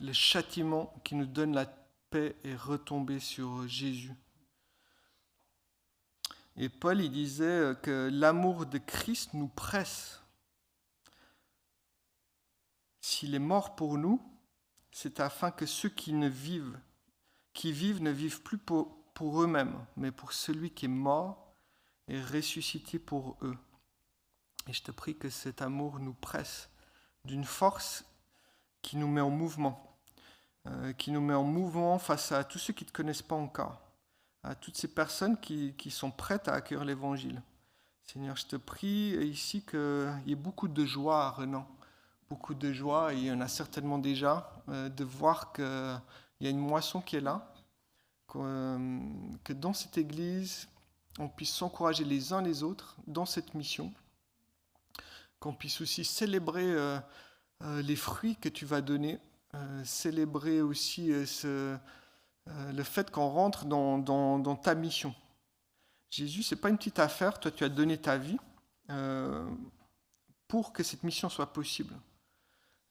Le 0.00 0.12
châtiment 0.12 0.92
qui 1.04 1.14
nous 1.14 1.26
donne 1.26 1.54
la 1.54 1.66
paix 2.10 2.34
est 2.42 2.56
retombé 2.56 3.20
sur 3.20 3.68
Jésus. 3.68 4.14
Et 6.56 6.68
Paul, 6.68 7.00
il 7.00 7.12
disait 7.12 7.74
que 7.82 8.10
l'amour 8.12 8.66
de 8.66 8.78
Christ 8.78 9.34
nous 9.34 9.48
presse. 9.48 10.20
S'il 13.00 13.34
est 13.34 13.38
mort 13.38 13.76
pour 13.76 13.98
nous, 13.98 14.20
c'est 14.90 15.20
afin 15.20 15.52
que 15.52 15.64
ceux 15.64 15.88
qui 15.88 16.12
ne 16.12 16.28
vivent, 16.28 16.78
qui 17.52 17.70
vivent 17.70 18.02
ne 18.02 18.10
vivent 18.10 18.42
plus 18.42 18.58
pour 18.58 19.42
eux-mêmes, 19.42 19.78
mais 19.96 20.10
pour 20.10 20.32
celui 20.32 20.70
qui 20.70 20.86
est 20.86 20.88
mort 20.88 21.54
et 22.08 22.20
ressuscité 22.20 22.98
pour 22.98 23.36
eux. 23.42 23.56
Et 24.70 24.72
je 24.72 24.84
te 24.84 24.92
prie 24.92 25.16
que 25.16 25.30
cet 25.30 25.62
amour 25.62 25.98
nous 25.98 26.12
presse 26.12 26.70
d'une 27.24 27.42
force 27.42 28.04
qui 28.82 28.96
nous 28.96 29.08
met 29.08 29.20
en 29.20 29.28
mouvement, 29.28 29.98
euh, 30.68 30.92
qui 30.92 31.10
nous 31.10 31.20
met 31.20 31.34
en 31.34 31.42
mouvement 31.42 31.98
face 31.98 32.30
à 32.30 32.44
tous 32.44 32.60
ceux 32.60 32.72
qui 32.72 32.84
ne 32.84 32.90
te 32.90 32.92
connaissent 32.92 33.20
pas 33.20 33.34
encore, 33.34 33.80
à 34.44 34.54
toutes 34.54 34.76
ces 34.76 34.86
personnes 34.86 35.40
qui, 35.40 35.74
sont 35.90 36.12
prêtes 36.12 36.46
à 36.46 36.52
accueillir 36.52 36.84
l'Évangile. 36.84 37.42
Seigneur, 38.04 38.36
je 38.36 38.46
te 38.46 38.54
prie 38.54 39.16
ici 39.26 39.62
qu'il 39.62 40.22
y 40.26 40.30
ait 40.30 40.36
beaucoup 40.36 40.68
de 40.68 40.84
joie 40.84 41.30
Renan, 41.30 41.66
beaucoup 42.28 42.54
de 42.54 42.72
joie, 42.72 43.12
et 43.12 43.16
il 43.16 43.24
y 43.24 43.32
en 43.32 43.40
a 43.40 43.48
certainement 43.48 43.98
déjà, 43.98 44.62
euh, 44.68 44.88
de 44.88 45.02
voir 45.02 45.52
qu'il 45.52 45.64
y 46.42 46.46
a 46.46 46.50
une 46.50 46.60
moisson 46.60 47.00
qui 47.00 47.16
est 47.16 47.20
là, 47.20 47.52
euh, 48.36 49.00
que 49.42 49.52
dans 49.52 49.72
cette 49.72 49.98
Église, 49.98 50.68
on 51.18 51.28
puisse 51.28 51.52
s'encourager 51.52 52.04
les 52.04 52.32
uns 52.32 52.40
les 52.40 52.62
autres 52.62 52.94
dans 53.08 53.26
cette 53.26 53.54
mission, 53.54 53.92
qu'on 55.40 55.54
puisse 55.54 55.80
aussi 55.80 56.04
célébrer 56.04 56.70
euh, 56.70 56.98
euh, 57.62 57.82
les 57.82 57.96
fruits 57.96 58.36
que 58.36 58.48
tu 58.48 58.64
vas 58.64 58.80
donner, 58.80 59.18
célébrer 59.82 60.62
aussi 60.62 61.10
le 61.10 62.82
fait 62.84 63.10
qu'on 63.10 63.28
rentre 63.28 63.64
dans, 63.64 64.56
ta 64.62 64.76
mission. 64.76 65.12
Jésus, 66.08 66.44
c'est 66.44 66.54
pas 66.54 66.68
une 66.68 66.76
petite 66.76 67.00
affaire, 67.00 67.40
toi 67.40 67.50
tu 67.50 67.64
as 67.64 67.68
donné 67.68 67.98
ta 67.98 68.16
vie 68.16 68.38
pour 70.46 70.72
que 70.72 70.84
cette 70.84 71.02
mission 71.02 71.28
soit 71.28 71.52
possible. 71.52 71.94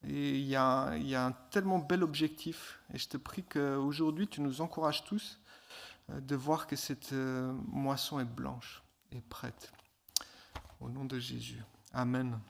Et 0.07 0.39
il 0.39 0.47
y, 0.47 0.55
a, 0.55 0.95
il 0.95 1.07
y, 1.07 1.15
a, 1.15 1.25
un 1.25 1.31
tellement 1.51 1.79
bel 1.79 2.03
objectif. 2.03 2.79
Et 2.93 2.97
je 2.97 3.07
te 3.07 3.17
prie 3.17 3.43
qu'aujourd'hui, 3.43 4.27
tu 4.27 4.41
nous 4.41 4.61
encourages 4.61 5.03
tous 5.03 5.39
euh, 6.09 6.21
de 6.21 6.35
voir 6.35 6.67
que 6.67 6.75
cette 6.75 7.11
euh, 7.11 7.53
moisson 7.67 8.19
est 8.19 8.25
blanche 8.25 8.81
et 9.11 9.21
prête. 9.21 9.71
Au 10.79 10.89
nom 10.89 11.03
de 11.03 11.19
Jésus. 11.19 11.61
Amen. 11.93 12.41